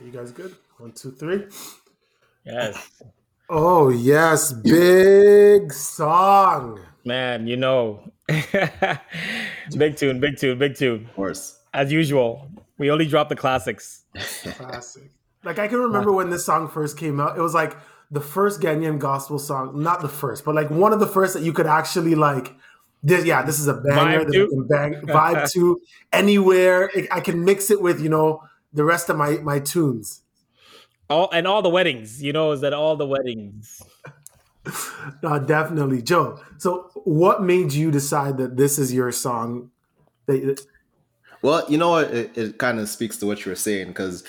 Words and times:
You 0.00 0.10
guys 0.12 0.30
good? 0.30 0.54
One, 0.78 0.92
two, 0.92 1.10
three. 1.10 1.46
Yes. 2.44 3.02
Oh 3.48 3.88
yes, 3.88 4.52
big 4.52 5.72
song. 5.72 6.80
Man, 7.04 7.46
you 7.46 7.56
know. 7.56 8.00
big 8.28 9.96
tune, 9.96 10.20
big 10.20 10.36
tune, 10.36 10.58
big 10.58 10.76
tune. 10.76 11.06
Of 11.06 11.14
course. 11.14 11.58
As 11.72 11.90
usual, 11.92 12.48
we 12.78 12.90
only 12.90 13.06
drop 13.06 13.28
the 13.28 13.36
classics. 13.36 14.04
Classic. 14.42 15.10
Like 15.44 15.58
I 15.58 15.68
can 15.68 15.78
remember 15.78 16.12
when 16.12 16.30
this 16.30 16.44
song 16.44 16.68
first 16.68 16.98
came 16.98 17.20
out. 17.20 17.38
It 17.38 17.40
was 17.40 17.54
like 17.54 17.76
the 18.10 18.20
first 18.20 18.60
Ghanaian 18.60 18.98
gospel 18.98 19.38
song, 19.38 19.82
not 19.82 20.02
the 20.02 20.08
first, 20.08 20.44
but 20.44 20.54
like 20.54 20.70
one 20.70 20.92
of 20.92 21.00
the 21.00 21.06
first 21.06 21.34
that 21.34 21.42
you 21.42 21.52
could 21.52 21.66
actually 21.66 22.14
like. 22.14 22.52
This, 23.02 23.24
yeah, 23.24 23.42
this 23.42 23.60
is 23.60 23.68
a 23.68 23.74
banger 23.74 24.20
Vibe 24.20 24.26
that 24.26 24.32
to? 24.32 24.38
you 24.38 24.48
can 24.48 24.66
bang, 24.66 24.94
vibe 25.06 25.52
to 25.52 25.80
anywhere. 26.12 26.90
It- 26.94 27.08
I 27.12 27.20
can 27.20 27.44
mix 27.44 27.70
it 27.70 27.80
with 27.80 28.00
you 28.00 28.08
know 28.08 28.42
the 28.76 28.84
rest 28.84 29.08
of 29.08 29.16
my 29.16 29.38
my 29.38 29.58
tunes. 29.58 30.22
All 31.08 31.28
and 31.32 31.46
all 31.46 31.62
the 31.62 31.70
weddings, 31.70 32.22
you 32.22 32.32
know, 32.32 32.52
is 32.52 32.60
that 32.60 32.72
all 32.72 32.96
the 32.96 33.06
weddings? 33.06 33.82
No, 35.22 35.38
definitely, 35.38 36.02
Joe. 36.02 36.40
So, 36.58 36.90
what 37.04 37.40
made 37.40 37.72
you 37.72 37.92
decide 37.92 38.36
that 38.38 38.56
this 38.56 38.80
is 38.80 38.92
your 38.92 39.12
song? 39.12 39.70
That, 40.26 40.60
Well, 41.40 41.64
you 41.68 41.78
know 41.78 41.90
what? 41.90 42.12
It, 42.12 42.36
it 42.36 42.58
kind 42.58 42.80
of 42.80 42.88
speaks 42.88 43.16
to 43.18 43.26
what 43.26 43.44
you 43.44 43.50
were 43.52 43.56
saying 43.56 43.86
because 43.86 44.24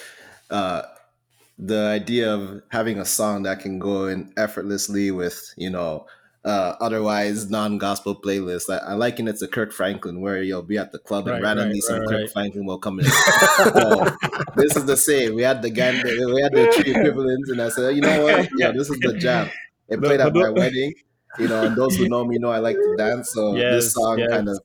uh, 0.52 0.84
the 1.58 1.88
idea 1.88 2.32
of 2.32 2.62
having 2.70 3.00
a 3.00 3.06
song 3.06 3.44
that 3.44 3.62
can 3.62 3.80
go 3.80 4.06
in 4.06 4.32
effortlessly 4.38 5.10
with, 5.10 5.54
you 5.58 5.72
know, 5.72 6.06
uh, 6.48 6.76
otherwise 6.80 7.50
non-gospel 7.50 8.16
playlist. 8.16 8.74
I, 8.74 8.78
I 8.78 8.94
liken 8.94 9.28
it 9.28 9.38
to 9.40 9.48
Kirk 9.48 9.74
Franklin, 9.74 10.22
where 10.22 10.42
you'll 10.42 10.62
be 10.62 10.78
at 10.78 10.94
the 10.94 11.00
club 11.00 11.28
Right, 11.28 11.36
and 11.36 11.44
randomly 11.44 11.74
right, 11.74 11.84
some 11.84 12.00
right, 12.00 12.08
Kirk 12.08 12.22
right. 12.22 12.32
Franklin 12.32 12.66
will 12.66 12.80
come 12.80 13.00
in. 13.00 13.06
so, 13.06 14.06
this 14.56 14.76
is 14.78 14.86
the 14.86 14.96
same. 14.96 15.36
We 15.36 15.44
had 15.44 15.62
the 15.62 15.70
Ganda, 15.70 16.08
we 16.08 16.42
had 16.42 16.54
the 16.54 16.72
three 16.72 16.96
equivalents, 16.96 17.50
and 17.50 17.62
I 17.62 17.70
said, 17.70 17.96
you 17.96 18.02
know 18.02 18.24
what? 18.24 18.50
Yeah, 18.58 18.72
this 18.72 18.90
is 18.90 18.98
the 19.00 19.18
jam. 19.18 19.50
It 19.90 20.02
played 20.02 20.22
at 20.22 20.34
my 20.34 20.50
wedding, 20.50 20.94
you 21.38 21.50
know, 21.50 21.64
and 21.64 21.76
those 21.76 21.98
who 21.98 22.08
know 22.08 22.24
me 22.24 22.38
know 22.38 22.50
I 22.50 22.60
like 22.60 22.76
to 22.76 22.96
dance. 22.98 23.34
So 23.34 23.56
Yes, 23.56 23.74
this 23.74 23.94
song 23.94 24.20
yes. 24.20 24.30
kind 24.30 24.48
of 24.48 24.60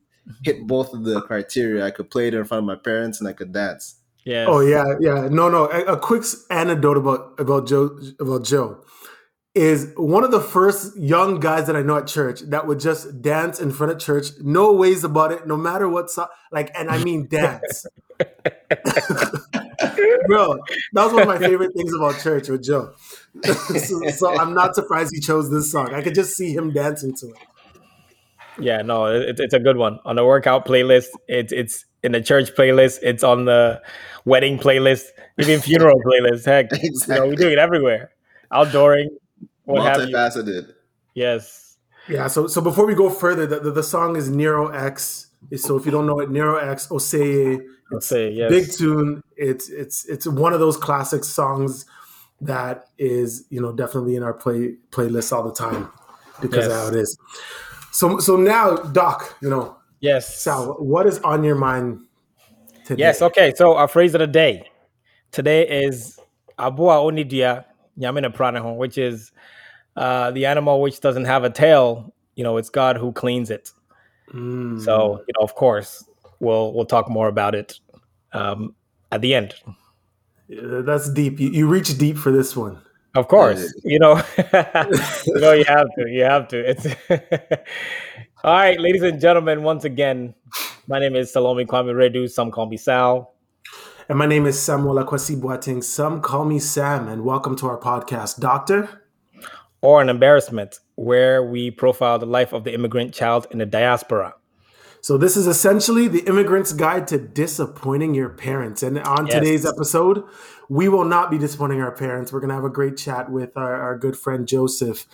hit 0.44 0.66
both 0.66 0.92
of 0.94 1.04
the 1.04 1.20
criteria. 1.22 1.84
I 1.84 1.90
could 1.90 2.10
play 2.10 2.28
it 2.28 2.34
in 2.34 2.44
front 2.44 2.60
of 2.60 2.64
my 2.64 2.76
parents 2.76 3.18
and 3.20 3.28
I 3.28 3.32
could 3.32 3.52
dance. 3.52 3.96
Yes. 4.24 4.46
Oh 4.48 4.60
yeah, 4.60 4.84
yeah. 5.00 5.28
No, 5.28 5.48
no. 5.48 5.68
A, 5.70 5.94
a 5.94 5.96
quick 5.96 6.22
anecdote 6.48 6.96
about 6.96 7.34
about 7.38 7.66
Joe 7.66 7.98
about 8.20 8.44
Joe 8.44 8.84
is 9.54 9.92
one 9.96 10.24
of 10.24 10.30
the 10.30 10.40
first 10.40 10.96
young 10.96 11.38
guys 11.38 11.66
that 11.66 11.76
I 11.76 11.82
know 11.82 11.98
at 11.98 12.06
church 12.06 12.40
that 12.42 12.66
would 12.66 12.80
just 12.80 13.20
dance 13.20 13.60
in 13.60 13.70
front 13.70 13.92
of 13.92 13.98
church, 13.98 14.28
no 14.40 14.72
ways 14.72 15.04
about 15.04 15.32
it, 15.32 15.46
no 15.46 15.56
matter 15.56 15.88
what. 15.88 16.10
So, 16.10 16.26
like, 16.50 16.70
and 16.74 16.90
I 16.90 17.02
mean 17.04 17.28
dance, 17.28 17.86
bro. 18.18 18.26
That 20.94 21.04
was 21.04 21.12
one 21.12 21.22
of 21.22 21.28
my 21.28 21.38
favorite 21.38 21.72
things 21.76 21.92
about 21.94 22.18
church 22.20 22.48
with 22.48 22.64
Joe. 22.64 22.94
so, 23.44 24.00
so 24.10 24.38
I'm 24.38 24.54
not 24.54 24.74
surprised 24.74 25.10
he 25.14 25.20
chose 25.20 25.50
this 25.50 25.70
song. 25.70 25.94
I 25.94 26.02
could 26.02 26.14
just 26.14 26.36
see 26.36 26.54
him 26.54 26.72
dancing 26.72 27.14
to 27.16 27.28
it. 27.28 27.36
Yeah, 28.58 28.82
no, 28.82 29.06
it, 29.06 29.40
it's 29.40 29.54
a 29.54 29.60
good 29.60 29.76
one. 29.76 29.98
On 30.04 30.16
the 30.16 30.24
workout 30.24 30.66
playlist, 30.66 31.08
it's 31.28 31.52
it's 31.52 31.84
in 32.02 32.12
the 32.12 32.20
church 32.20 32.54
playlist, 32.54 32.98
it's 33.02 33.24
on 33.24 33.46
the 33.46 33.80
wedding 34.24 34.58
playlist, 34.58 35.04
even 35.38 35.60
funeral 35.60 35.98
playlist. 36.06 36.44
Heck, 36.44 36.70
you 36.72 36.92
know, 37.08 37.26
we 37.26 37.30
Exactly. 37.32 37.36
do 37.36 37.48
it 37.48 37.58
everywhere. 37.58 38.10
Outdooring, 38.52 39.06
what 39.64 39.82
have 39.82 40.08
you. 40.08 40.14
Multifaceted. 40.14 40.72
Yes. 41.14 41.76
Yeah. 42.08 42.26
So 42.26 42.46
so 42.46 42.60
before 42.60 42.86
we 42.86 42.94
go 42.94 43.10
further, 43.10 43.46
the, 43.46 43.60
the, 43.60 43.70
the 43.70 43.82
song 43.82 44.16
is 44.16 44.30
Nero 44.30 44.68
X. 44.68 45.28
So 45.56 45.76
if 45.76 45.84
you 45.84 45.90
don't 45.90 46.06
know 46.06 46.20
it, 46.20 46.30
Nero 46.30 46.56
X 46.56 46.88
Oseye. 46.88 47.60
Let's 47.90 48.06
say 48.06 48.30
yes. 48.30 48.50
big 48.50 48.72
tune. 48.72 49.22
It's 49.36 49.68
it's 49.68 50.06
it's 50.06 50.26
one 50.26 50.52
of 50.52 50.60
those 50.60 50.76
classic 50.76 51.24
songs 51.24 51.84
that 52.40 52.86
is 52.98 53.44
you 53.50 53.60
know 53.60 53.72
definitely 53.72 54.16
in 54.16 54.22
our 54.22 54.32
play 54.32 54.76
playlist 54.90 55.32
all 55.32 55.42
the 55.42 55.52
time 55.52 55.90
because 56.40 56.66
of 56.66 56.72
Yes. 56.72 56.80
how 56.82 56.88
it 56.88 56.94
is. 56.94 57.18
So 57.92 58.18
so 58.18 58.36
now, 58.36 58.76
Doc, 58.76 59.36
you 59.42 59.50
know, 59.50 59.76
Yes. 60.00 60.36
Sal, 60.40 60.74
what 60.80 61.06
is 61.06 61.18
on 61.20 61.44
your 61.44 61.54
mind 61.54 62.00
today? 62.84 63.00
Yes, 63.00 63.22
okay. 63.22 63.52
So 63.54 63.76
our 63.76 63.86
phrase 63.86 64.14
of 64.14 64.18
the 64.18 64.26
day 64.26 64.68
today 65.30 65.68
is 65.84 66.18
Abua 66.58 66.96
Onidia 67.04 67.64
Yamina 67.98 68.34
Pranaho, 68.34 68.76
which 68.76 68.98
is 68.98 69.32
uh, 69.96 70.30
the 70.30 70.46
animal 70.46 70.80
which 70.80 71.00
doesn't 71.00 71.24
have 71.24 71.44
a 71.44 71.50
tail. 71.50 72.12
You 72.34 72.44
know, 72.44 72.56
it's 72.56 72.70
God 72.70 72.96
who 72.96 73.12
cleans 73.12 73.50
it. 73.50 73.70
Mm. 74.32 74.82
So, 74.82 75.22
you 75.26 75.34
know, 75.38 75.44
of 75.44 75.54
course, 75.54 76.04
we'll 76.40 76.72
we'll 76.72 76.86
talk 76.86 77.08
more 77.08 77.28
about 77.28 77.54
it 77.54 77.78
um, 78.32 78.74
at 79.10 79.20
the 79.20 79.34
end. 79.34 79.54
That's 80.48 81.10
deep. 81.12 81.40
You, 81.40 81.50
you 81.50 81.66
reach 81.66 81.96
deep 81.98 82.16
for 82.16 82.32
this 82.32 82.56
one. 82.56 82.80
Of 83.14 83.28
course, 83.28 83.74
you 83.84 83.98
know, 83.98 84.16
you 85.26 85.34
know, 85.34 85.52
you 85.52 85.64
have 85.64 85.86
to, 85.98 86.08
you 86.08 86.24
have 86.24 86.48
to. 86.48 86.70
It's 86.70 86.86
all 88.44 88.54
right, 88.54 88.80
ladies 88.80 89.02
and 89.02 89.20
gentlemen. 89.20 89.62
Once 89.62 89.84
again, 89.84 90.34
my 90.86 90.98
name 90.98 91.14
is 91.14 91.30
Salome 91.30 91.66
Kwame 91.66 91.92
Redu. 91.92 92.30
Some 92.30 92.50
call 92.50 92.66
me 92.66 92.78
Sal. 92.78 93.31
And 94.12 94.18
my 94.18 94.26
name 94.26 94.44
is 94.44 94.60
Samuel 94.60 94.96
Akwasi 95.02 95.40
Boateng. 95.40 95.82
Some 95.82 96.20
call 96.20 96.44
me 96.44 96.58
Sam, 96.58 97.08
and 97.08 97.24
welcome 97.24 97.56
to 97.56 97.66
our 97.66 97.78
podcast, 97.80 98.38
Doctor. 98.38 99.06
or 99.80 100.02
an 100.02 100.10
embarrassment, 100.10 100.80
where 100.96 101.42
we 101.42 101.70
profile 101.70 102.18
the 102.18 102.26
life 102.26 102.52
of 102.52 102.64
the 102.64 102.74
immigrant 102.74 103.14
child 103.14 103.46
in 103.50 103.56
the 103.56 103.64
diaspora. 103.64 104.34
So 105.00 105.16
this 105.16 105.34
is 105.34 105.46
essentially 105.46 106.08
the 106.08 106.26
immigrant's 106.28 106.74
guide 106.74 107.08
to 107.08 107.16
disappointing 107.16 108.12
your 108.12 108.28
parents. 108.28 108.82
And 108.82 108.98
on 108.98 109.28
Yes. 109.28 109.34
today's 109.36 109.64
episode, 109.64 110.24
we 110.68 110.90
will 110.90 111.06
not 111.06 111.30
be 111.30 111.38
disappointing 111.38 111.80
our 111.80 111.90
parents. 111.92 112.34
We're 112.34 112.40
going 112.40 112.50
to 112.50 112.54
have 112.54 112.64
a 112.64 112.68
great 112.68 112.98
chat 112.98 113.32
with 113.32 113.56
our, 113.56 113.74
our 113.80 113.96
good 113.96 114.18
friend 114.18 114.46
Joseph. 114.46 115.06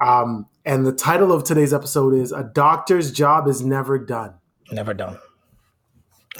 Um, 0.00 0.46
and 0.64 0.86
the 0.86 0.92
title 0.92 1.30
of 1.30 1.44
today's 1.44 1.74
episode 1.74 2.14
is 2.14 2.32
"A 2.32 2.42
Doctor's 2.42 3.12
Job 3.12 3.46
is 3.46 3.60
Never 3.60 3.98
Done." 3.98 4.36
Never 4.72 4.94
done. 4.94 5.18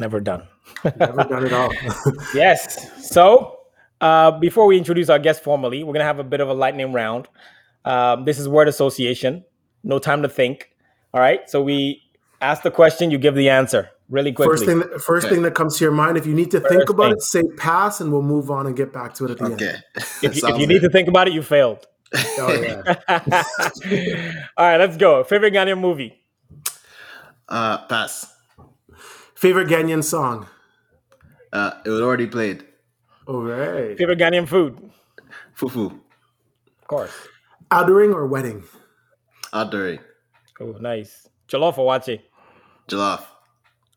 Never 0.00 0.18
done. 0.18 0.44
Never 0.96 1.24
done 1.24 1.46
at 1.46 1.52
all. 1.52 1.72
Yes. 2.34 3.10
So, 3.10 3.58
uh, 4.00 4.32
before 4.38 4.66
we 4.66 4.78
introduce 4.78 5.08
our 5.08 5.18
guest 5.18 5.42
formally, 5.42 5.82
we're 5.82 5.92
going 5.92 6.00
to 6.00 6.04
have 6.06 6.18
a 6.18 6.24
bit 6.24 6.40
of 6.40 6.48
a 6.48 6.54
lightning 6.54 6.92
round. 6.92 7.28
Um, 7.84 8.24
this 8.24 8.38
is 8.38 8.48
word 8.48 8.68
association. 8.68 9.44
No 9.84 9.98
time 9.98 10.22
to 10.22 10.28
think. 10.28 10.70
All 11.12 11.20
right. 11.20 11.48
So, 11.50 11.62
we 11.62 12.02
ask 12.40 12.62
the 12.62 12.70
question, 12.70 13.10
you 13.10 13.18
give 13.18 13.34
the 13.34 13.50
answer 13.50 13.90
really 14.08 14.32
quickly. 14.32 14.54
first 14.56 14.66
thing, 14.66 14.78
that, 14.80 15.00
first 15.02 15.28
thing 15.28 15.42
that 15.42 15.54
comes 15.54 15.78
to 15.78 15.84
your 15.84 15.92
mind. 15.92 16.16
If 16.16 16.26
you 16.26 16.34
need 16.34 16.50
to 16.52 16.60
think 16.60 16.88
about 16.88 17.04
thing. 17.04 17.12
it, 17.12 17.22
say 17.22 17.42
pass, 17.56 18.00
and 18.00 18.10
we'll 18.12 18.22
move 18.22 18.50
on 18.50 18.66
and 18.66 18.76
get 18.76 18.92
back 18.92 19.14
to 19.14 19.24
it 19.26 19.30
at 19.32 19.38
the 19.38 19.44
Okay. 19.46 19.68
end. 19.68 19.84
if, 20.22 20.22
you, 20.36 20.48
if 20.48 20.58
you 20.58 20.66
need 20.66 20.80
to 20.82 20.90
think 20.90 21.08
about 21.08 21.28
it, 21.28 21.34
you 21.34 21.42
failed. 21.42 21.86
Oh 22.14 22.52
yeah. 22.52 22.82
All 24.56 24.66
right. 24.66 24.78
Let's 24.78 24.96
go. 24.96 25.22
Favorite 25.22 25.54
Ghanaian 25.54 25.80
movie? 25.80 26.16
Uh, 27.48 27.78
pass. 27.86 28.26
Favorite 29.36 29.68
Ghanaian 29.68 30.02
song. 30.02 30.46
Uh, 31.52 31.72
it 31.84 31.90
was 31.90 32.00
already 32.00 32.26
played. 32.26 32.64
All 33.26 33.42
right. 33.42 33.96
Favorite 33.98 34.18
Ghanaian 34.18 34.46
food? 34.48 34.90
Fufu. 35.56 35.86
Of 35.90 36.86
course. 36.86 37.12
Outdooring 37.70 38.14
or 38.14 38.26
wedding? 38.26 38.64
Outdooring. 39.52 40.00
Oh, 40.60 40.76
nice. 40.80 41.28
Jollof 41.48 41.78
or 41.78 41.90
waakye? 41.90 42.20
Jollof. 42.88 43.22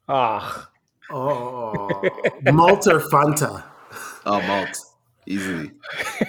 Ah, 0.08 0.69
Oh, 1.12 2.02
malt 2.52 2.88
or 2.88 3.00
Fanta? 3.00 3.63
Oh, 4.25 4.42
malt. 4.42 4.78
Easily. 5.28 5.72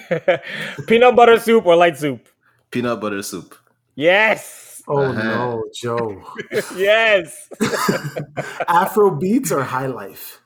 peanut 0.87 1.15
butter 1.15 1.39
soup 1.39 1.65
or 1.65 1.75
light 1.75 1.97
soup? 1.97 2.27
Peanut 2.71 2.99
butter 3.01 3.21
soup. 3.23 3.55
Yes, 3.95 4.83
Oh 4.87 4.99
Uh-huh. 5.01 5.23
no, 5.23 5.63
Joe. 5.73 6.21
yes. 6.75 7.49
Afro 8.67 9.11
beats 9.17 9.51
or 9.51 9.63
high 9.63 9.87
life? 9.87 10.41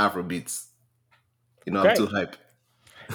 Afro 0.00 0.22
beats. 0.22 0.68
You 1.66 1.72
know, 1.74 1.80
Okay. 1.80 1.90
I'm 1.90 1.96
too 1.96 2.06
hype. 2.06 2.36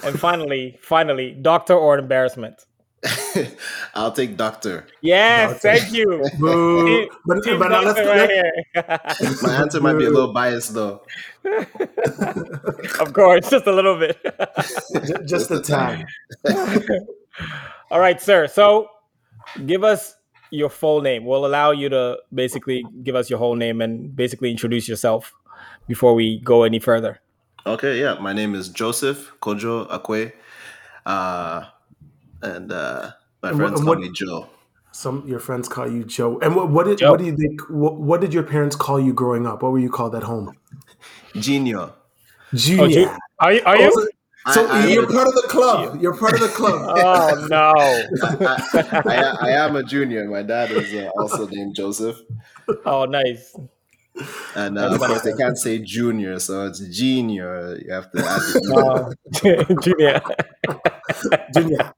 and 0.03 0.19
finally, 0.19 0.77
finally, 0.81 1.31
doctor 1.33 1.73
or 1.73 1.97
embarrassment? 1.97 2.65
I'll 3.95 4.11
take 4.11 4.35
doctor. 4.37 4.85
Yes, 5.01 5.61
thank 5.61 5.91
you. 5.93 6.05
Boo. 6.39 6.85
Team- 6.87 7.09
But, 7.25 7.43
team 7.43 7.59
but 7.59 7.69
now 7.69 7.81
let's 7.81 7.99
doctor 7.99 8.09
right 8.09 8.29
here. 8.29 9.39
My 9.43 9.53
answer 9.61 9.79
might 9.81 9.97
be 9.97 10.05
a 10.05 10.09
little 10.09 10.33
biased 10.33 10.73
though. 10.73 11.01
of 12.99 13.13
course, 13.13 13.49
just 13.49 13.67
a 13.67 13.71
little 13.71 13.97
bit. 13.99 14.17
ju- 15.05 15.23
just 15.25 15.51
a 15.51 15.61
time. 15.61 16.05
All 17.91 17.99
right, 17.99 18.19
sir. 18.21 18.47
So, 18.47 18.87
give 19.65 19.83
us 19.83 20.15
your 20.51 20.69
full 20.69 21.01
name. 21.01 21.25
We'll 21.25 21.45
allow 21.45 21.71
you 21.71 21.89
to 21.89 22.17
basically 22.33 22.83
give 23.03 23.15
us 23.15 23.29
your 23.29 23.39
whole 23.39 23.55
name 23.55 23.81
and 23.81 24.15
basically 24.15 24.49
introduce 24.51 24.87
yourself 24.89 25.33
before 25.87 26.13
we 26.15 26.39
go 26.39 26.63
any 26.63 26.79
further. 26.79 27.19
Okay, 27.65 27.99
yeah. 27.99 28.15
My 28.19 28.33
name 28.33 28.53
is 28.55 28.69
Joseph 28.69 29.31
Kojo 29.41 29.87
Akwe. 29.89 30.31
Uh, 31.05 31.65
and 32.41 32.71
uh, 32.71 33.11
my 33.41 33.49
And 33.49 33.59
what- 33.59 33.67
friends 33.67 33.79
and 33.79 33.87
call 33.87 33.95
what- 33.95 33.99
me 33.99 34.11
Joe. 34.13 34.49
Some 34.91 35.27
your 35.27 35.39
friends 35.39 35.67
call 35.67 35.91
you 35.91 36.05
Joe. 36.05 36.39
And 36.39 36.55
what, 36.55 36.69
what 36.69 36.85
did 36.85 36.99
Joe. 36.99 37.11
what 37.11 37.19
did 37.19 37.35
they 37.37 37.49
what, 37.69 37.97
what 37.97 38.21
did 38.21 38.33
your 38.33 38.43
parents 38.43 38.77
call 38.77 38.97
you 38.97 39.13
growing 39.13 39.45
up? 39.45 39.61
What 39.61 39.73
were 39.73 39.79
you 39.79 39.89
called 39.89 40.15
at 40.15 40.23
home? 40.23 40.55
Junior. 41.35 41.89
Junior. 42.53 42.89
Ju- 42.89 43.09
are 43.39 43.51
you? 43.51 43.61
Are 43.65 43.75
Oh, 43.75 43.79
you? 43.79 43.91
so- 43.91 44.07
So 44.53 44.67
I- 44.67 44.83
I 44.83 44.85
you're 44.87 45.05
would- 45.05 45.13
part 45.13 45.27
of 45.27 45.33
the 45.33 45.47
club. 45.49 46.01
You're 46.01 46.15
part 46.15 46.33
of 46.35 46.39
the 46.39 46.47
club. 46.47 46.79
Oh 46.97 47.47
no! 47.49 47.73
I, 49.09 49.35
I, 49.41 49.47
I 49.47 49.65
am 49.65 49.75
a 49.75 49.83
junior. 49.83 50.23
My 50.29 50.43
dad 50.43 50.71
is 50.71 50.93
uh, 50.93 51.09
also 51.19 51.45
named 51.47 51.75
Joseph, 51.75 52.21
Oh 52.85 53.03
nice. 53.05 53.53
And 54.55 54.77
uh, 54.77 54.89
of 54.91 54.99
course 54.99 55.21
they 55.21 55.33
can't 55.33 55.57
say 55.57 55.79
junior, 55.79 56.39
so 56.39 56.65
it's 56.67 56.79
junior. 56.87 57.77
You 57.83 57.91
have 57.93 58.11
to 58.11 58.19
add 58.19 58.41
the 58.53 59.13
Uh, 59.43 59.73
junior. 59.81 60.21
Junior. 61.53 61.93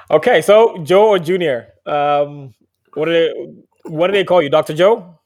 okay, 0.10 0.40
so 0.42 0.78
Joe 0.84 1.08
or 1.10 1.18
Junior? 1.18 1.68
Um, 1.86 2.54
what 2.94 3.06
do 3.06 3.12
they 3.12 3.32
what 3.84 4.06
do 4.08 4.12
they 4.14 4.24
call 4.24 4.42
you, 4.42 4.48
Doctor 4.50 4.74
Joe? 4.74 5.16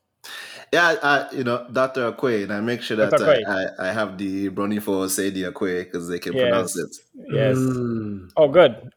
Yeah, 0.72 0.96
I, 1.02 1.28
you 1.32 1.44
know, 1.44 1.66
Dr. 1.72 2.10
Akwe, 2.10 2.42
and 2.42 2.52
I 2.52 2.60
make 2.60 2.82
sure 2.82 2.96
that 2.96 3.14
I, 3.22 3.42
I, 3.86 3.90
I 3.90 3.92
have 3.92 4.18
the 4.18 4.48
Bronifo 4.50 5.08
say 5.08 5.30
the 5.30 5.44
Akwe 5.44 5.84
because 5.84 6.08
they 6.08 6.18
can 6.18 6.32
Yes. 6.32 6.42
pronounce 6.42 6.76
it. 6.76 6.96
Yes. 7.30 7.56
Mm. 7.56 8.30
Oh, 8.36 8.48
good. 8.48 8.90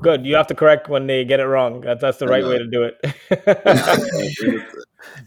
Good. 0.00 0.26
You 0.26 0.34
have 0.34 0.48
to 0.48 0.56
correct 0.56 0.88
when 0.88 1.06
they 1.06 1.24
get 1.24 1.38
it 1.38 1.44
wrong. 1.46 1.82
That, 1.82 2.00
that's 2.00 2.18
the 2.18 2.26
right 2.26 2.44
way 2.44 2.58
to 2.58 2.66
do 2.66 2.82
it. 2.82 2.98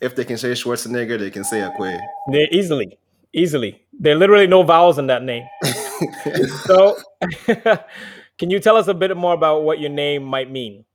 If 0.01 0.16
they 0.16 0.25
can 0.25 0.38
say 0.38 0.51
Schwarzenegger, 0.51 1.19
they 1.19 1.31
can 1.31 1.44
say 1.44 1.60
Akwe. 1.60 2.00
they 2.31 2.48
easily, 2.51 2.98
easily. 3.33 3.81
There 4.00 4.16
are 4.16 4.19
literally 4.19 4.48
no 4.48 4.63
vowels 4.63 4.98
in 4.98 5.07
that 5.07 5.24
name. 5.24 5.48
so, 6.66 6.98
can 8.38 8.50
you 8.50 8.60
tell 8.60 8.77
us 8.77 8.88
a 8.88 8.94
bit 8.94 9.16
more 9.16 9.33
about 9.33 9.63
what 9.63 9.80
your 9.80 9.89
name 9.92 10.24
might 10.24 10.51
mean? 10.51 10.86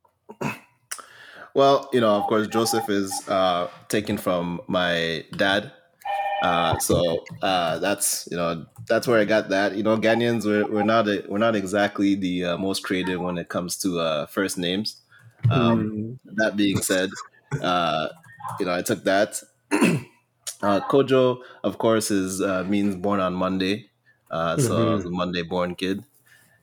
Well, 1.55 1.88
you 1.93 2.00
know, 2.00 2.15
of 2.15 2.27
course, 2.27 2.47
Joseph 2.47 2.88
is 2.88 3.12
uh, 3.29 3.69
taken 3.88 4.17
from 4.17 4.61
my 4.69 5.25
dad. 5.37 5.73
Uh, 6.43 6.79
so 6.79 7.25
uh, 7.43 7.79
that's 7.81 8.27
you 8.31 8.37
know 8.37 8.65
that's 8.87 9.06
where 9.06 9.21
I 9.21 9.25
got 9.25 9.50
that. 9.50 9.77
You 9.77 9.82
know, 9.82 9.97
Ghanaians 9.97 10.47
we're, 10.47 10.67
we're 10.67 10.85
not 10.85 11.06
a, 11.06 11.25
we're 11.29 11.38
not 11.38 11.55
exactly 11.55 12.15
the 12.15 12.44
uh, 12.44 12.59
most 12.59 12.82
creative 12.82 13.21
when 13.21 13.37
it 13.37 13.49
comes 13.49 13.77
to 13.79 13.99
uh, 13.99 14.27
first 14.27 14.56
names. 14.56 15.03
Um, 15.50 16.19
That 16.25 16.56
being 16.56 16.81
said, 16.82 17.11
uh, 17.61 18.09
you 18.59 18.67
know, 18.67 18.75
I 18.75 18.83
took 18.83 19.05
that. 19.05 19.41
uh, 19.73 20.81
Kojo, 20.89 21.41
of 21.65 21.79
course, 21.79 22.11
is 22.11 22.41
uh, 22.41 22.65
means 22.65 22.97
born 22.97 23.21
on 23.21 23.35
Monday. 23.35 23.91
Uh, 24.31 24.57
so 24.59 24.91
I 24.91 24.95
was 24.95 25.05
a 25.05 25.11
Monday 25.11 25.43
born 25.43 25.75
kid. 25.75 26.05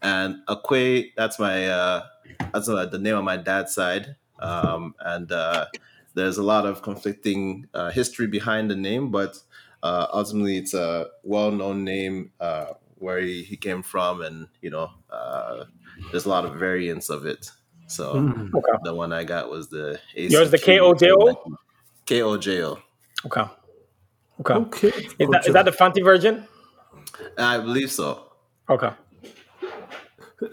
And 0.01 0.37
Akwe, 0.47 1.11
that's 1.15 1.39
my 1.39 1.67
uh, 1.67 2.05
that's 2.53 2.69
uh, 2.69 2.85
the 2.85 2.99
name 2.99 3.15
on 3.15 3.25
my 3.25 3.37
dad's 3.37 3.73
side. 3.73 4.15
Um, 4.39 4.93
and 4.99 5.31
uh, 5.31 5.65
there's 6.13 6.37
a 6.37 6.43
lot 6.43 6.65
of 6.65 6.81
conflicting 6.81 7.67
uh, 7.73 7.89
history 7.91 8.27
behind 8.27 8.69
the 8.69 8.75
name, 8.75 9.09
but 9.09 9.37
uh, 9.83 10.07
ultimately 10.13 10.57
it's 10.57 10.73
a 10.73 11.07
well-known 11.23 11.83
name 11.83 12.31
uh, 12.39 12.73
where 12.99 13.19
he, 13.19 13.43
he 13.43 13.57
came 13.57 13.83
from, 13.83 14.21
and 14.21 14.47
you 14.61 14.69
know, 14.69 14.91
uh, 15.09 15.65
there's 16.11 16.25
a 16.25 16.29
lot 16.29 16.45
of 16.45 16.55
variants 16.55 17.09
of 17.09 17.25
it. 17.25 17.51
So 17.87 18.13
Mm. 18.13 18.53
Okay. 18.53 18.77
the 18.83 18.93
one 18.93 19.13
I 19.13 19.23
got 19.23 19.49
was 19.49 19.69
the 19.69 19.99
Yours 20.13 20.51
the 20.51 20.57
ACQ 20.57 20.97
KOJO? 20.97 21.57
KOJO. 22.07 22.79
Okay. 23.25 23.43
Okay. 24.39 24.53
Okay. 24.53 24.87
Is 25.19 25.29
that, 25.29 25.47
is 25.47 25.53
that 25.53 25.65
the 25.65 25.71
Fanti 25.71 26.01
version? 26.01 26.45
I 27.37 27.57
believe 27.57 27.91
so. 27.91 28.31
Okay. 28.69 28.91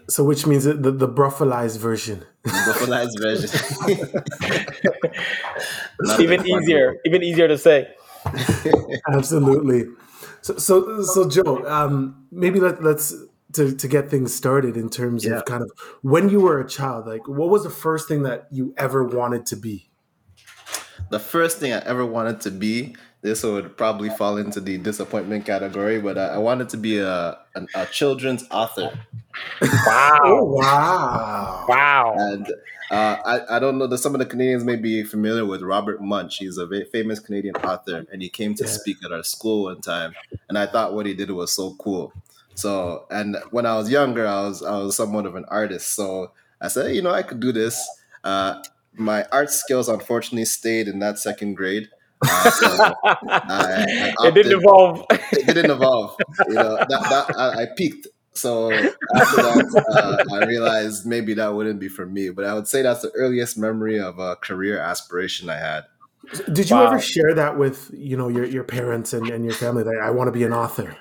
so 0.08 0.24
which 0.24 0.46
means 0.46 0.64
the, 0.64 0.74
the, 0.74 0.90
the 0.90 1.08
bruffalized 1.08 1.78
version. 1.78 2.24
Buffalo's 2.44 3.14
version. 3.20 3.88
Even 6.20 6.46
easier. 6.46 6.86
one. 6.88 6.96
Even 7.04 7.22
easier 7.22 7.48
to 7.48 7.58
say. 7.58 7.88
Absolutely. 9.12 9.84
So, 10.42 10.56
so, 10.56 11.02
so 11.02 11.28
Joe, 11.28 11.66
um, 11.66 12.26
maybe 12.30 12.60
let, 12.60 12.82
let's 12.82 13.14
to, 13.52 13.74
to 13.74 13.88
get 13.88 14.10
things 14.10 14.34
started 14.34 14.76
in 14.76 14.90
terms 14.90 15.24
Yeah. 15.24 15.38
of 15.38 15.44
kind 15.44 15.62
of 15.62 15.70
when 16.02 16.28
you 16.28 16.40
were 16.40 16.60
a 16.60 16.68
child. 16.68 17.06
Like, 17.06 17.26
what 17.28 17.48
was 17.50 17.62
the 17.64 17.70
first 17.70 18.08
thing 18.08 18.22
that 18.24 18.48
you 18.50 18.74
ever 18.76 19.04
wanted 19.04 19.46
to 19.46 19.56
be? 19.56 19.90
The 21.10 21.18
first 21.18 21.58
thing 21.58 21.72
I 21.72 21.78
ever 21.80 22.04
wanted 22.04 22.40
to 22.42 22.50
be, 22.50 22.96
this 23.22 23.42
would 23.42 23.76
probably 23.76 24.10
fall 24.10 24.36
into 24.36 24.60
the 24.60 24.78
disappointment 24.78 25.46
category, 25.46 26.00
but 26.00 26.18
I, 26.18 26.26
I 26.34 26.38
wanted 26.38 26.68
to 26.70 26.76
be 26.76 26.98
a, 26.98 27.38
an, 27.54 27.68
a 27.74 27.86
children's 27.86 28.44
author. 28.50 28.90
Wow. 29.86 30.18
Oh, 30.24 30.44
wow! 30.44 31.64
Wow. 31.68 32.14
And 32.16 32.46
uh, 32.90 33.16
I, 33.24 33.56
I 33.56 33.58
don't 33.58 33.78
know 33.78 33.86
that 33.86 33.98
some 33.98 34.14
of 34.14 34.18
the 34.18 34.26
Canadians 34.26 34.64
may 34.64 34.76
be 34.76 35.02
familiar 35.04 35.44
with 35.44 35.62
Robert 35.62 36.00
Munsch. 36.02 36.38
He's 36.38 36.58
a 36.58 36.66
very 36.66 36.84
famous 36.84 37.20
Canadian 37.20 37.56
author, 37.56 38.04
and 38.12 38.22
he 38.22 38.28
came 38.28 38.54
to 38.54 38.64
Yeah. 38.64 38.70
speak 38.72 38.98
at 39.04 39.12
our 39.12 39.22
school 39.22 39.64
one 39.64 39.80
time. 39.80 40.16
And 40.48 40.58
I 40.58 40.66
thought 40.66 40.94
what 40.94 41.06
he 41.06 41.14
did 41.14 41.30
was 41.30 41.52
so 41.52 41.74
cool. 41.74 42.14
So, 42.54 43.06
and 43.10 43.36
when 43.50 43.66
I 43.66 43.76
was 43.76 43.90
younger, 43.90 44.26
I 44.26 44.42
was 44.42 44.62
I 44.62 44.78
was 44.78 44.96
somewhat 44.96 45.26
of 45.26 45.34
an 45.34 45.44
artist. 45.48 45.94
So 45.94 46.32
I 46.60 46.68
said, 46.68 46.94
you 46.94 47.02
know, 47.02 47.10
I 47.10 47.22
could 47.22 47.40
do 47.40 47.52
this. 47.52 47.88
Uh, 48.22 48.62
my 48.96 49.24
art 49.32 49.50
skills, 49.50 49.88
unfortunately, 49.88 50.44
stayed 50.44 50.88
in 50.88 50.98
that 51.00 51.18
second 51.18 51.54
grade. 51.54 51.88
Uh, 52.26 52.50
so 52.50 52.94
I, 53.04 54.14
I 54.18 54.18
it 54.28 54.34
didn't 54.34 54.58
evolve. 54.60 55.04
it 55.10 55.46
didn't 55.46 55.70
evolve. 55.70 56.16
You 56.48 56.54
know, 56.54 56.76
that, 56.88 57.06
that 57.08 57.26
I, 57.36 57.62
I 57.62 57.66
peaked. 57.76 58.06
So 58.32 58.72
after 59.14 59.36
that, 59.40 59.64
uh, 59.92 60.34
I 60.34 60.46
realized 60.46 61.06
maybe 61.06 61.34
that 61.34 61.54
wouldn't 61.54 61.80
be 61.80 61.88
for 61.88 62.06
me. 62.06 62.30
But 62.30 62.44
I 62.46 62.54
would 62.54 62.66
say 62.66 62.82
that's 62.82 63.02
the 63.02 63.10
earliest 63.12 63.56
memory 63.58 64.00
of 64.00 64.18
a 64.18 64.36
career 64.36 64.78
aspiration 64.78 65.48
I 65.50 65.56
had. 65.58 65.84
Did 66.52 66.70
you 66.70 66.76
Wow. 66.76 66.86
ever 66.86 66.98
share 67.00 67.34
that 67.34 67.58
with 67.58 67.90
you 67.92 68.16
know 68.16 68.28
your, 68.28 68.44
your 68.44 68.64
parents 68.64 69.12
and, 69.12 69.28
and 69.30 69.44
your 69.44 69.54
family? 69.54 69.82
That 69.84 70.00
I 70.02 70.10
want 70.10 70.28
to 70.28 70.32
be 70.32 70.42
an 70.44 70.52
author. 70.52 70.96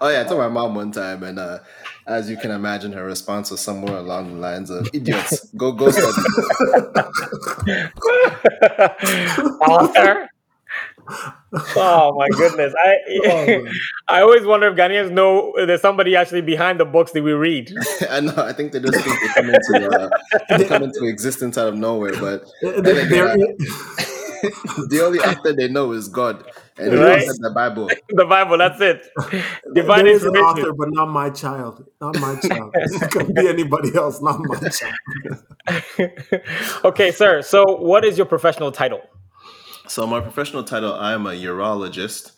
Oh 0.00 0.08
yeah, 0.08 0.20
I 0.22 0.24
told 0.24 0.40
my 0.40 0.48
mom 0.48 0.74
one 0.74 0.90
time, 0.92 1.22
and 1.22 1.38
uh, 1.38 1.58
as 2.06 2.28
you 2.28 2.36
can 2.36 2.50
imagine, 2.50 2.92
her 2.92 3.04
response 3.04 3.50
was 3.50 3.60
somewhere 3.60 3.96
along 3.96 4.28
the 4.34 4.38
lines 4.38 4.70
of 4.70 4.88
"idiots, 4.92 5.48
go 5.56 5.72
go 5.72 5.90
study." 5.90 6.12
Author. 9.60 10.28
Oh 11.76 12.14
my 12.18 12.28
goodness! 12.36 12.74
I 12.84 12.96
Oh. 13.24 13.64
I 14.08 14.20
always 14.20 14.44
wonder 14.44 14.68
if 14.68 14.76
Ghanaians 14.76 15.10
know 15.10 15.54
there's 15.56 15.80
somebody 15.80 16.14
actually 16.16 16.42
behind 16.42 16.78
the 16.80 16.84
books 16.84 17.12
that 17.12 17.22
we 17.22 17.32
read. 17.32 17.72
I 18.10 18.20
know. 18.20 18.34
I 18.36 18.52
think 18.52 18.72
they 18.72 18.80
just 18.80 19.02
think 19.02 19.18
they 19.20 19.28
come 19.28 19.48
into 19.50 19.88
uh, 19.88 20.10
they 20.58 20.64
come 20.66 20.82
into 20.82 21.06
existence 21.06 21.56
out 21.56 21.68
of 21.68 21.76
nowhere, 21.76 22.12
but 22.20 22.44
They're- 22.60 22.82
then 22.82 23.08
the 24.88 25.00
only 25.04 25.18
author 25.20 25.52
they 25.52 25.68
know 25.68 25.92
is 25.92 26.08
God, 26.08 26.44
and 26.78 26.98
Right. 26.98 27.26
the 27.26 27.50
Bible. 27.54 27.90
The 28.08 28.24
Bible, 28.24 28.58
that's 28.58 28.80
it. 28.80 29.06
Divine 29.74 30.04
there 30.04 30.14
is 30.14 30.24
an 30.24 30.36
author, 30.36 30.72
but 30.72 30.88
not 30.90 31.06
my 31.10 31.30
child. 31.30 31.84
Not 32.00 32.18
my 32.20 32.36
child. 32.40 32.70
it 32.74 33.10
could 33.10 33.34
be 33.34 33.48
anybody 33.48 33.94
else, 33.94 34.20
not 34.22 34.40
my 34.40 34.58
child. 34.68 34.94
okay, 36.84 37.10
sir. 37.10 37.42
So, 37.42 37.64
what 37.64 38.04
is 38.04 38.16
your 38.16 38.26
professional 38.26 38.72
title? 38.72 39.00
So 39.86 40.06
my 40.06 40.20
professional 40.20 40.64
title, 40.64 40.92
I 40.94 41.12
am 41.14 41.26
a 41.26 41.30
urologist. 41.30 42.32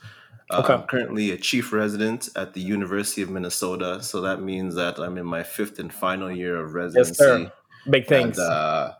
Uh, 0.50 0.60
Okay. 0.62 0.72
I'm 0.74 0.82
currently 0.84 1.30
a 1.30 1.36
chief 1.36 1.72
resident 1.72 2.28
at 2.36 2.54
the 2.54 2.60
University 2.60 3.22
of 3.22 3.30
Minnesota. 3.30 4.02
So 4.02 4.20
that 4.22 4.40
means 4.42 4.74
that 4.74 4.98
I'm 4.98 5.16
in 5.18 5.26
my 5.26 5.42
fifth 5.44 5.78
and 5.78 5.92
final 5.92 6.30
year 6.30 6.56
of 6.56 6.74
residency. 6.74 7.10
Yes, 7.10 7.20
residency. 7.20 7.52
sir. 7.84 7.90
Big 7.90 8.06
things. 8.08 8.38
And 8.38 8.48
uh, 8.48 8.92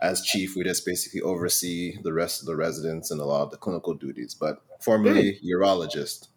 as 0.00 0.22
chief, 0.22 0.54
we 0.56 0.64
just 0.64 0.86
basically 0.86 1.20
oversee 1.20 1.96
the 2.02 2.12
rest 2.12 2.40
of 2.40 2.46
the 2.46 2.56
residents 2.56 3.10
and 3.10 3.20
a 3.20 3.24
lot 3.24 3.42
of 3.42 3.50
the 3.50 3.56
clinical 3.56 3.94
duties. 3.94 4.34
But 4.34 4.62
formerly 4.80 5.40
urologist. 5.44 6.28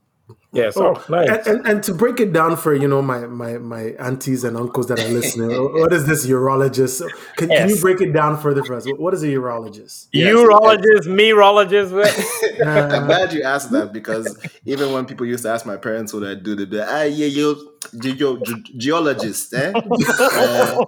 Yes. 0.52 0.76
Oh, 0.78 1.02
nice. 1.10 1.30
And, 1.30 1.48
and, 1.48 1.68
and 1.68 1.84
to 1.84 1.94
break 1.94 2.20
it 2.20 2.34
down 2.34 2.58
for 2.58 2.74
you 2.74 2.88
know 2.88 3.02
my 3.02 3.20
my 3.28 3.58
my 3.58 3.82
aunties 4.00 4.44
and 4.44 4.56
uncles 4.58 4.88
that 4.88 5.00
are 5.00 5.08
listening, 5.20 5.50
what 5.52 5.92
is 5.94 6.06
this 6.06 6.26
urologist? 6.28 7.02
Can, 7.38 7.50
can 7.50 7.70
you 7.70 7.80
break 7.80 8.02
it 8.02 8.12
down 8.14 8.38
further 8.40 8.64
for 8.64 8.76
us? 8.76 8.86
What 8.98 9.14
is 9.14 9.24
a 9.24 9.28
urologist? 9.28 10.08
Yes, 10.12 10.34
Urologist, 10.36 11.08
meologist. 11.08 11.92
I'm 12.66 13.06
glad 13.08 13.34
you 13.34 13.44
asked 13.44 13.72
that 13.72 13.92
because 13.94 14.38
even 14.66 14.92
when 14.94 15.06
people 15.06 15.26
used 15.26 15.44
to 15.44 15.50
ask 15.50 15.66
my 15.66 15.78
parents 15.78 16.14
what 16.14 16.24
I 16.24 16.36
do, 16.36 16.56
they'd 16.56 16.70
be 16.70 16.78
like, 16.78 16.88
ah, 16.90 17.04
yeah, 17.04 17.26
you, 17.28 17.72
ge- 17.98 18.18
ge- 18.18 18.44
ge- 18.44 18.72
geologist, 18.78 19.54
eh? 19.54 19.72
Uh, 19.76 20.86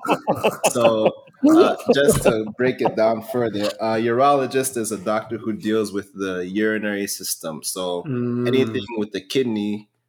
so, 0.70 1.12
uh, 1.50 1.76
just 1.94 2.24
to 2.24 2.46
break 2.58 2.82
it 2.82 2.96
down 2.96 3.22
further, 3.22 3.66
a 3.80 3.96
urologist 3.98 4.78
is 4.78 4.92
a 4.92 4.98
doctor 4.98 5.38
who 5.38 5.54
deals 5.54 5.92
with 5.92 6.14
the 6.14 6.48
urinary 6.48 7.08
system. 7.08 7.64
So, 7.64 8.04
Mm. 8.04 8.48
anything 8.48 8.84
with 8.98 9.12
the 9.12 9.22
kidney 9.22 9.53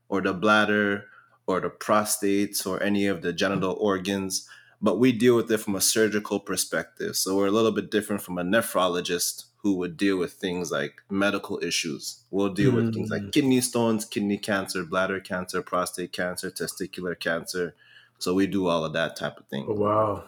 or 0.08 0.20
the 0.20 0.32
bladder 0.32 1.06
or 1.46 1.60
the 1.60 1.70
prostate 1.70 2.66
or 2.66 2.82
any 2.82 3.06
of 3.06 3.22
the 3.22 3.32
genital 3.32 3.76
organs, 3.80 4.48
but 4.80 4.98
we 4.98 5.12
deal 5.12 5.36
with 5.36 5.50
it 5.50 5.58
from 5.58 5.74
a 5.74 5.80
surgical 5.80 6.40
perspective. 6.40 7.16
So 7.16 7.36
we're 7.36 7.46
a 7.46 7.50
little 7.50 7.72
bit 7.72 7.90
different 7.90 8.22
from 8.22 8.38
a 8.38 8.44
nephrologist 8.44 9.44
who 9.64 9.76
would 9.76 9.96
deal 9.96 10.18
with 10.18 10.34
things 10.34 10.70
like 10.70 11.00
medical 11.10 11.58
issues. 11.62 12.22
We'll 12.30 12.52
deal 12.52 12.72
with 12.72 12.92
things 12.92 13.10
like 13.10 13.22
hmm. 13.22 13.30
kidney 13.30 13.62
stones, 13.62 14.04
kidney 14.04 14.36
cancer, 14.36 14.84
bladder 14.84 15.20
cancer, 15.20 15.62
prostate 15.62 16.12
cancer, 16.12 16.50
testicular 16.50 17.18
cancer. 17.18 17.74
So 18.18 18.34
we 18.34 18.46
do 18.46 18.66
all 18.66 18.84
of 18.84 18.92
that 18.92 19.16
type 19.16 19.38
of 19.38 19.46
thing. 19.46 19.64
Oh, 19.66 19.74
wow. 19.74 20.24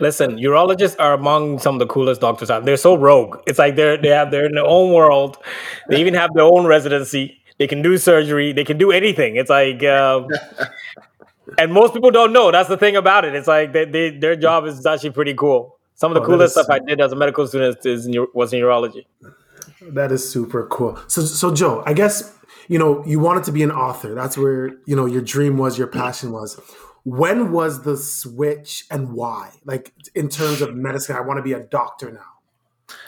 Listen, 0.00 0.38
urologists 0.38 0.96
are 0.98 1.12
among 1.12 1.58
some 1.58 1.74
of 1.74 1.78
the 1.80 1.86
coolest 1.86 2.20
doctors 2.20 2.50
out. 2.50 2.64
They're 2.64 2.76
so 2.76 2.96
rogue. 2.96 3.38
It's 3.46 3.58
like 3.58 3.76
they're 3.76 3.96
they 3.96 4.08
have 4.08 4.30
they're 4.30 4.46
in 4.46 4.54
their 4.54 4.66
own 4.66 4.92
world. 4.92 5.36
They 5.88 6.00
even 6.00 6.14
have 6.14 6.30
their 6.34 6.44
own 6.44 6.66
residency. 6.66 7.40
They 7.58 7.66
can 7.66 7.82
do 7.82 7.96
surgery, 7.98 8.52
they 8.52 8.64
can 8.64 8.78
do 8.78 8.90
anything. 8.92 9.36
It's 9.36 9.50
like, 9.50 9.82
um, 9.84 10.28
and 11.58 11.72
most 11.72 11.92
people 11.94 12.10
don't 12.10 12.32
know. 12.32 12.50
That's 12.50 12.68
the 12.68 12.76
thing 12.76 12.96
about 12.96 13.24
it. 13.24 13.34
It's 13.34 13.48
like 13.48 13.72
they, 13.72 13.84
they 13.84 14.10
their 14.10 14.36
job 14.36 14.64
is 14.66 14.84
actually 14.86 15.10
pretty 15.10 15.34
cool. 15.34 15.76
Some 15.94 16.12
of 16.12 16.14
the 16.14 16.22
Oh, 16.22 16.26
coolest 16.26 16.54
stuff 16.54 16.66
I 16.70 16.78
did 16.78 17.00
as 17.00 17.10
a 17.12 17.16
medical 17.16 17.46
student 17.46 17.84
is 17.84 18.06
in, 18.06 18.26
was 18.32 18.52
in 18.52 18.60
urology. 18.60 19.06
That 19.82 20.12
is 20.12 20.28
super 20.28 20.66
cool. 20.66 20.98
So, 21.08 21.22
so 21.22 21.52
Joe, 21.52 21.82
I 21.86 21.92
guess 21.92 22.34
you 22.68 22.78
know 22.78 23.04
you 23.04 23.18
wanted 23.18 23.44
to 23.44 23.52
be 23.52 23.62
an 23.62 23.72
author. 23.72 24.14
That's 24.14 24.38
where 24.38 24.68
you 24.86 24.94
know 24.94 25.06
your 25.06 25.22
dream 25.22 25.58
was, 25.58 25.76
your 25.78 25.88
passion 25.88 26.30
was. 26.32 26.60
When 27.04 27.52
was 27.52 27.82
the 27.82 27.96
switch 27.96 28.84
and 28.90 29.12
why? 29.14 29.52
Like 29.64 29.92
in 30.14 30.28
terms 30.28 30.60
of 30.60 30.74
medicine, 30.74 31.16
I 31.16 31.20
want 31.20 31.38
to 31.38 31.42
be 31.42 31.52
a 31.54 31.60
doctor 31.60 32.12
now. 32.12 32.37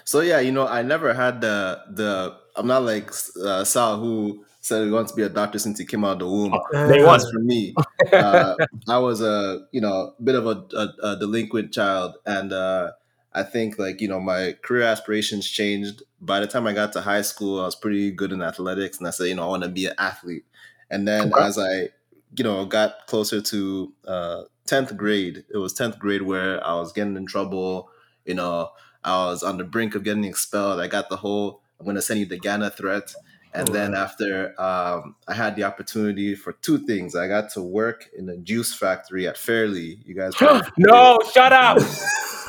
So 0.04 0.20
yeah, 0.20 0.40
you 0.40 0.52
know, 0.52 0.66
I 0.66 0.82
never 0.82 1.14
had 1.14 1.40
the 1.40 1.80
the. 1.90 2.37
I'm 2.56 2.66
not 2.66 2.82
like 2.82 3.10
uh, 3.44 3.64
Sal 3.64 3.99
who 4.00 4.44
said 4.60 4.84
he 4.84 4.90
wants 4.90 5.12
to 5.12 5.16
be 5.16 5.22
a 5.22 5.28
doctor 5.28 5.58
since 5.58 5.78
he 5.78 5.87
came 5.87 6.04
out 6.04 6.14
of 6.14 6.18
the 6.20 6.28
womb. 6.28 6.60
They 6.84 6.94
want- 7.02 7.22
for 7.32 7.40
me, 7.40 7.78
uh, 8.18 8.56
I 8.88 8.99
was 8.99 9.20
a 9.22 9.66
you 9.72 9.80
know 9.80 10.14
bit 10.22 10.34
of 10.34 10.46
a, 10.46 10.64
a, 10.76 11.12
a 11.12 11.16
delinquent 11.18 11.72
child, 11.72 12.16
and 12.26 12.52
uh, 12.52 12.92
I 13.32 13.42
think 13.42 13.78
like 13.78 14.00
you 14.00 14.08
know 14.08 14.20
my 14.20 14.56
career 14.62 14.82
aspirations 14.82 15.49
changed. 15.49 16.02
By 16.20 16.40
the 16.40 16.46
time 16.46 16.66
I 16.66 16.72
got 16.72 16.92
to 16.94 17.00
high 17.00 17.22
school, 17.22 17.60
I 17.60 17.64
was 17.64 17.76
pretty 17.76 18.10
good 18.10 18.32
in 18.32 18.42
athletics, 18.42 18.99
and 18.99 19.06
I 19.06 19.10
said 19.10 19.25
you 19.28 19.34
know 19.34 19.44
I 19.44 19.49
want 19.49 19.62
to 19.62 19.68
be 19.68 19.87
an 19.87 19.94
athlete. 19.99 20.44
And 20.90 21.06
then 21.06 21.28
Okay. 21.28 21.40
as 21.40 21.58
I 21.58 21.88
you 22.37 22.44
know 22.44 22.64
got 22.66 23.06
closer 23.06 23.40
to 23.40 23.92
uh, 24.06 24.42
tenth 24.66 24.96
grade, 24.96 25.44
it 25.52 25.56
was 25.58 25.72
tenth 25.72 25.99
grade 25.99 26.22
where 26.22 26.64
I 26.66 26.75
was 26.75 26.92
getting 26.92 27.16
in 27.16 27.26
trouble. 27.26 27.90
You 28.25 28.34
know, 28.34 28.70
I 29.04 29.26
was 29.26 29.42
on 29.42 29.57
the 29.59 29.64
brink 29.64 29.95
of 29.95 30.04
getting 30.04 30.25
expelled. 30.25 30.80
I 30.80 30.87
got 30.88 31.09
the 31.09 31.16
whole 31.16 31.61
"I'm 31.78 31.85
going 31.85 31.97
to 31.97 32.02
send 32.02 32.21
you 32.21 32.26
the 32.26 32.38
Ghana" 32.38 32.71
threat. 32.71 33.12
And 33.52 33.69
Oh, 33.69 33.73
then 33.73 33.92
wow. 33.92 34.02
after 34.04 34.61
um, 34.62 35.16
I 35.26 35.35
had 35.35 35.57
the 35.57 35.64
opportunity 35.64 36.37
for 36.37 36.52
two 36.52 36.78
things, 36.78 37.16
I 37.16 37.26
got 37.26 37.50
to 37.54 37.62
work 37.62 38.09
in 38.16 38.28
a 38.28 38.37
juice 38.37 38.73
factory 38.73 39.26
at 39.26 39.37
Fairleigh. 39.37 39.97
You 40.04 40.14
guys, 40.14 40.35
no, 40.78 41.19
shut 41.33 41.52
up. 41.52 41.78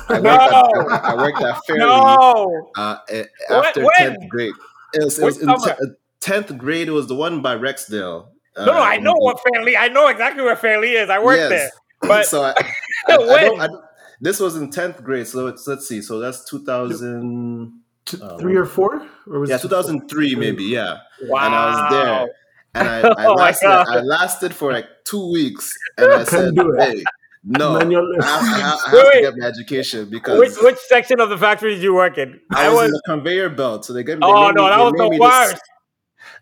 I 0.10 0.14
worked, 0.20 0.24
No. 0.24 0.92
at, 0.92 1.04
I 1.04 1.16
worked 1.16 1.42
at 1.42 1.66
Fairleigh 1.66 1.86
No. 1.88 2.70
uh, 2.78 2.98
eh, 3.10 3.24
When- 3.50 3.64
after 3.66 3.82
when? 3.82 3.92
tenth 3.98 4.30
grade. 4.30 4.54
It 4.94 5.04
was, 5.06 5.18
it 5.18 5.24
was 5.26 5.38
in 5.42 5.46
summer? 5.58 5.76
te- 5.76 5.92
tenth 6.20 6.56
grade. 6.58 6.88
It 6.88 6.92
was 6.92 7.08
the 7.08 7.16
one 7.16 7.42
by 7.42 7.56
Rexdale. 7.56 8.28
Uh, 8.56 8.66
No, 8.66 8.74
no, 8.74 8.82
I 8.84 8.98
know 8.98 9.14
what 9.16 9.40
Fairleigh. 9.42 9.78
I 9.78 9.88
know 9.88 10.08
exactly 10.08 10.44
where 10.44 10.56
Fairleigh 10.56 10.90
is. 11.02 11.10
I 11.10 11.18
worked 11.18 11.40
Yes. 11.40 11.50
there. 11.50 11.70
But 12.02 12.26
so 12.28 12.44
I, 12.44 12.50
I, 13.08 13.14
I 13.14 13.18
don't, 13.18 13.62
I, 13.62 13.68
don't- 13.68 13.84
this 14.22 14.40
was 14.40 14.56
in 14.56 14.70
tenth 14.72 15.04
grade. 15.04 15.28
So 15.28 15.48
it's 15.48 15.68
let's 15.68 15.88
see. 15.88 16.02
So 16.02 16.20
that's 16.20 16.46
two 16.50 16.64
thousand. 16.64 17.80
T- 18.06 18.18
Oh. 18.20 18.38
three 18.40 18.56
or 18.56 18.66
four, 18.66 19.06
or 19.28 19.40
was 19.40 19.50
Yeah, 19.52 19.58
it 19.58 19.62
two 19.62 19.68
thousand 19.68 20.08
three 20.10 20.34
maybe. 20.36 20.64
Yeah. 20.64 20.98
wow. 21.24 21.46
and 21.46 21.54
I 21.56 21.66
was 21.70 21.92
there. 21.92 22.28
And 22.74 22.88
I, 22.90 23.00
I, 23.24 23.26
Oh 23.28 23.34
lasted, 23.36 23.68
I 23.70 24.00
lasted 24.02 24.56
for 24.56 24.72
like 24.74 24.88
two 25.06 25.32
weeks, 25.32 25.72
and 26.00 26.12
I 26.12 26.24
said, 26.34 26.54
"Hey, 26.80 27.04
no, 27.44 27.74
Manual- 27.78 28.16
I 28.20 28.26
have, 28.26 28.42
I 28.42 28.46
have, 28.46 28.80
I 28.88 28.90
have 28.90 28.94
Wait, 29.06 29.14
to 29.14 29.22
get 29.22 29.38
my 29.38 29.46
education 29.46 30.10
because 30.10 30.40
Which 30.40 30.54
which 30.64 30.78
section 30.90 31.20
of 31.22 31.30
the 31.30 31.38
factory 31.38 31.76
did 31.76 31.84
you 31.84 31.94
work 31.94 32.18
in? 32.18 32.40
I 32.52 32.74
was, 32.74 32.86
in 32.88 32.92
the 32.92 33.02
conveyor 33.06 33.50
belt. 33.52 33.86
So 33.86 33.94
they 33.94 34.04
gave 34.04 34.18
me. 34.18 34.26
they 34.26 34.32
oh 34.34 34.50
no, 34.50 34.64
me- 34.64 34.70
that 34.72 34.80
was 34.80 34.94
the 34.98 35.10
me 35.12 35.18
just- 35.20 35.52
worst. 35.52 35.62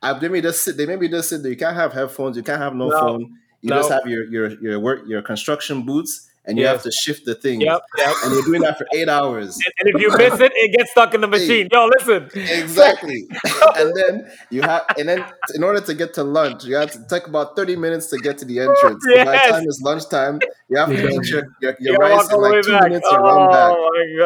I, 0.01 0.13
they 0.13 0.29
made 0.29 0.31
me 0.31 0.41
just 0.41 0.63
sit. 0.63 0.77
They 0.77 0.86
made 0.86 1.00
me 1.01 1.09
just 1.09 1.27
sit 1.27 1.43
there. 1.43 1.51
You 1.51 1.57
can't 1.57 1.75
have 1.75 1.91
headphones. 1.91 2.38
You 2.38 2.43
can't 2.43 2.62
have 2.62 2.74
no, 2.74 2.88
No. 2.88 3.00
phone. 3.00 3.33
You 3.62 3.69
just 3.71 3.89
have 3.91 4.07
your 4.07 4.24
your 4.31 4.50
your 4.62 4.79
work 4.79 5.01
your 5.07 5.21
construction 5.21 5.81
boots, 5.86 6.28
and 6.46 6.58
you 6.58 6.63
Yes. 6.63 6.74
have 6.75 6.84
to 6.84 6.91
shift 6.91 7.25
the 7.25 7.36
thing. 7.36 7.62
Yep, 7.62 7.81
yep. 7.98 8.15
And 8.24 8.34
you're 8.34 8.43
doing 8.43 8.62
that 8.62 8.77
for 8.77 8.88
eight 8.93 9.08
hours. 9.10 9.55
And, 9.58 9.74
and 9.79 9.96
if 9.96 10.01
you 10.01 10.10
miss 10.17 10.39
it, 10.39 10.51
it 10.55 10.77
gets 10.77 10.91
stuck 10.91 11.13
in 11.13 11.22
the 11.22 11.27
machine. 11.27 11.67
Yo, 11.72 11.86
listen. 12.00 12.29
Exactly. 12.34 13.27
and 13.77 13.96
then 13.96 14.31
you 14.50 14.62
have, 14.62 14.84
and 14.98 15.08
then 15.10 15.25
in 15.55 15.63
order 15.63 15.81
to 15.81 15.93
get 15.93 16.13
to 16.15 16.24
lunch, 16.24 16.63
you 16.65 16.75
have 16.75 16.91
to 16.91 17.05
take 17.10 17.27
about 17.27 17.55
30 17.55 17.75
minutes 17.75 18.08
to 18.08 18.17
get 18.17 18.38
to 18.39 18.46
the 18.46 18.60
entrance. 18.60 19.03
So 19.08 19.25
by 19.25 19.31
the 19.31 19.38
time 19.53 19.63
it's 19.65 19.81
lunchtime, 19.81 20.39
you 20.69 20.77
have 20.77 20.89
to 20.89 20.96
Yeah. 20.96 21.10
eat 21.19 21.27
your, 21.29 21.43
your, 21.62 21.72
You 21.79 21.91
your 21.91 21.98
gotta 21.98 22.15
rice 22.15 22.27
in 22.29 22.34
all 22.36 22.41
the 22.41 22.50
way 22.50 22.55
like 22.58 22.65
two 22.65 22.72
back. 22.72 22.84
minutes 22.84 23.08
and 23.12 23.22
run 23.24 23.50
back. 23.51 23.74
Oh 23.75 23.89
my 23.93 24.05
So, 24.10 24.17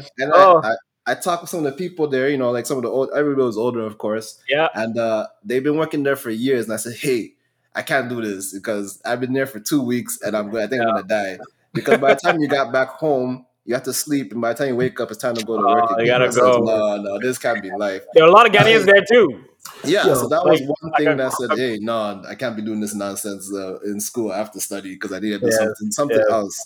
god. 0.00 0.06
and 0.18 0.32
Oh. 0.34 0.60
I, 0.62 0.68
I, 0.70 0.74
I 1.06 1.14
talked 1.14 1.42
with 1.42 1.50
some 1.50 1.64
of 1.64 1.70
the 1.70 1.72
people 1.72 2.08
there, 2.08 2.30
you 2.30 2.38
know, 2.38 2.50
like 2.50 2.64
some 2.64 2.78
of 2.78 2.82
the 2.82 2.88
old, 2.88 3.10
everybody 3.14 3.44
was 3.44 3.58
older, 3.58 3.80
of 3.84 3.98
course. 3.98 4.40
Yeah. 4.48 4.68
And 4.74 4.98
uh, 4.98 5.26
they've 5.44 5.62
been 5.62 5.76
working 5.76 6.02
there 6.02 6.16
for 6.16 6.30
years. 6.30 6.64
And 6.64 6.72
I 6.72 6.76
said, 6.78 6.94
hey, 6.96 7.33
I 7.74 7.82
can't 7.82 8.08
do 8.08 8.22
this 8.22 8.52
because 8.54 9.00
I've 9.04 9.20
been 9.20 9.32
there 9.32 9.46
for 9.46 9.60
two 9.60 9.82
weeks 9.82 10.18
and 10.22 10.36
I'm 10.36 10.54
I 10.56 10.66
think 10.66 10.82
I'm 10.82 10.88
going 10.90 11.02
to 11.02 11.08
die. 11.08 11.38
Because 11.72 11.98
by 11.98 12.14
the 12.14 12.20
time 12.20 12.38
you 12.40 12.48
got 12.48 12.72
back 12.72 12.88
home, 12.90 13.46
you 13.64 13.74
have 13.74 13.82
to 13.84 13.92
sleep. 13.92 14.30
And 14.32 14.40
by 14.40 14.52
the 14.52 14.58
time 14.58 14.68
you 14.68 14.76
wake 14.76 15.00
up, 15.00 15.10
it's 15.10 15.20
time 15.20 15.34
to 15.34 15.44
go 15.44 15.56
to 15.60 15.66
work. 15.66 15.86
Oh, 15.90 15.98
you 16.00 16.06
gotta 16.06 16.26
I 16.26 16.30
said, 16.30 16.40
go. 16.40 16.58
No, 16.58 17.02
no, 17.02 17.18
this 17.18 17.36
can't 17.38 17.60
be 17.62 17.70
life. 17.72 18.02
There 18.14 18.22
are 18.22 18.28
a 18.28 18.30
lot 18.30 18.46
of 18.46 18.52
Ghanaians 18.52 18.84
there 18.86 19.02
too. 19.10 19.44
Yeah, 19.82 20.06
Yo, 20.06 20.14
so 20.14 20.28
that 20.28 20.44
was 20.44 20.60
one 20.60 20.92
thing 20.92 21.06
got- 21.06 21.16
that 21.16 21.32
said, 21.32 21.58
"Hey, 21.58 21.78
no, 21.80 22.22
I 22.28 22.34
can't 22.34 22.54
be 22.54 22.60
doing 22.62 22.80
this 22.80 22.94
nonsense 22.94 23.50
uh, 23.52 23.80
in 23.80 23.98
school. 23.98 24.30
I 24.30 24.36
have 24.36 24.52
to 24.52 24.60
study 24.60 24.92
because 24.94 25.10
I 25.10 25.18
need 25.20 25.30
to 25.30 25.38
do 25.38 25.46
Yes, 25.46 25.56
something, 25.56 25.90
something 25.90 26.18
yes. 26.18 26.30
else." 26.30 26.64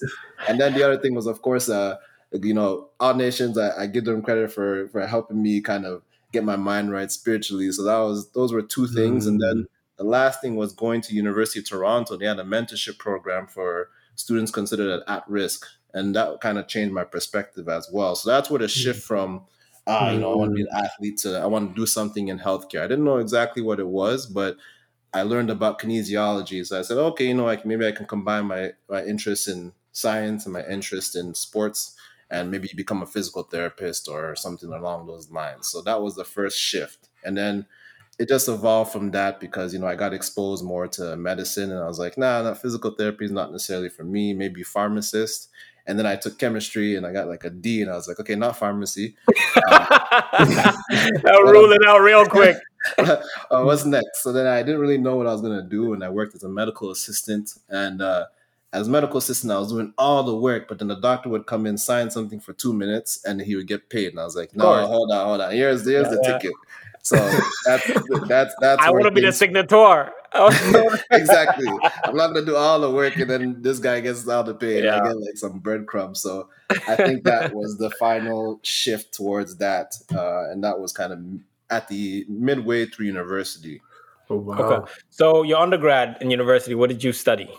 And 0.49 0.61
then 0.61 0.75
the 0.75 0.83
other 0.83 0.99
thing 0.99 1.15
was, 1.15 1.27
of 1.29 1.41
course, 1.41 1.69
uh, 1.69 1.97
you 2.33 2.53
know, 2.55 2.89
all 2.99 3.15
nations. 3.15 3.57
I, 3.57 3.85
I 3.85 3.87
give 3.87 4.05
them 4.05 4.21
credit 4.21 4.53
for 4.53 4.89
for 4.89 5.07
helping 5.07 5.41
me 5.41 5.61
kind 5.61 5.87
of 5.87 6.03
get 6.33 6.43
my 6.45 6.57
mind 6.57 6.91
right 6.91 7.11
spiritually. 7.11 7.71
So 7.71 7.85
that 7.85 7.99
was 7.99 8.29
those 8.33 8.53
were 8.53 8.63
two 8.63 8.89
things, 8.89 9.27
and 9.29 9.41
then 9.41 9.69
the 9.99 10.05
last 10.05 10.41
thing 10.41 10.57
was 10.57 10.73
going 10.73 11.03
to 11.03 11.15
University 11.15 11.59
of 11.59 11.69
Toronto. 11.69 12.17
They 12.17 12.27
had 12.27 12.39
a 12.39 12.45
mentorship 12.45 12.99
program 12.99 13.47
for 13.47 13.91
students 14.15 14.51
considered 14.51 15.03
at 15.07 15.29
risk, 15.29 15.67
and 15.93 16.15
that 16.15 16.41
kind 16.41 16.59
of 16.59 16.69
changed 16.69 16.95
my 16.95 17.05
perspective 17.05 17.69
as 17.69 17.89
well. 17.93 18.15
So 18.17 18.31
that's 18.31 18.49
where 18.49 18.61
the 18.61 18.69
shift 18.69 19.03
from 19.03 19.47
ah, 19.89 20.11
you 20.11 20.21
know, 20.21 20.33
I 20.33 20.37
want 20.37 20.51
to 20.51 20.55
be 20.55 20.63
an 20.63 20.69
athlete 20.73 21.19
to 21.19 21.39
I 21.39 21.47
want 21.47 21.75
to 21.75 21.81
do 21.81 21.87
something 21.87 22.29
in 22.29 22.39
healthcare. 22.39 22.83
I 22.83 22.87
didn't 22.87 23.05
know 23.05 23.17
exactly 23.17 23.63
what 23.63 23.81
it 23.81 23.89
was, 23.89 24.27
but 24.27 24.57
I 25.13 25.23
learned 25.23 25.51
about 25.51 25.81
kinesiology. 25.81 26.65
So 26.67 26.79
I 26.79 26.83
said, 26.83 26.99
okay, 26.99 27.27
you 27.27 27.35
know, 27.35 27.45
like 27.45 27.65
maybe 27.65 27.87
I 27.87 27.93
can 27.93 28.07
combine 28.07 28.47
my 28.47 28.73
my 28.89 29.03
interest 29.05 29.49
in 29.49 29.73
science 29.93 30.45
and 30.45 30.53
my 30.53 30.65
interest 30.67 31.17
in 31.17 31.35
sports 31.35 31.97
and 32.31 32.51
maybe 32.51 32.71
become 32.77 33.03
a 33.03 33.07
physical 33.07 33.43
therapist 33.43 34.07
or 34.07 34.37
something 34.37 34.71
along 34.71 35.07
those 35.07 35.31
lines. 35.31 35.67
So 35.69 35.81
that 35.83 36.03
was 36.03 36.15
the 36.15 36.27
first 36.27 36.59
shift. 36.59 37.09
And 37.25 37.37
then 37.37 37.67
it 38.19 38.29
just 38.29 38.49
evolved 38.49 38.93
from 38.93 39.11
that 39.13 39.39
because 39.41 39.73
you 39.73 39.79
know 39.79 39.87
I 39.87 39.95
got 39.95 40.13
exposed 40.13 40.65
more 40.65 40.89
to 40.89 41.17
medicine 41.17 41.71
and 41.71 41.81
I 41.83 41.87
was 41.87 41.99
like, 41.99 42.19
nah, 42.19 42.43
not 42.43 42.61
physical 42.61 42.91
therapy 42.91 43.25
is 43.27 43.31
not 43.33 43.53
necessarily 43.53 43.89
for 43.89 44.05
me, 44.05 44.35
maybe 44.35 44.63
pharmacist. 44.63 45.51
And 45.87 45.99
then 45.99 46.05
I 46.05 46.17
took 46.17 46.39
chemistry 46.39 46.97
and 46.97 47.07
I 47.07 47.13
got 47.13 47.29
like 47.29 47.45
a 47.45 47.51
D 47.51 47.81
and 47.81 47.91
I 47.91 47.95
was 47.95 48.09
like, 48.09 48.21
okay, 48.21 48.35
not 48.35 48.59
pharmacy. 48.59 49.17
I'll 49.69 51.43
rule 51.45 51.73
it 51.73 51.87
out 51.87 52.01
real 52.01 52.27
quick. 52.27 52.57
uh, 52.99 53.17
what's 53.51 53.85
next? 53.85 54.23
So 54.23 54.33
then 54.33 54.47
I 54.47 54.63
didn't 54.63 54.81
really 54.81 54.99
know 54.99 55.17
what 55.17 55.27
I 55.27 55.33
was 55.33 55.41
gonna 55.43 55.63
do, 55.63 55.93
and 55.95 56.05
I 56.05 56.09
worked 56.11 56.35
as 56.35 56.43
a 56.43 56.49
medical 56.49 56.91
assistant. 56.91 57.55
And 57.69 58.01
uh, 58.03 58.27
as 58.73 58.89
medical 58.89 59.19
assistant, 59.19 59.53
I 59.53 59.59
was 59.59 59.71
doing 59.73 59.93
all 59.99 60.23
the 60.23 60.35
work, 60.37 60.69
but 60.69 60.79
then 60.79 60.89
the 60.89 61.01
doctor 61.01 61.29
would 61.29 61.47
come 61.47 61.67
in, 61.67 61.77
sign 61.79 62.11
something 62.11 62.41
for 62.41 62.53
two 62.53 62.73
minutes, 62.73 63.25
and 63.25 63.41
he 63.41 63.57
would 63.57 63.67
get 63.67 63.89
paid. 63.91 64.11
And 64.11 64.21
I 64.21 64.25
was 64.25 64.37
like, 64.37 64.55
no, 64.55 64.87
hold 64.87 65.11
on, 65.11 65.27
hold 65.27 65.41
on. 65.41 65.53
Here's 65.53 65.87
here's 65.87 66.07
Yeah, 66.07 66.11
the 66.11 66.21
yeah. 66.23 66.33
ticket. 66.39 66.53
So 67.03 67.17
that's 67.65 67.91
that's 68.27 68.55
that's. 68.61 68.83
I 68.83 68.91
want 68.91 69.05
to 69.05 69.11
be 69.11 69.21
the 69.21 69.29
signator. 69.29 70.11
exactly. 71.11 71.69
I'm 72.05 72.17
not 72.17 72.29
gonna 72.29 72.45
do 72.45 72.57
all 72.57 72.81
the 72.81 72.91
work, 72.91 73.17
and 73.17 73.31
then 73.31 73.63
this 73.63 73.79
guy 73.79 74.01
gets 74.01 74.29
all 74.29 74.45
the 74.45 74.55
pay, 74.55 74.81
and 74.81 74.91
I 74.91 74.97
Yeah. 74.97 75.05
get 75.05 75.17
like 75.17 75.37
some 75.37 75.59
breadcrumbs. 75.59 76.21
So 76.21 76.49
I 76.87 76.97
think 76.97 77.25
that 77.25 77.53
was 77.55 77.79
the 77.79 77.91
final 77.91 78.61
shift 78.63 79.15
towards 79.15 79.57
that, 79.57 79.95
uh, 80.15 80.51
and 80.51 80.63
that 80.65 80.79
was 80.79 80.93
kind 80.93 81.13
of 81.13 81.19
at 81.71 81.89
the 81.89 82.27
midway 82.29 82.87
through 82.87 83.07
university. 83.07 83.81
Oh 84.29 84.37
wow. 84.37 84.59
Okay. 84.59 84.93
So 85.09 85.43
your 85.43 85.59
undergrad 85.61 86.19
in 86.21 86.31
university, 86.31 86.75
what 86.75 86.91
did 86.91 87.03
you 87.03 87.13
study? 87.13 87.51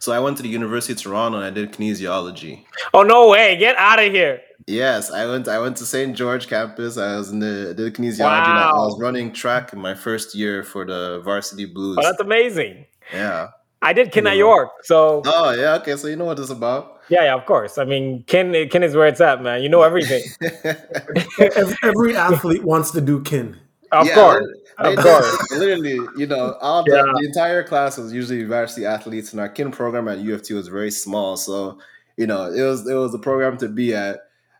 So 0.00 0.12
I 0.12 0.18
went 0.18 0.36
to 0.38 0.42
the 0.42 0.48
University 0.48 0.92
of 0.92 0.98
Toronto 1.00 1.38
and 1.38 1.46
I 1.46 1.50
did 1.50 1.72
kinesiology. 1.72 2.64
Oh 2.92 3.04
no 3.04 3.28
way! 3.28 3.56
Get 3.56 3.76
out 3.76 4.00
of 4.00 4.12
here. 4.12 4.40
Yes, 4.66 5.10
I 5.10 5.24
went. 5.26 5.48
I 5.48 5.58
went 5.58 5.76
to 5.78 5.86
St. 5.86 6.14
George 6.16 6.48
campus. 6.48 6.98
I 6.98 7.16
was 7.16 7.30
in 7.30 7.38
the 7.38 7.68
I 7.70 7.72
did 7.74 7.94
kinesiology. 7.94 8.20
And 8.48 8.58
I, 8.58 8.70
I 8.70 8.72
was 8.74 9.00
running 9.00 9.32
track 9.32 9.72
in 9.72 9.78
my 9.78 9.94
first 9.94 10.34
year 10.34 10.62
for 10.62 10.84
the 10.84 11.20
Varsity 11.24 11.64
Blues. 11.64 11.96
Oh, 11.98 12.02
that's 12.02 12.20
amazing. 12.20 12.84
yeah. 13.12 13.48
I 13.80 13.92
did 13.92 14.10
Kin 14.10 14.26
at 14.26 14.36
York, 14.36 14.70
so 14.82 15.22
Oh 15.24 15.52
yeah. 15.52 15.74
Okay. 15.76 15.94
So 15.96 16.08
you 16.08 16.16
know 16.16 16.24
what 16.24 16.38
it's 16.40 16.50
about. 16.50 17.00
yeah, 17.08 17.22
yeah, 17.24 17.34
of 17.36 17.46
course. 17.46 17.78
I 17.78 17.84
mean, 17.84 18.24
Kin, 18.26 18.52
Kin 18.68 18.82
is 18.82 18.96
where 18.96 19.06
it's 19.06 19.20
at, 19.20 19.40
man. 19.40 19.62
You 19.62 19.68
know 19.68 19.82
everything. 19.82 20.22
Every, 21.38 21.76
every 21.84 22.16
athlete 22.16 22.64
wants 22.64 22.90
to 22.90 23.00
do 23.00 23.22
kin. 23.22 23.56
Of 23.92 24.08
Yeah, 24.08 24.14
course, 24.16 24.46
They 24.82 24.88
of 24.90 24.96
did. 24.96 25.02
course. 25.04 25.50
Literally, 25.52 25.98
you 26.16 26.26
know, 26.26 26.54
all 26.60 26.82
the, 26.82 26.90
Yeah. 26.96 27.02
the 27.20 27.26
entire 27.26 27.62
class 27.62 27.96
was 27.96 28.12
usually 28.12 28.42
varsity 28.42 28.84
athletes, 28.84 29.30
and 29.32 29.40
our 29.40 29.48
kin 29.48 29.70
program 29.70 30.08
at 30.08 30.18
U 30.18 30.34
of 30.34 30.42
T 30.42 30.52
was 30.54 30.66
very 30.68 30.90
small. 30.90 31.36
So, 31.36 31.78
you 32.16 32.26
know, 32.26 32.52
it 32.52 32.60
was 32.62 32.86
it 32.86 32.94
was 32.94 33.14
a 33.14 33.18
program 33.18 33.56
to 33.58 33.68
be 33.68 33.94
at. 33.94 34.18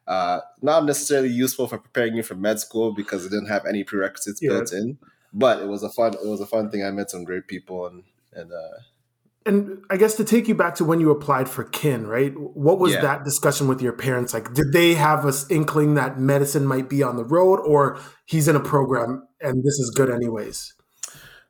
Uh, 0.08 0.40
not 0.62 0.84
necessarily 0.86 1.28
useful 1.28 1.66
for 1.68 1.78
preparing 1.78 2.14
you 2.16 2.22
for 2.22 2.34
med 2.34 2.58
school 2.58 2.94
because 2.94 3.26
it 3.26 3.30
didn't 3.30 3.48
have 3.48 3.64
any 3.66 3.84
prerequisites 3.84 4.40
Yeah. 4.42 4.50
built 4.50 4.72
in. 4.72 4.98
But 5.32 5.60
it 5.62 5.68
was 5.68 5.82
a 5.82 5.90
fun 5.90 6.14
it 6.14 6.26
was 6.26 6.40
a 6.40 6.46
fun 6.46 6.70
thing. 6.70 6.82
I 6.82 6.90
met 6.90 7.10
some 7.10 7.24
great 7.24 7.46
people 7.46 7.86
and 7.86 8.04
and 8.32 8.50
uh, 8.52 8.78
And 9.46 9.82
I 9.90 9.96
guess 9.96 10.14
to 10.16 10.24
take 10.24 10.48
you 10.48 10.54
back 10.54 10.74
to 10.76 10.84
when 10.84 11.00
you 11.00 11.10
applied 11.10 11.48
for 11.48 11.64
kin, 11.64 12.06
right? 12.06 12.32
What 12.66 12.78
was 12.78 12.92
Yeah. 12.92 13.02
that 13.02 13.24
discussion 13.24 13.68
with 13.68 13.80
your 13.82 13.92
parents 14.06 14.32
like? 14.34 14.52
Did 14.54 14.72
they 14.72 14.94
have 14.94 15.24
a 15.24 15.28
s- 15.28 15.46
inkling 15.50 15.94
that 15.94 16.18
medicine 16.18 16.66
might 16.66 16.88
be 16.88 17.02
on 17.02 17.16
the 17.16 17.24
road, 17.24 17.58
or 17.72 17.98
he's 18.26 18.46
in 18.48 18.56
a 18.56 18.60
program 18.74 19.10
and 19.40 19.54
this 19.66 19.78
is 19.78 19.90
good 19.94 20.10
anyways? 20.10 20.74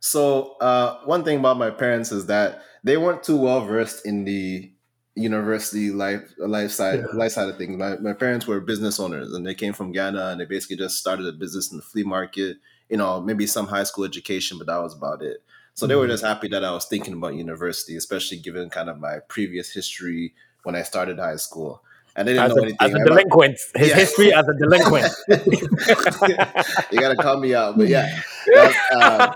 So 0.01 0.57
uh, 0.61 0.99
one 1.05 1.25
thing 1.25 1.39
about 1.39 1.59
my 1.59 1.71
parents 1.71 2.13
is 2.13 2.27
that 2.27 2.63
they 2.85 2.97
weren't 2.97 3.23
too 3.23 3.37
well 3.37 3.61
versed 3.65 4.07
in 4.07 4.25
the 4.25 4.71
university 5.19 5.91
life 5.91 6.23
life 6.39 6.71
side 6.71 7.01
Yeah. 7.01 7.07
life 7.19 7.33
side 7.33 7.49
of 7.49 7.57
things. 7.59 7.77
My, 7.77 7.97
my 7.99 8.13
parents 8.13 8.47
were 8.47 8.61
business 8.61 8.99
owners 9.01 9.33
and 9.35 9.47
they 9.47 9.55
came 9.55 9.73
from 9.73 9.93
Ghana 9.93 10.29
and 10.29 10.41
they 10.41 10.45
basically 10.47 10.77
just 10.77 10.99
started 10.99 11.27
a 11.27 11.33
business 11.33 11.71
in 11.71 11.77
the 11.79 11.83
flea 11.83 12.05
market. 12.05 12.59
You 12.89 12.97
know, 12.97 13.21
maybe 13.21 13.47
some 13.47 13.67
high 13.67 13.83
school 13.85 14.05
education, 14.05 14.57
but 14.59 14.67
that 14.69 14.79
was 14.83 14.95
about 14.97 15.23
it. 15.23 15.43
So 15.75 15.87
they 15.87 15.95
were 15.95 16.07
Mhm. 16.07 16.11
just 16.11 16.25
happy 16.25 16.49
that 16.49 16.65
I 16.65 16.73
was 16.73 16.87
thinking 16.87 17.15
about 17.15 17.35
university, 17.35 17.97
especially 17.97 18.39
given 18.39 18.71
kind 18.71 18.89
of 18.89 18.99
my 18.99 19.19
previous 19.29 19.71
history 19.73 20.35
when 20.65 20.75
I 20.75 20.83
started 20.83 21.19
high 21.19 21.37
school. 21.37 21.83
And 22.17 22.27
they 22.27 22.33
didn't 22.33 22.47
As 22.51 22.57
know 22.57 22.63
a, 22.63 22.65
anything. 22.65 22.79
as 22.81 22.95
a 22.95 22.99
I- 23.01 23.05
delinquent, 23.05 23.59
his 23.77 23.89
Yeah. 23.91 23.95
history 23.95 24.33
as 24.35 24.49
a 24.49 24.55
delinquent. 24.55 25.13
you 26.91 27.01
gotta 27.01 27.15
call 27.17 27.39
me 27.39 27.55
out, 27.55 27.77
but 27.79 27.87
yeah. 27.89 28.21
uh, 28.93 29.33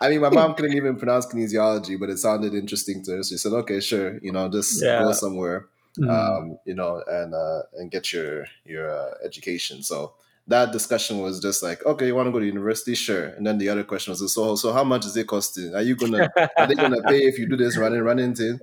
I 0.00 0.08
mean, 0.10 0.20
my 0.20 0.30
mom 0.30 0.54
couldn't 0.56 0.76
even 0.76 0.96
pronounce 0.96 1.26
kinesiology, 1.26 1.98
but 1.98 2.10
it 2.10 2.18
sounded 2.18 2.54
interesting 2.54 3.02
to 3.04 3.12
her. 3.12 3.22
So 3.22 3.34
she 3.34 3.38
said, 3.38 3.52
"Okay, 3.52 3.80
sure, 3.80 4.18
you 4.22 4.32
know, 4.32 4.48
just 4.48 4.82
Yeah. 4.82 5.02
go 5.02 5.12
somewhere, 5.12 5.66
Mm. 5.98 6.10
um, 6.10 6.58
you 6.66 6.74
know, 6.74 7.02
and 7.06 7.34
uh, 7.34 7.62
and 7.78 7.90
get 7.90 8.12
your 8.12 8.46
your 8.64 8.90
uh, 8.90 9.14
education." 9.24 9.82
So 9.82 10.12
that 10.48 10.72
discussion 10.72 11.18
was 11.20 11.40
just 11.40 11.62
like, 11.62 11.84
"Okay, 11.86 12.06
you 12.08 12.14
want 12.14 12.26
to 12.26 12.32
go 12.32 12.40
to 12.40 12.46
university? 12.46 12.94
Sure." 12.94 13.26
And 13.36 13.46
then 13.46 13.58
the 13.58 13.68
other 13.68 13.84
question 13.84 14.10
was, 14.12 14.20
"So, 14.34 14.56
so 14.56 14.72
how 14.72 14.84
much 14.84 15.06
is 15.06 15.16
it 15.16 15.26
costing? 15.26 15.74
Are 15.74 15.82
you 15.82 15.96
gonna 15.96 16.28
are 16.58 16.66
they 16.66 16.74
gonna 16.74 17.02
pay 17.02 17.20
if 17.26 17.38
you 17.38 17.48
do 17.48 17.56
this 17.56 17.76
running 17.78 18.02
running 18.02 18.34
thing?" 18.34 18.58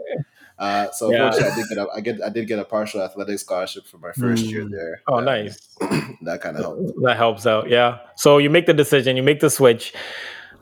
Uh, 0.59 0.91
so 0.91 1.11
Yeah. 1.11 1.29
I 1.33 1.55
did 1.55 1.65
get 1.69 1.77
a, 1.79 1.87
I 1.95 2.01
get 2.01 2.21
I 2.21 2.29
did 2.29 2.45
get 2.47 2.59
a 2.59 2.65
partial 2.65 3.01
athletic 3.01 3.39
scholarship 3.39 3.87
for 3.87 3.97
my 3.97 4.11
first 4.11 4.43
year 4.45 4.63
Mm. 4.65 4.71
there. 4.71 5.01
oh, 5.07 5.19
nice. 5.19 5.57
That 6.23 6.39
kind 6.41 6.55
of 6.55 6.61
helped. 6.61 7.01
That 7.01 7.17
helps 7.17 7.47
out. 7.47 7.67
Yeah. 7.67 7.97
So 8.15 8.37
you 8.37 8.51
make 8.51 8.67
the 8.67 8.75
decision, 8.75 9.17
you 9.17 9.23
make 9.23 9.39
the 9.39 9.49
switch. 9.49 9.91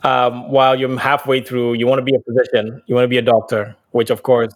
Um, 0.03 0.50
while 0.50 0.79
you're 0.79 0.98
halfway 0.98 1.41
through, 1.41 1.74
you 1.74 1.86
want 1.88 2.00
to 2.00 2.03
be 2.03 2.15
a 2.15 2.20
physician, 2.20 2.82
you 2.88 2.96
want 2.96 3.03
to 3.03 3.10
be 3.10 3.18
a 3.18 3.22
doctor, 3.22 3.75
which 3.91 4.10
of 4.10 4.24
course 4.24 4.53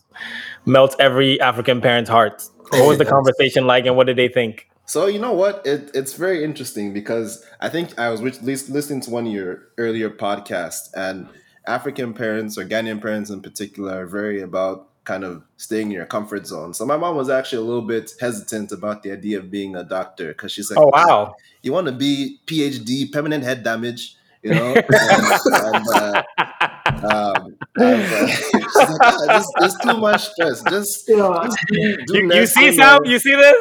melts 0.66 0.96
every 1.00 1.40
African 1.42 1.82
parent's 1.82 2.10
heart. 2.10 2.44
What 2.70 2.88
was 2.88 2.98
the 2.98 3.06
conversation 3.18 3.68
like, 3.68 3.86
and 3.86 3.96
what 3.96 4.08
did 4.08 4.18
they 4.18 4.30
think? 4.30 4.70
So 4.86 5.08
you 5.08 5.20
know 5.20 5.34
what? 5.34 5.66
It, 5.66 5.92
it's 5.94 6.14
very 6.14 6.44
interesting 6.44 6.94
because 6.94 7.46
I 7.62 7.70
think 7.70 7.98
I 7.98 8.10
was 8.10 8.22
lis- 8.22 8.42
lis- 8.42 8.70
listening 8.70 9.02
to 9.02 9.12
one 9.12 9.28
of 9.28 9.34
your 9.34 9.64
earlier 9.78 10.10
podcasts, 10.10 10.90
and 10.96 11.28
African 11.66 12.14
parents 12.14 12.58
or 12.58 12.66
Ghanaian 12.66 13.02
parents 13.02 13.30
in 13.30 13.42
particular 13.42 14.04
are 14.04 14.08
very 14.08 14.42
about 14.42 14.90
kind 15.06 15.24
of 15.24 15.44
staying 15.58 15.88
in 15.88 15.92
your 15.92 16.06
comfort 16.06 16.48
zone. 16.48 16.74
So 16.74 16.86
my 16.86 16.98
mom 16.98 17.16
was 17.16 17.30
actually 17.30 17.64
a 17.64 17.66
little 17.66 17.82
bit 17.82 18.12
hesitant 18.20 18.72
about 18.72 19.04
the 19.04 19.12
idea 19.12 19.40
of 19.40 19.52
being 19.52 19.76
a 19.76 19.84
doctor 19.84 20.30
because 20.30 20.52
she's 20.52 20.70
like, 20.70 20.80
Oh 20.80 20.90
wow! 20.94 21.36
you 21.62 21.74
want 21.74 21.88
to 21.88 21.94
be 21.94 22.40
PhD, 22.48 23.12
permanent 23.12 23.44
head 23.44 23.64
damage." 23.64 24.16
You 24.44 24.52
know, 24.56 24.76
and, 24.76 24.86
and, 25.54 25.88
uh, 25.96 26.24
um, 26.88 27.56
and, 27.78 28.04
uh, 28.04 28.28
she's 28.28 28.76
like, 28.76 29.00
"Ah, 29.02 29.18
this, 29.30 29.48
this 29.60 29.78
too 29.84 29.98
much 29.98 30.22
stress. 30.32 30.62
Just, 30.70 31.06
Yeah. 31.08 31.44
just 31.46 31.58
do, 31.70 31.98
do 32.08 32.18
You, 32.18 32.34
you 32.34 32.46
see, 32.46 32.72
Sam? 32.74 33.00
You 33.06 33.20
see 33.20 33.36
this? 33.36 33.56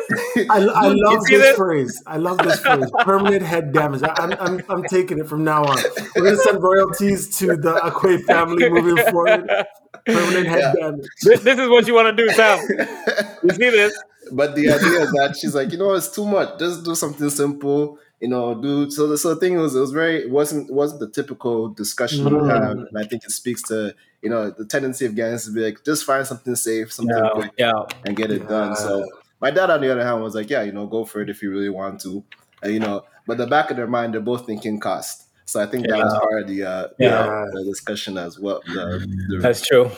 I, 0.50 0.58
I 0.58 0.88
love 0.88 1.24
this 1.24 1.40
this? 1.40 1.56
phrase. 1.56 2.02
I 2.06 2.16
love 2.16 2.38
this 2.38 2.58
phrase. 2.60 2.90
Permanent 3.00 3.42
head 3.42 3.72
damage. 3.72 4.02
I, 4.02 4.12
I'm, 4.18 4.32
I'm, 4.40 4.62
I'm 4.68 4.82
taking 4.84 5.18
it 5.20 5.28
from 5.28 5.44
now 5.44 5.64
on. 5.64 5.78
We're 6.16 6.24
gonna 6.24 6.36
send 6.38 6.62
royalties 6.62 7.36
to 7.38 7.56
the 7.56 7.74
Akwe 7.74 8.22
family 8.24 8.68
moving 8.68 9.04
forward. 9.10 9.48
Permanent 10.06 10.46
head 10.48 10.60
Yeah. 10.60 10.72
damage. 10.80 11.06
this, 11.22 11.40
this 11.42 11.58
is 11.58 11.68
what 11.68 11.86
you 11.86 11.94
want 11.94 12.16
to 12.16 12.26
do, 12.26 12.28
Sam. 12.32 12.58
You 13.44 13.50
see 13.50 13.70
this? 13.70 13.92
but 14.32 14.54
the 14.54 14.62
idea 14.72 15.00
is 15.02 15.10
that 15.12 15.36
she's 15.38 15.54
like, 15.54 15.70
you 15.72 15.78
know, 15.78 15.92
it's 15.92 16.08
too 16.08 16.24
much. 16.24 16.58
Just 16.58 16.84
do 16.84 16.94
something 16.94 17.28
simple. 17.30 17.98
You 18.22 18.28
know, 18.28 18.54
do 18.54 18.88
so. 18.90 19.08
The, 19.08 19.18
so 19.18 19.34
the 19.34 19.40
thing 19.40 19.56
was, 19.58 19.74
it 19.74 19.80
was 19.80 19.90
very 19.90 20.16
it 20.22 20.30
wasn't 20.30 20.72
wasn't 20.72 21.00
the 21.00 21.10
typical 21.10 21.68
discussion 21.82 22.24
we 22.24 22.30
Mm. 22.30 22.50
have, 22.54 22.70
and 22.78 22.96
I 22.96 23.04
think 23.04 23.24
it 23.24 23.32
speaks 23.32 23.62
to 23.70 23.94
you 24.22 24.30
know 24.30 24.50
the 24.50 24.64
tendency 24.64 25.04
of 25.06 25.12
Ghanaians 25.18 25.44
to 25.46 25.52
be 25.52 25.60
like, 25.66 25.84
just 25.84 26.04
find 26.04 26.24
something 26.24 26.54
safe, 26.54 26.92
something 26.92 27.16
Yeah, 27.16 27.30
quick, 27.34 27.50
yeah. 27.58 27.82
and 28.04 28.16
get 28.16 28.30
it 28.30 28.48
done. 28.48 28.76
So 28.76 29.04
my 29.40 29.50
dad, 29.50 29.70
on 29.70 29.80
the 29.80 29.90
other 29.90 30.04
hand, 30.04 30.22
was 30.22 30.36
like, 30.36 30.48
yeah, 30.50 30.62
you 30.62 30.70
know, 30.72 30.86
go 30.86 31.04
for 31.04 31.20
it 31.20 31.28
if 31.30 31.42
you 31.42 31.50
really 31.50 31.68
want 31.80 32.00
to, 32.02 32.22
and, 32.62 32.72
you 32.72 32.78
know. 32.78 33.04
But 33.26 33.38
the 33.38 33.46
back 33.48 33.70
of 33.72 33.76
their 33.76 33.88
mind, 33.88 34.14
they're 34.14 34.20
both 34.20 34.46
thinking 34.46 34.78
cost. 34.78 35.24
So 35.52 35.60
I 35.60 35.66
think 35.66 35.86
that 35.86 35.98
was 35.98 36.18
part 36.18 36.42
of 36.42 36.48
the 36.48 36.64
uh, 36.64 36.88
Yeah. 36.98 37.44
the 37.52 37.62
discussion 37.64 38.16
as 38.16 38.38
well. 38.38 38.62
The, 38.66 39.06
the 39.28 39.38
That's 39.38 39.60
true. 39.66 39.90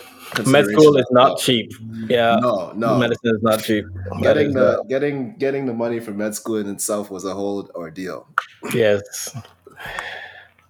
Med 0.47 0.64
school 0.67 0.97
is 0.97 1.07
not 1.12 1.38
cheap. 1.38 1.73
Yeah, 2.09 2.37
No, 2.40 2.73
no. 2.75 2.99
medicine 2.99 3.37
is 3.37 3.43
not 3.43 3.62
cheap. 3.62 3.85
Getting 4.21 4.53
the 4.53 4.83
getting 4.88 5.37
getting 5.38 5.67
the 5.67 5.73
money 5.73 6.01
for 6.01 6.11
med 6.11 6.35
school 6.35 6.57
in 6.57 6.69
itself 6.69 7.09
was 7.09 7.25
a 7.25 7.35
whole 7.35 7.71
ordeal. 7.77 8.27
Yes. 8.75 9.31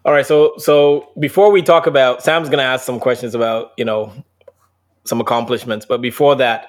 All 0.04 0.12
right. 0.12 0.26
So 0.26 0.52
so 0.58 1.08
before 1.18 1.50
we 1.50 1.62
talk 1.62 1.86
about 1.86 2.22
Sam's 2.22 2.50
gonna 2.50 2.62
ask 2.74 2.84
some 2.84 3.00
questions 3.00 3.34
about, 3.34 3.72
you 3.78 3.86
know, 3.86 4.12
some 5.04 5.18
accomplishments. 5.20 5.86
But 5.86 6.02
before 6.02 6.36
that, 6.36 6.68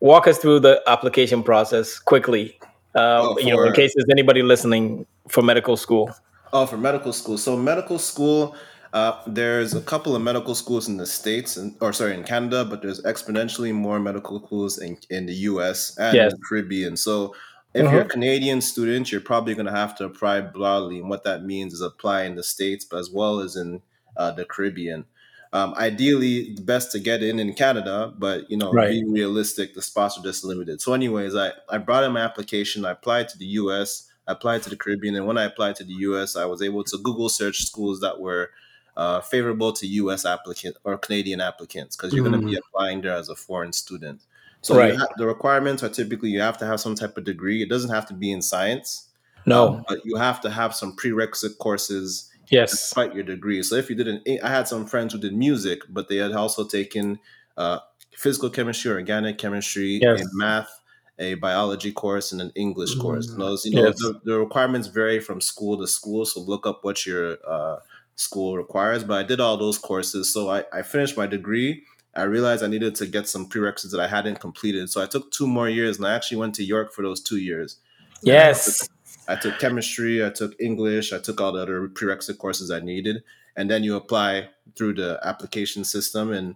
walk 0.00 0.26
us 0.26 0.38
through 0.38 0.60
the 0.60 0.82
application 0.88 1.44
process 1.44 1.98
quickly. 2.00 2.58
Uh, 2.96 3.20
Oh, 3.22 3.38
you 3.38 3.54
know, 3.54 3.62
in 3.62 3.72
case 3.72 3.92
there's 3.94 4.08
anybody 4.10 4.42
listening 4.42 5.06
for 5.28 5.42
medical 5.42 5.76
school. 5.76 6.10
Oh, 6.52 6.66
for 6.66 6.76
medical 6.76 7.12
school. 7.12 7.38
So 7.38 7.56
medical 7.56 7.98
school, 7.98 8.56
uh, 8.92 9.20
there's 9.26 9.74
a 9.74 9.80
couple 9.80 10.14
of 10.16 10.22
medical 10.22 10.54
schools 10.54 10.88
in 10.88 10.96
the 10.96 11.06
states, 11.06 11.56
and, 11.56 11.76
or 11.80 11.92
sorry, 11.92 12.14
in 12.14 12.24
Canada, 12.24 12.64
but 12.64 12.82
there's 12.82 13.02
exponentially 13.02 13.74
more 13.74 13.98
medical 13.98 14.44
schools 14.44 14.78
in, 14.78 14.96
in 15.10 15.26
the 15.26 15.34
U.S. 15.50 15.96
and 15.98 16.14
Yes. 16.14 16.32
the 16.32 16.38
Caribbean. 16.48 16.96
So 16.96 17.34
if 17.74 17.90
you're 17.90 18.02
a 18.02 18.08
Canadian 18.08 18.60
student, 18.60 19.10
you're 19.12 19.20
probably 19.20 19.54
going 19.54 19.66
to 19.66 19.72
have 19.72 19.96
to 19.98 20.04
apply 20.04 20.40
broadly, 20.40 20.98
and 21.00 21.10
what 21.10 21.24
that 21.24 21.44
means 21.44 21.74
is 21.74 21.80
apply 21.82 22.22
in 22.22 22.36
the 22.36 22.42
states, 22.42 22.84
but 22.84 22.98
as 22.98 23.10
well 23.10 23.40
as 23.40 23.56
in 23.56 23.82
uh, 24.16 24.30
the 24.30 24.44
Caribbean. 24.46 25.04
Um, 25.52 25.74
ideally, 25.76 26.56
best 26.62 26.90
to 26.92 26.98
get 26.98 27.22
in 27.22 27.38
in 27.38 27.52
Canada, 27.54 28.12
but 28.16 28.50
you 28.50 28.56
know, 28.56 28.72
Right. 28.72 28.90
being 28.90 29.12
realistic, 29.12 29.74
the 29.74 29.82
spots 29.82 30.18
are 30.18 30.22
just 30.22 30.44
limited. 30.44 30.80
So, 30.80 30.92
anyways, 30.92 31.34
I 31.36 31.52
I 31.68 31.78
brought 31.78 32.04
in 32.04 32.12
my 32.12 32.20
application. 32.20 32.84
I 32.84 32.92
applied 32.92 33.28
to 33.30 33.38
the 33.38 33.46
U.S. 33.62 34.10
I 34.26 34.32
applied 34.32 34.62
to 34.64 34.70
the 34.70 34.76
Caribbean, 34.76 35.14
and 35.16 35.26
when 35.26 35.38
I 35.38 35.44
applied 35.44 35.76
to 35.76 35.84
the 35.84 35.92
U.S., 35.94 36.36
I 36.36 36.44
was 36.46 36.62
able 36.62 36.82
to 36.84 36.98
Google 36.98 37.28
search 37.28 37.62
schools 37.64 38.00
that 38.00 38.18
were 38.20 38.50
uh, 38.96 39.20
favorable 39.20 39.72
to 39.74 39.86
U.S. 39.86 40.24
applicants 40.24 40.78
or 40.84 40.96
Canadian 40.98 41.40
applicants 41.40 41.96
because 41.96 42.12
you're 42.12 42.24
going 42.28 42.40
to 42.40 42.46
be 42.46 42.56
applying 42.56 43.02
there 43.02 43.12
as 43.14 43.28
a 43.28 43.36
foreign 43.36 43.72
student. 43.72 44.20
So 44.62 44.76
Right. 44.76 44.96
ha- 44.96 45.06
the 45.16 45.26
requirements 45.26 45.82
are 45.84 45.88
typically 45.88 46.30
you 46.30 46.40
have 46.40 46.58
to 46.58 46.66
have 46.66 46.80
some 46.80 46.94
type 46.94 47.16
of 47.16 47.24
degree. 47.24 47.62
It 47.62 47.68
doesn't 47.68 47.90
have 47.90 48.06
to 48.06 48.14
be 48.14 48.32
in 48.32 48.42
science, 48.42 49.08
No. 49.44 49.68
um, 49.68 49.84
but 49.88 50.00
you 50.04 50.16
have 50.16 50.40
to 50.40 50.50
have 50.50 50.74
some 50.74 50.96
prerequisite 50.96 51.58
courses 51.58 52.30
yes. 52.48 52.70
despite 52.72 53.14
your 53.14 53.22
degree. 53.22 53.62
So 53.62 53.76
if 53.76 53.88
you 53.90 53.94
did 53.96 54.08
an, 54.08 54.22
I 54.42 54.48
had 54.48 54.66
some 54.66 54.86
friends 54.86 55.12
who 55.12 55.20
did 55.20 55.36
music, 55.36 55.80
but 55.88 56.08
they 56.08 56.16
had 56.16 56.32
also 56.32 56.64
taken 56.66 57.18
uh, 57.56 57.78
physical 58.16 58.50
chemistry, 58.50 58.90
organic 58.90 59.38
chemistry, 59.38 60.00
Yes. 60.02 60.20
a 60.22 60.24
math, 60.32 60.75
a 61.18 61.34
biology 61.34 61.92
course, 61.92 62.32
and 62.32 62.40
an 62.40 62.52
English 62.54 62.94
course. 62.96 63.28
And 63.28 63.40
those, 63.40 63.64
you 63.64 63.74
know, 63.74 63.82
Mm. 63.82 63.86
Yes. 63.86 63.98
the, 64.00 64.20
the 64.24 64.38
requirements 64.38 64.88
vary 64.88 65.20
from 65.20 65.40
school 65.40 65.78
to 65.78 65.86
school. 65.86 66.26
So 66.26 66.40
look 66.40 66.66
up 66.66 66.84
what 66.84 67.06
your 67.06 67.38
uh, 67.48 67.76
school 68.16 68.56
requires. 68.56 69.04
But 69.04 69.18
I 69.18 69.22
did 69.22 69.40
all 69.40 69.56
those 69.56 69.78
courses. 69.78 70.32
So 70.32 70.50
I, 70.50 70.64
I 70.72 70.82
finished 70.82 71.16
my 71.16 71.26
degree. 71.26 71.82
I 72.14 72.22
realized 72.22 72.62
I 72.62 72.68
needed 72.68 72.94
to 72.96 73.06
get 73.06 73.28
some 73.28 73.46
prerequisites 73.46 73.92
that 73.92 74.00
I 74.00 74.08
hadn't 74.08 74.40
completed. 74.40 74.90
So 74.90 75.02
I 75.02 75.06
took 75.06 75.30
two 75.30 75.46
more 75.46 75.68
years, 75.68 75.98
and 75.98 76.06
I 76.06 76.14
actually 76.14 76.38
went 76.38 76.54
to 76.56 76.64
York 76.64 76.92
for 76.92 77.02
those 77.02 77.20
two 77.20 77.38
years. 77.38 77.76
Yes. 78.22 78.88
I 79.28 79.36
took 79.36 79.58
chemistry, 79.58 80.24
I 80.24 80.30
took 80.30 80.54
English, 80.60 81.12
I 81.12 81.18
took 81.18 81.40
all 81.40 81.52
the 81.52 81.60
other 81.60 81.88
prerequisite 81.88 82.38
courses 82.38 82.70
I 82.70 82.80
needed, 82.80 83.22
and 83.56 83.68
then 83.70 83.82
you 83.84 83.96
apply 83.96 84.50
through 84.76 84.94
the 84.94 85.18
application 85.22 85.84
system. 85.84 86.32
And 86.32 86.54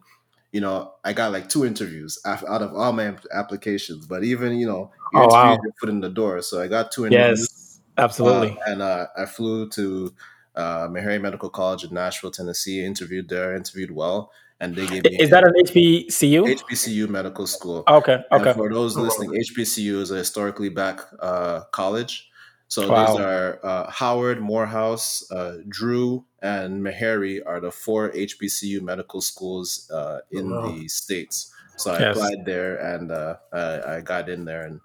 you 0.53 0.61
know, 0.61 0.93
I 1.05 1.13
got 1.13 1.33
like 1.33 1.49
two 1.49 1.65
interviews 1.65 2.19
out 2.27 2.43
of 2.63 2.75
all 2.75 2.93
my 2.93 3.15
applications. 3.33 4.07
But 4.07 4.25
even 4.25 4.59
you 4.59 4.67
know, 4.67 4.91
you 5.13 5.21
Oh, 5.21 5.27
wow. 5.29 5.53
your 5.63 5.73
foot 5.81 5.89
in 5.91 6.01
the 6.01 6.11
door. 6.11 6.43
So 6.43 6.61
I 6.61 6.69
got 6.69 6.93
two 6.93 7.07
interviews. 7.07 7.41
Yes. 7.41 7.81
Absolutely. 7.99 8.51
Uh, 8.53 8.71
and 8.71 8.83
uh, 8.83 9.07
I 9.17 9.27
flew 9.27 9.69
to 9.71 10.15
uh, 10.57 10.89
Meharry 10.89 11.21
Medical 11.21 11.51
College 11.51 11.85
in 11.85 11.93
Nashville, 11.93 12.31
Tennessee. 12.31 12.83
Interviewed 12.85 13.29
there, 13.29 13.55
interviewed 13.55 13.91
well, 13.91 14.33
and 14.59 14.75
they 14.75 14.87
gave 14.87 15.05
me 15.05 15.19
Is 15.19 15.31
that 15.31 15.45
an 15.45 15.53
HBCU? 15.67 16.57
HBCU 16.63 17.09
Medical 17.09 17.47
School. 17.47 17.85
okay. 17.89 18.19
And 18.31 18.41
Okay. 18.43 18.53
for 18.55 18.73
those 18.73 18.97
listening, 18.97 19.31
HBCU 19.33 20.01
is 20.01 20.11
a 20.11 20.17
historically 20.17 20.71
black 20.71 21.01
uh, 21.21 21.63
college. 21.73 22.30
So 22.71 22.89
Wow. 22.89 22.93
these 22.93 23.19
are 23.19 23.61
uh, 23.65 23.91
Howard, 23.91 24.41
Morehouse, 24.41 25.31
uh, 25.33 25.59
Drew, 25.69 26.25
and 26.41 26.83
Meharry 26.85 27.41
are 27.45 27.61
the 27.61 27.73
four 27.73 28.13
HBCU 28.15 28.81
medical 28.81 29.21
schools 29.21 29.91
uh, 29.93 30.21
in 30.31 30.47
Wow. 30.51 30.63
the 30.63 30.89
states. 30.89 31.53
So 31.77 31.93
I 31.93 32.01
Yes. 32.01 32.19
applied 32.21 32.45
there, 32.47 32.77
and 32.77 33.11
uh, 33.13 33.37
I, 33.53 33.97
I 33.97 34.01
got 34.03 34.29
in 34.29 34.45
there, 34.47 34.67
and 34.67 34.81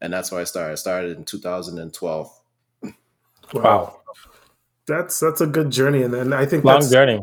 and 0.00 0.12
that's 0.12 0.32
where 0.32 0.40
I 0.40 0.44
started. 0.44 0.72
I 0.72 0.76
started 0.76 1.18
in 1.18 1.24
2012. 1.24 2.30
Wow. 3.52 4.02
That's 4.86 5.18
that's 5.18 5.40
a 5.40 5.46
good 5.46 5.70
journey, 5.70 6.02
and, 6.02 6.14
and 6.14 6.34
I 6.34 6.46
think 6.46 6.64
Long 6.64 6.66
that's 6.66 6.90
journey. 6.90 7.20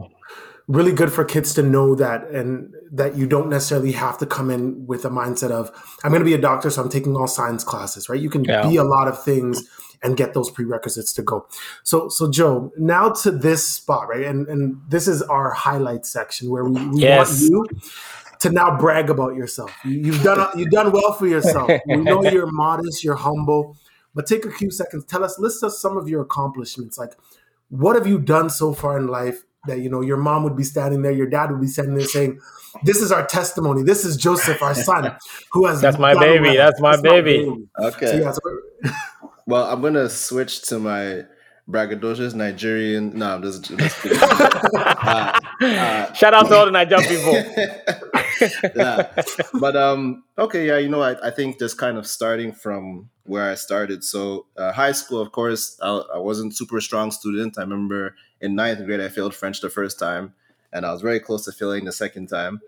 really 0.68 0.94
good 0.94 1.12
for 1.14 1.26
kids 1.26 1.54
to 1.56 1.64
know 1.64 1.96
that, 1.96 2.28
and 2.30 2.74
that 2.92 3.16
you 3.18 3.28
don't 3.28 3.50
necessarily 3.50 3.94
have 3.94 4.18
to 4.20 4.26
come 4.26 4.50
in 4.52 4.86
with 4.88 5.06
a 5.06 5.10
mindset 5.10 5.52
of 5.52 5.72
I'm 6.04 6.12
going 6.12 6.22
to 6.22 6.26
be 6.26 6.34
a 6.34 6.42
doctor, 6.42 6.70
so 6.70 6.82
I'm 6.84 6.90
taking 6.90 7.16
all 7.16 7.28
science 7.28 7.64
classes, 7.64 8.10
right? 8.10 8.20
You 8.20 8.30
can 8.30 8.48
Yeah. 8.48 8.62
be 8.62 8.78
a 8.78 8.84
lot 8.84 9.08
of 9.08 9.24
things 9.24 9.68
and 10.04 10.18
get 10.18 10.34
those 10.34 10.52
prerequisites 10.52 11.14
to 11.14 11.22
go. 11.22 11.48
So, 11.84 12.10
so 12.10 12.30
Joe, 12.30 12.72
now 12.78 13.10
to 13.10 13.32
this 13.32 13.66
spot, 13.68 14.08
right? 14.10 14.26
And 14.26 14.48
and 14.48 14.82
this 14.90 15.08
is 15.08 15.22
our 15.24 15.52
highlight 15.52 16.06
section 16.06 16.50
where 16.50 16.66
we, 16.66 16.86
we 16.88 17.00
Yes. 17.02 17.50
want 17.50 17.72
you 17.74 17.82
to 18.40 18.50
now 18.50 18.78
brag 18.78 19.10
about 19.10 19.36
yourself. 19.36 19.72
You, 19.86 19.92
you've 20.00 20.24
done 20.24 20.48
you've 20.60 20.70
done 20.72 20.92
well 20.92 21.14
for 21.14 21.28
yourself. 21.28 21.72
We 21.88 21.98
know 21.98 22.24
you're 22.32 22.52
modest, 22.52 23.04
you're 23.04 23.16
humble, 23.16 23.78
but 24.14 24.28
take 24.28 24.46
a 24.46 24.52
few 24.52 24.70
seconds. 24.70 25.06
Tell 25.06 25.24
us, 25.24 25.40
list 25.40 25.64
us 25.64 25.80
some 25.80 25.96
of 25.98 26.10
your 26.10 26.22
accomplishments. 26.22 26.98
Like, 26.98 27.14
what 27.70 27.96
have 27.96 28.06
you 28.06 28.20
done 28.20 28.50
so 28.50 28.74
far 28.74 28.98
in 28.98 29.08
life 29.08 29.44
that 29.66 29.80
you 29.80 29.90
know 29.90 30.02
your 30.02 30.18
mom 30.18 30.44
would 30.44 30.58
be 30.58 30.64
standing 30.64 31.02
there, 31.04 31.14
your 31.14 31.28
dad 31.28 31.50
would 31.52 31.62
be 31.62 31.68
standing 31.68 31.96
there 31.96 32.06
saying, 32.06 32.38
"This 32.84 32.98
is 33.02 33.14
our 33.14 33.26
testimony. 33.26 33.82
This 33.84 34.04
is 34.04 34.18
Joseph, 34.18 34.62
our 34.62 34.76
son, 34.76 35.16
who 35.54 35.66
has 35.66 35.80
That's 35.80 35.98
my 35.98 36.14
done 36.14 36.22
baby. 36.24 36.44
well." 36.50 36.56
That's 36.58 36.82
my 36.82 37.00
baby. 37.00 37.66
Okay. 37.80 38.08
So, 38.08 38.16
yeah, 38.18 38.32
so- 38.34 38.42
Well, 39.46 39.66
I'm 39.66 39.82
gonna 39.82 40.10
switch 40.10 40.62
to 40.64 40.80
my 40.80 41.26
braggadocious 41.70 42.34
Nigerian. 42.34 43.18
No, 43.18 43.36
I'm 43.36 43.42
just, 43.42 43.64
just. 43.66 44.06
Uh, 45.06 45.40
uh, 45.62 46.14
Shout 46.14 46.34
out 46.34 46.48
to 46.48 46.56
all 46.56 46.66
the 46.66 46.72
Nigerian 46.72 47.08
people. 47.08 47.34
yeah. 48.76 49.12
But 49.60 49.76
um, 49.76 50.24
okay, 50.38 50.66
yeah, 50.68 50.78
you 50.78 50.90
know, 50.90 51.02
I, 51.02 51.28
I 51.28 51.30
think 51.30 51.60
just 51.60 51.78
kind 51.78 51.98
of 51.98 52.08
starting 52.08 52.52
from 52.54 53.10
where 53.24 53.50
I 53.50 53.56
started. 53.56 54.04
So 54.04 54.48
uh, 54.58 54.72
high 54.72 54.94
school, 54.94 55.20
of 55.20 55.32
course, 55.32 55.78
I, 55.82 55.90
I 56.16 56.18
wasn't 56.18 56.56
super 56.56 56.80
strong 56.82 57.12
student. 57.12 57.58
I 57.58 57.62
remember 57.62 58.16
in 58.42 58.56
ninth 58.56 58.84
grade 58.86 59.02
I 59.02 59.10
failed 59.10 59.36
French 59.36 59.62
the 59.62 59.70
first 59.70 60.00
time, 60.00 60.34
and 60.72 60.86
I 60.86 60.92
was 60.92 61.02
very 61.02 61.20
close 61.20 61.46
to 61.46 61.52
failing 61.52 61.86
the 61.86 61.92
second 61.92 62.28
time. 62.28 62.62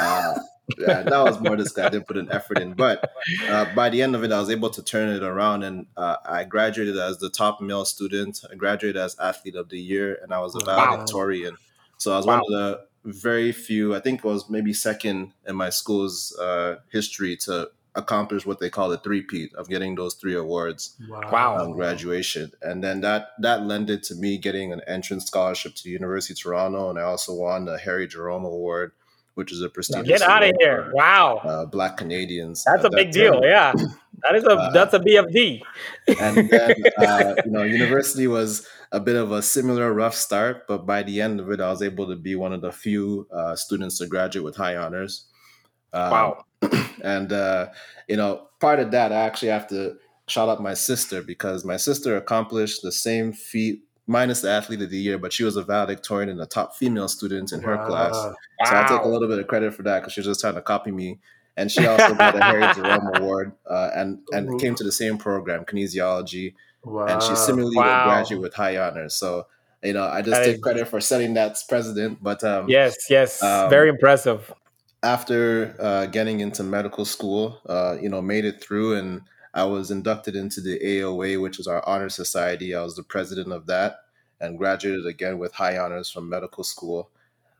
Uh, 0.00 0.34
yeah, 0.78 1.02
that 1.02 1.18
was 1.22 1.40
more 1.40 1.56
just 1.56 1.74
'cause 1.74 1.84
I 1.84 1.88
didn't 1.88 2.06
put 2.06 2.16
an 2.16 2.30
effort 2.30 2.58
in. 2.58 2.74
But 2.74 3.04
uh, 3.48 3.74
by 3.74 3.90
the 3.90 4.02
end 4.02 4.14
of 4.14 4.22
it, 4.24 4.32
I 4.32 4.38
was 4.40 4.50
able 4.50 4.70
to 4.70 4.82
turn 4.82 5.08
it 5.10 5.22
around, 5.22 5.62
and 5.62 5.86
uh, 5.96 6.16
I 6.24 6.44
graduated 6.44 6.96
as 6.96 7.18
the 7.18 7.30
top 7.30 7.60
male 7.60 7.84
student. 7.84 8.40
I 8.50 8.54
graduated 8.54 8.96
as 9.00 9.18
athlete 9.18 9.56
of 9.56 9.68
the 9.68 9.78
year, 9.80 10.18
and 10.22 10.32
I 10.32 10.40
was 10.40 10.54
a 10.54 10.60
Wow. 10.60 10.66
valedictorian. 10.66 11.56
So 11.98 12.12
I 12.12 12.16
was 12.16 12.26
one 12.26 12.38
of 12.38 12.46
the 12.48 12.80
very 13.04 13.52
few. 13.52 13.94
I 13.94 14.00
think 14.00 14.20
it 14.20 14.24
was 14.24 14.48
maybe 14.48 14.72
second 14.72 15.32
in 15.46 15.56
my 15.56 15.70
school's 15.70 16.36
uh, 16.38 16.76
history 16.90 17.36
to 17.38 17.70
accomplish 17.96 18.46
what 18.46 18.60
they 18.60 18.70
call 18.70 18.88
the 18.88 18.98
three-peat 18.98 19.52
of 19.56 19.68
getting 19.68 19.96
those 19.96 20.14
three 20.14 20.36
awards 20.36 20.96
Wow. 21.08 21.56
on 21.56 21.72
graduation. 21.72 22.52
And 22.62 22.84
then 22.84 23.00
that 23.00 23.30
that 23.40 23.64
lended 23.66 24.04
to 24.04 24.14
me 24.14 24.38
getting 24.38 24.72
an 24.72 24.80
entrance 24.86 25.26
scholarship 25.26 25.74
to 25.74 25.82
the 25.82 25.90
University 25.90 26.34
of 26.34 26.38
Toronto, 26.40 26.88
and 26.88 26.98
I 26.98 27.02
also 27.02 27.34
won 27.34 27.64
the 27.64 27.76
Harry 27.78 28.06
Jerome 28.06 28.44
Award, 28.44 28.92
which 29.34 29.52
is 29.52 29.60
a 29.62 29.68
prestigious 29.68 30.20
Get 30.20 30.22
out 30.22 30.42
of 30.42 30.52
here. 30.60 30.86
for, 30.90 30.94
Wow. 30.94 31.36
Uh, 31.44 31.66
Black 31.66 31.96
Canadians. 31.96 32.64
That's 32.64 32.84
at 32.84 32.92
a 32.92 32.96
big 32.96 33.08
that 33.08 33.18
deal. 33.18 33.40
Yeah. 33.44 33.72
That 34.22 34.34
is 34.34 34.44
a 34.44 34.50
Uh, 34.52 34.70
that's 34.72 34.92
a 34.94 34.98
BFD. 34.98 35.62
and 36.20 36.50
then 36.50 36.74
uh, 36.98 37.34
you 37.44 37.50
know 37.50 37.62
university 37.62 38.26
was 38.26 38.66
a 38.92 39.00
bit 39.00 39.16
of 39.16 39.32
a 39.32 39.40
similar 39.40 39.92
rough 39.94 40.14
start 40.14 40.66
but 40.66 40.84
by 40.84 41.02
the 41.02 41.20
end 41.20 41.38
of 41.40 41.48
it 41.50 41.60
i 41.60 41.70
was 41.70 41.80
able 41.80 42.06
to 42.08 42.16
be 42.16 42.34
one 42.34 42.52
of 42.52 42.60
the 42.60 42.72
few 42.72 43.26
uh, 43.32 43.54
students 43.54 43.98
to 43.98 44.06
graduate 44.06 44.44
with 44.44 44.56
high 44.56 44.76
honors 44.76 45.26
um, 45.92 46.10
Wow. 46.10 46.44
and 47.02 47.32
uh, 47.32 47.68
you 48.08 48.16
know 48.16 48.48
part 48.58 48.80
of 48.80 48.90
that 48.90 49.12
i 49.12 49.20
actually 49.20 49.48
have 49.48 49.68
to 49.68 49.94
shout 50.26 50.48
out 50.48 50.60
my 50.60 50.74
sister 50.74 51.22
because 51.22 51.64
my 51.64 51.76
sister 51.78 52.16
accomplished 52.16 52.82
the 52.82 52.92
same 52.92 53.32
feat 53.32 53.84
minus 54.10 54.40
the 54.42 54.50
athlete 54.50 54.82
of 54.82 54.90
the 54.90 54.98
year 54.98 55.16
but 55.18 55.32
she 55.32 55.44
was 55.44 55.56
a 55.56 55.62
valedictorian 55.62 56.28
and 56.28 56.40
a 56.40 56.46
top 56.46 56.74
female 56.76 57.08
student 57.08 57.52
in 57.52 57.60
her 57.62 57.76
class 57.86 58.12
Wow. 58.14 58.34
so 58.64 58.74
I'll 58.76 58.88
take 58.88 59.04
a 59.04 59.08
little 59.08 59.28
bit 59.28 59.38
of 59.38 59.46
credit 59.46 59.72
for 59.74 59.82
that 59.84 60.00
because 60.00 60.12
she 60.12 60.20
was 60.20 60.26
just 60.26 60.40
trying 60.40 60.54
to 60.56 60.62
copy 60.62 60.90
me. 60.90 61.18
And 61.56 61.70
she 61.70 61.86
also 61.86 62.14
got 62.14 62.36
a 62.36 62.42
Harry 62.42 62.74
Jerome 62.74 63.10
Award 63.16 63.52
uh, 63.68 63.90
and 63.94 64.18
and 64.32 64.58
came 64.60 64.74
to 64.76 64.84
the 64.84 64.92
same 64.92 65.18
program, 65.18 65.64
kinesiology, 65.64 66.54
Wow. 66.84 67.06
and 67.06 67.22
she 67.22 67.34
similarly 67.36 67.76
Wow. 67.76 67.84
will 68.06 68.12
graduate 68.12 68.40
with 68.42 68.54
high 68.54 68.76
honors. 68.78 69.14
So 69.14 69.46
you 69.82 69.92
know, 69.92 70.04
I 70.04 70.22
just 70.22 70.30
That 70.30 70.44
take 70.44 70.54
is- 70.56 70.62
credit 70.62 70.88
for 70.88 71.00
setting 71.00 71.34
that 71.34 71.56
precedent. 71.68 72.18
But 72.22 72.42
um, 72.44 72.68
Yes, 72.68 72.96
yes. 73.10 73.42
Um, 73.42 73.68
Very 73.68 73.88
impressive. 73.90 74.52
after 75.02 75.74
uh, 75.78 76.06
getting 76.06 76.40
into 76.40 76.62
medical 76.62 77.04
school, 77.04 77.58
uh, 77.68 77.96
you 78.00 78.08
know, 78.08 78.22
made 78.22 78.44
it 78.44 78.62
through, 78.62 78.94
and 78.96 79.22
I 79.52 79.64
was 79.64 79.90
inducted 79.90 80.36
into 80.36 80.60
the 80.60 80.78
AOA, 80.78 81.40
which 81.40 81.58
is 81.58 81.66
our 81.66 81.86
honor 81.88 82.08
society. 82.08 82.74
I 82.74 82.82
was 82.82 82.96
the 82.96 83.02
president 83.02 83.52
of 83.52 83.66
that, 83.66 84.00
and 84.40 84.58
graduated 84.58 85.06
again 85.06 85.38
with 85.38 85.52
high 85.52 85.78
honors 85.78 86.10
from 86.10 86.28
medical 86.28 86.64
school. 86.64 87.10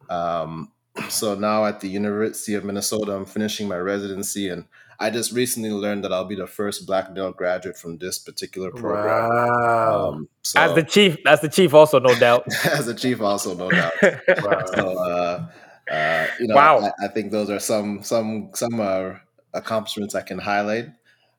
Um, 0.09 0.73
so 1.09 1.35
now 1.35 1.65
at 1.67 1.81
the 1.81 1.89
University 1.89 2.55
of 2.55 2.65
Minnesota, 2.65 3.13
I'm 3.13 3.25
finishing 3.27 3.69
my 3.69 3.77
residency, 3.79 4.49
and 4.49 4.65
I 4.99 5.11
just 5.11 5.33
recently 5.33 5.71
learned 5.71 6.05
that 6.05 6.13
I'll 6.13 6.27
be 6.27 6.35
the 6.35 6.47
first 6.47 6.87
Black 6.87 7.13
male 7.13 7.33
graduate 7.33 7.79
from 7.79 7.99
this 7.99 8.19
particular 8.19 8.71
program. 8.71 9.29
Wow. 9.31 10.11
Um, 10.11 10.29
so 10.43 10.61
As 10.61 10.75
the 10.75 10.83
chief, 10.83 11.17
as 11.27 11.41
the 11.41 11.49
chief 11.49 11.73
also, 11.73 11.99
no 12.01 12.15
doubt. 12.17 12.45
as 12.67 12.87
a 12.87 12.95
chief, 12.95 13.21
also 13.21 13.55
no 13.55 13.71
doubt. 13.71 13.93
wow. 14.03 14.63
So, 14.75 14.99
uh, 14.99 15.47
uh, 15.91 16.27
you 16.39 16.49
know, 16.49 16.55
Wow. 16.55 16.81
I, 16.81 17.07
I 17.07 17.09
think 17.09 17.33
those 17.33 17.51
are 17.51 17.59
some 17.61 18.03
some 18.03 18.51
some 18.55 18.79
uh, 18.79 19.15
accomplishments 19.55 20.15
I 20.15 20.23
can 20.23 20.39
highlight. 20.39 20.87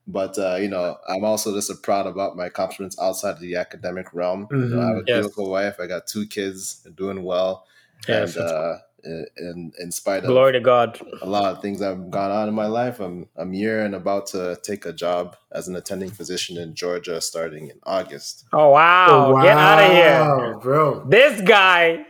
But 0.06 0.36
uh, 0.38 0.56
you 0.56 0.68
know, 0.68 0.96
I'm 1.08 1.24
also 1.24 1.54
just 1.54 1.82
proud 1.82 2.06
about 2.06 2.36
my 2.36 2.46
accomplishments 2.46 2.98
outside 3.00 3.32
of 3.32 3.40
the 3.40 3.56
academic 3.56 4.12
realm. 4.12 4.48
You 4.50 4.56
know, 4.56 4.80
I 4.80 4.86
have 4.86 4.96
a. 4.96 5.02
Yes. 5.06 5.20
beautiful 5.20 5.50
wife. 5.50 5.78
I 5.80 5.86
got 5.86 6.06
two 6.06 6.26
kids. 6.26 6.86
Doing 6.96 7.22
well. 7.22 7.66
Yes. 8.08 8.36
and 8.36 8.48
uh, 8.48 8.74
in 9.04 9.72
in 9.78 9.90
spite 9.90 10.18
of 10.18 10.26
Glory 10.26 10.52
to 10.52 10.60
God. 10.60 11.00
a 11.22 11.26
lot 11.26 11.52
of 11.52 11.60
things 11.60 11.80
that 11.80 11.86
have 11.86 12.10
gone 12.10 12.30
on 12.30 12.48
in 12.48 12.54
my 12.54 12.66
life, 12.66 13.00
I'm 13.00 13.28
I'm 13.36 13.52
here 13.52 13.84
and 13.84 13.94
about 13.94 14.26
to 14.28 14.58
take 14.62 14.86
a 14.86 14.92
job 14.92 15.36
as 15.50 15.68
an 15.68 15.76
attending 15.76 16.10
physician 16.10 16.56
in 16.56 16.74
Georgia 16.74 17.20
starting 17.20 17.68
in 17.68 17.78
August. 17.84 18.44
Oh 18.52 18.70
wow. 18.70 19.40
Get 19.42 19.56
out 19.56 19.82
of 19.82 19.90
here. 19.90 20.58
Bro. 20.60 21.06
This 21.08 21.40
guy. 21.42 22.06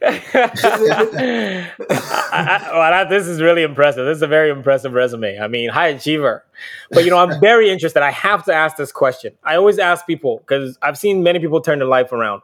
Well, 0.00 0.20
that- 2.90 3.06
this 3.10 3.26
is 3.26 3.40
really 3.40 3.62
impressive. 3.62 4.06
This 4.06 4.16
is 4.16 4.22
a 4.22 4.26
very 4.26 4.50
impressive 4.50 4.92
resume. 4.92 5.38
I 5.38 5.48
mean, 5.48 5.70
high 5.70 5.88
achiever. 5.88 6.44
But 6.90 7.04
you 7.04 7.10
know, 7.10 7.18
I'm 7.18 7.40
very 7.40 7.70
interested. 7.70 8.02
I 8.02 8.10
have 8.10 8.44
to 8.44 8.54
ask 8.54 8.76
this 8.76 8.92
question. 8.92 9.32
I 9.44 9.56
always 9.56 9.78
ask 9.78 10.06
people 10.06 10.38
because 10.38 10.78
I've 10.82 10.98
seen 10.98 11.22
many 11.22 11.38
people 11.38 11.60
turn 11.60 11.78
their 11.78 11.88
life 11.88 12.12
around. 12.12 12.42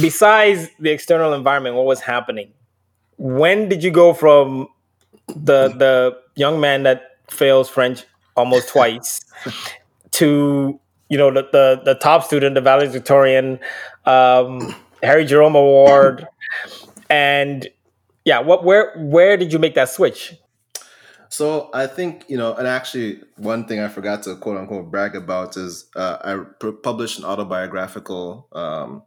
Besides 0.00 0.68
the 0.78 0.90
external 0.90 1.32
environment, 1.34 1.74
what 1.76 1.86
was 1.86 2.00
happening? 2.00 2.52
When 3.18 3.68
did 3.68 3.82
you 3.82 3.90
go 3.90 4.14
from 4.14 4.68
the 5.28 5.68
the 5.68 6.18
young 6.34 6.60
man 6.60 6.82
that 6.84 7.16
fails 7.30 7.68
French 7.68 8.04
almost 8.36 8.68
twice 8.68 9.20
to 10.12 10.78
you 11.08 11.18
know 11.18 11.30
the 11.32 11.42
the, 11.52 11.80
the 11.84 11.94
top 11.96 12.24
student, 12.24 12.54
the 12.54 12.60
valedictorian, 12.60 13.58
um, 14.06 14.74
Harry 15.02 15.24
Jerome 15.24 15.56
Award, 15.56 16.26
and 17.10 17.68
yeah, 18.24 18.40
what 18.40 18.64
where 18.64 18.92
where 18.96 19.36
did 19.36 19.52
you 19.52 19.58
make 19.58 19.74
that 19.74 19.88
switch? 19.88 20.34
So 21.28 21.70
I 21.72 21.86
think 21.86 22.24
you 22.28 22.36
know, 22.36 22.54
and 22.54 22.66
actually, 22.68 23.22
one 23.36 23.66
thing 23.66 23.80
I 23.80 23.88
forgot 23.88 24.22
to 24.24 24.36
quote 24.36 24.58
unquote 24.58 24.90
brag 24.90 25.16
about 25.16 25.56
is 25.56 25.86
uh, 25.96 26.18
I 26.22 26.44
pu- 26.58 26.76
published 26.76 27.18
an 27.18 27.24
autobiographical 27.24 28.48
um, 28.52 29.02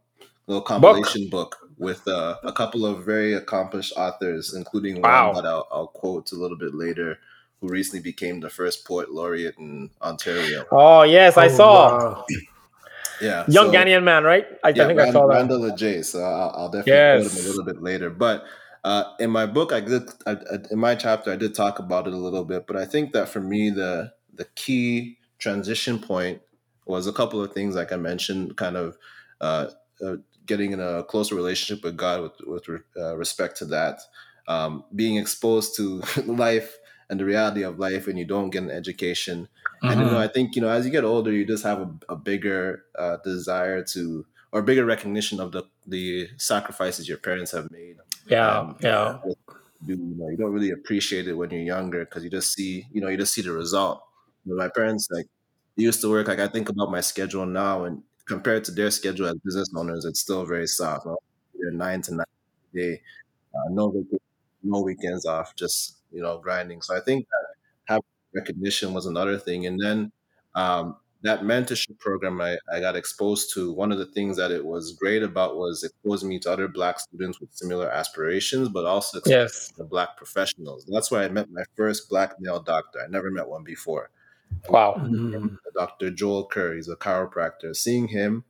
little 0.46 0.62
compilation 0.62 1.28
book, 1.30 1.56
with 1.78 2.06
uh, 2.08 2.36
a 2.42 2.52
couple 2.52 2.84
of 2.84 3.04
very 3.04 3.34
accomplished 3.34 3.92
authors, 3.96 4.54
including 4.54 5.02
Wow. 5.02 5.32
one 5.32 5.34
that 5.34 5.48
I'll, 5.48 5.68
I'll 5.70 5.86
quote 5.88 6.32
a 6.32 6.36
little 6.36 6.58
bit 6.58 6.74
later, 6.74 7.18
who 7.60 7.68
recently 7.68 8.02
became 8.02 8.40
the 8.40 8.50
first 8.50 8.84
poet 8.86 9.10
laureate 9.12 9.56
in 9.58 9.90
Ontario. 10.02 10.64
Oh 10.72 11.02
yes, 11.02 11.38
I 11.38 11.46
Oh, 11.46 11.56
saw 11.56 11.88
wow. 11.90 12.26
Yeah, 13.20 13.44
young 13.48 13.66
so- 13.66 13.72
Ghanaian 13.72 14.02
man, 14.02 14.24
right? 14.24 14.46
I, 14.64 14.68
I 14.68 14.70
yeah, 14.70 14.86
think 14.86 14.98
I 15.00 15.02
Rand- 15.04 15.12
saw 15.12 15.26
that. 15.28 15.34
Randell 15.34 15.60
Adjei. 15.70 16.04
So 16.04 16.22
I'll, 16.22 16.50
I'll 16.56 16.68
definitely 16.70 16.92
quote 16.92 17.22
Yes. 17.32 17.38
him 17.38 17.44
a 17.44 17.48
little 17.48 17.64
bit 17.64 17.82
later. 17.82 18.10
But 18.10 18.44
uh, 18.84 19.04
in 19.18 19.30
my 19.30 19.46
book, 19.46 19.72
I 19.72 19.80
did 19.80 20.02
I, 20.26 20.32
I, 20.32 20.58
in 20.70 20.78
my 20.78 20.94
chapter, 20.94 21.32
I 21.32 21.36
did 21.36 21.54
talk 21.54 21.78
about 21.78 22.06
it 22.06 22.12
a 22.12 22.18
little 22.18 22.44
bit. 22.44 22.66
But 22.66 22.76
I 22.76 22.84
think 22.84 23.12
that 23.12 23.28
for 23.28 23.40
me, 23.40 23.70
the 23.70 24.12
the 24.34 24.44
key 24.54 25.18
transition 25.38 25.98
point 25.98 26.42
was 26.86 27.06
a 27.06 27.12
couple 27.12 27.42
of 27.42 27.52
things, 27.52 27.74
like 27.74 27.92
I 27.92 27.96
mentioned, 27.96 28.56
kind 28.56 28.76
of 28.76 28.96
uh, 29.40 29.68
uh, 30.04 30.16
getting 30.46 30.72
in 30.72 30.80
a 30.80 31.02
closer 31.02 31.34
relationship 31.34 31.82
with 31.84 31.96
God 31.96 32.20
with 32.22 32.32
with 32.68 32.82
uh, 32.96 33.16
respect 33.16 33.56
to 33.58 33.64
that, 33.66 34.00
um, 34.46 34.84
being 34.94 35.16
exposed 35.16 35.74
to 35.76 36.02
life 36.26 36.76
and 37.10 37.18
the 37.20 37.24
reality 37.24 37.62
of 37.62 37.78
life 37.78 38.08
and 38.08 38.18
you 38.18 38.24
don't 38.24 38.50
get 38.50 38.62
an 38.64 38.70
education 38.70 39.48
and 39.84 40.02
you 40.02 40.10
know, 40.10 40.18
I 40.18 40.28
think 40.28 40.56
you 40.56 40.62
know, 40.62 40.68
as 40.68 40.84
you 40.86 40.92
get 40.92 41.04
older, 41.04 41.32
you 41.32 41.44
just 41.46 41.64
have 41.64 41.80
a, 41.80 41.90
a 42.10 42.16
bigger 42.16 42.84
uh, 42.98 43.18
desire 43.24 43.82
to, 43.84 44.26
or 44.52 44.62
bigger 44.62 44.84
recognition 44.84 45.40
of 45.40 45.52
the 45.52 45.64
the 45.86 46.28
sacrifices 46.38 47.08
your 47.08 47.18
parents 47.18 47.52
have 47.52 47.70
made. 47.70 47.96
Yeah, 48.26 48.58
Um, 48.58 48.76
yeah. 48.80 49.18
You, 49.86 49.96
know, 49.96 50.28
you 50.30 50.36
don't 50.36 50.52
really 50.52 50.70
appreciate 50.70 51.28
it 51.28 51.34
when 51.34 51.50
you're 51.50 51.60
younger 51.60 52.04
because 52.04 52.24
you 52.24 52.30
just 52.30 52.52
see, 52.54 52.86
you 52.92 53.00
know, 53.00 53.08
you 53.08 53.16
just 53.16 53.34
see 53.34 53.42
the 53.42 53.52
result. 53.52 54.02
You 54.44 54.52
know, 54.52 54.58
my 54.58 54.68
parents 54.74 55.08
like 55.10 55.26
they 55.76 55.84
used 55.84 56.00
to 56.00 56.10
work. 56.10 56.28
Like 56.28 56.38
I 56.38 56.48
think 56.48 56.68
about 56.68 56.90
my 56.90 57.00
schedule 57.02 57.46
now, 57.46 57.84
and 57.84 58.02
compared 58.24 58.64
to 58.64 58.72
their 58.72 58.90
schedule 58.90 59.26
as 59.26 59.36
business 59.44 59.68
owners, 59.76 60.04
it's 60.04 60.20
still 60.20 60.44
very 60.46 60.66
soft. 60.66 61.04
You 61.06 61.10
know, 61.12 61.18
They're 61.54 61.70
nine 61.72 62.02
to 62.02 62.14
nine 62.14 62.26
a 62.72 62.76
day, 62.76 63.02
uh, 63.54 63.70
no 63.70 64.04
no 64.62 64.80
weekends 64.82 65.26
off, 65.26 65.54
just 65.56 65.98
you 66.12 66.22
know, 66.22 66.38
grinding. 66.38 66.82
So 66.82 66.96
I 66.96 67.00
think 67.00 67.26
that 67.28 67.45
recognition 68.36 68.92
was 68.94 69.06
another 69.06 69.38
thing, 69.38 69.66
and 69.66 69.80
then 69.80 70.12
um, 70.54 70.96
that 71.22 71.40
mentorship 71.40 71.98
program 71.98 72.40
I, 72.40 72.56
I 72.72 72.78
got 72.80 72.94
exposed 72.94 73.52
to, 73.54 73.72
one 73.72 73.90
of 73.90 73.98
the 73.98 74.06
things 74.06 74.36
that 74.36 74.50
it 74.52 74.64
was 74.64 74.92
great 74.92 75.22
about 75.22 75.56
was 75.56 75.82
exposing 75.82 76.28
me 76.28 76.38
to 76.40 76.52
other 76.52 76.68
black 76.68 77.00
students 77.00 77.40
with 77.40 77.50
similar 77.52 77.90
aspirations, 77.90 78.68
but 78.68 78.84
also 78.84 79.20
Yes. 79.26 79.72
the 79.76 79.84
black 79.84 80.16
professionals. 80.16 80.84
That's 80.86 81.10
where 81.10 81.22
I 81.22 81.28
met 81.28 81.50
my 81.50 81.64
first 81.76 82.08
black 82.08 82.38
male 82.40 82.60
doctor. 82.60 83.00
I 83.02 83.08
never 83.08 83.30
met 83.30 83.48
one 83.48 83.64
before. 83.64 84.10
Wow. 84.68 84.94
Mhm. 84.98 85.58
Dr. 85.74 86.10
Joel 86.10 86.46
Kerr, 86.46 86.74
he's 86.74 86.88
a 86.88 86.96
chiropractor. 86.96 87.74
Seeing 87.74 88.08
him 88.08 88.44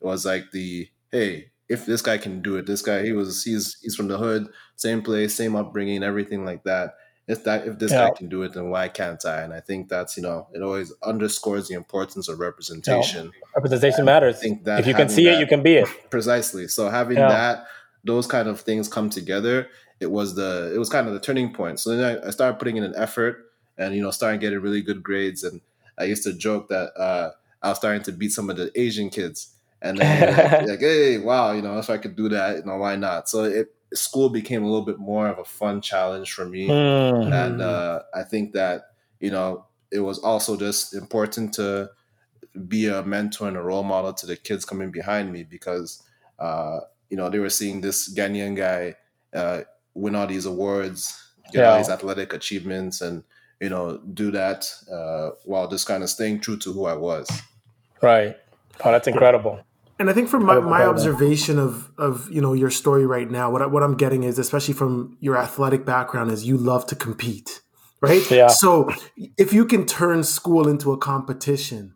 it 0.00 0.06
was 0.06 0.24
like 0.26 0.50
the 0.52 0.88
hey, 1.12 1.50
if 1.68 1.86
this 1.86 2.02
guy 2.02 2.18
can 2.18 2.40
do 2.42 2.56
it, 2.56 2.66
this 2.66 2.82
guy 2.82 3.02
he 3.04 3.12
was 3.12 3.44
he's 3.44 3.78
he's 3.80 3.94
from 3.94 4.08
the 4.08 4.18
hood, 4.18 4.48
same 4.76 5.02
place, 5.02 5.34
same 5.34 5.54
upbringing, 5.56 6.02
everything 6.02 6.44
like 6.44 6.64
that. 6.64 6.94
If 7.28 7.44
that 7.44 7.66
if 7.66 7.78
this 7.78 7.92
Yeah. 7.92 8.08
guy 8.08 8.10
can 8.16 8.28
do 8.28 8.42
it, 8.42 8.54
then 8.54 8.70
why 8.70 8.88
can't 8.88 9.22
I? 9.24 9.42
And 9.42 9.52
I 9.52 9.60
think 9.60 9.88
that's 9.88 10.16
you 10.16 10.22
know 10.22 10.48
it 10.54 10.62
always 10.62 10.92
underscores 11.02 11.68
the 11.68 11.74
importance 11.74 12.26
of 12.28 12.38
representation. 12.40 13.32
Representation 13.54 14.04
matters. 14.06 14.40
think 14.40 14.64
that 14.64 14.80
If 14.80 14.86
you 14.86 14.94
can 14.94 15.08
see 15.10 15.28
it, 15.28 15.38
you 15.38 15.46
can 15.46 15.62
be 15.62 15.76
it. 15.76 15.88
Precisely. 16.10 16.68
So 16.68 16.88
having 16.88 17.18
Yeah. 17.18 17.28
that, 17.28 17.66
those 18.02 18.26
kind 18.26 18.48
of 18.48 18.60
things 18.60 18.88
come 18.88 19.10
together, 19.10 19.68
it 20.00 20.10
was 20.10 20.34
the 20.36 20.72
it 20.74 20.78
was 20.78 20.88
kind 20.88 21.06
of 21.06 21.12
the 21.12 21.20
turning 21.20 21.52
point. 21.52 21.80
So 21.80 21.94
then 21.94 22.02
I, 22.22 22.28
I 22.28 22.30
started 22.30 22.58
putting 22.58 22.76
in 22.78 22.84
an 22.84 22.94
effort, 22.96 23.44
and 23.76 23.94
you 23.94 24.00
know, 24.02 24.10
starting 24.10 24.40
getting 24.40 24.60
really 24.60 24.80
good 24.80 25.02
grades. 25.02 25.44
And 25.44 25.60
I 25.98 26.04
used 26.04 26.22
to 26.24 26.32
joke 26.32 26.68
that 26.68 26.96
uh, 26.96 27.32
I 27.62 27.68
was 27.68 27.78
starting 27.78 28.02
to 28.04 28.12
beat 28.12 28.32
some 28.32 28.48
of 28.48 28.56
the 28.56 28.70
Asian 28.74 29.10
kids, 29.10 29.54
and 29.82 29.98
then 29.98 30.34
like, 30.34 30.62
like, 30.68 30.80
hey, 30.80 31.18
wow, 31.18 31.52
you 31.52 31.60
know, 31.60 31.78
if 31.78 31.90
I 31.90 31.98
could 31.98 32.16
do 32.16 32.30
that, 32.30 32.56
you 32.58 32.64
know, 32.64 32.76
why 32.78 32.96
not? 32.96 33.28
So 33.28 33.44
it 33.44 33.74
school 33.94 34.28
became 34.28 34.62
a 34.62 34.66
little 34.66 34.84
bit 34.84 34.98
more 34.98 35.28
of 35.28 35.38
a 35.38 35.44
fun 35.44 35.80
challenge 35.80 36.32
for 36.32 36.44
me 36.44 36.66
Hmm. 36.66 37.32
and 37.32 37.60
uh, 37.62 38.02
I 38.14 38.22
think 38.22 38.52
that 38.52 38.82
you 39.20 39.30
know 39.30 39.66
it 39.90 40.00
was 40.00 40.18
also 40.18 40.56
just 40.56 40.94
important 40.94 41.54
to 41.54 41.90
be 42.66 42.86
a 42.88 43.02
mentor 43.02 43.48
and 43.48 43.56
a 43.56 43.62
role 43.62 43.82
model 43.82 44.12
to 44.12 44.26
the 44.26 44.36
kids 44.36 44.64
coming 44.64 44.90
behind 44.90 45.32
me 45.32 45.44
because 45.44 46.02
uh, 46.38 46.80
you 47.10 47.16
know 47.16 47.28
they 47.30 47.38
were 47.38 47.50
seeing 47.50 47.80
this 47.80 48.14
Ghanaian 48.14 48.56
guy 48.56 48.94
uh, 49.34 49.62
win 49.94 50.14
all 50.14 50.26
these 50.26 50.46
awards, 50.46 51.32
get 51.52 51.64
all 51.64 51.78
these 51.78 51.88
athletic 51.88 52.32
achievements, 52.32 53.00
and 53.00 53.24
you 53.60 53.68
know 53.68 53.98
do 54.14 54.30
that 54.32 54.70
uh, 54.92 55.30
while 55.44 55.68
just 55.68 55.86
kind 55.86 56.02
of 56.02 56.10
staying 56.10 56.40
true 56.40 56.56
to 56.58 56.72
who 56.72 56.86
I 56.86 56.94
was. 56.94 57.28
Right. 58.02 58.36
Oh, 58.84 58.92
that's 58.92 59.08
incredible. 59.08 59.60
And 59.98 60.08
I 60.08 60.12
think 60.12 60.28
from 60.28 60.44
my, 60.44 60.60
my 60.60 60.84
observation 60.84 61.58
of 61.58 61.90
of 61.98 62.30
you 62.30 62.40
know 62.40 62.52
your 62.52 62.70
story 62.70 63.04
right 63.04 63.28
now, 63.28 63.50
what 63.50 63.62
I, 63.62 63.66
what 63.66 63.82
I'm 63.82 63.96
getting 63.96 64.22
is, 64.22 64.38
especially 64.38 64.74
from 64.74 65.16
your 65.20 65.36
athletic 65.36 65.84
background, 65.84 66.30
is 66.30 66.44
you 66.44 66.56
love 66.56 66.86
to 66.86 66.94
compete, 66.94 67.62
right? 68.00 68.28
Yeah. 68.30 68.46
So 68.46 68.90
if 69.36 69.52
you 69.52 69.64
can 69.64 69.86
turn 69.86 70.22
school 70.22 70.68
into 70.68 70.92
a 70.92 70.98
competition, 70.98 71.94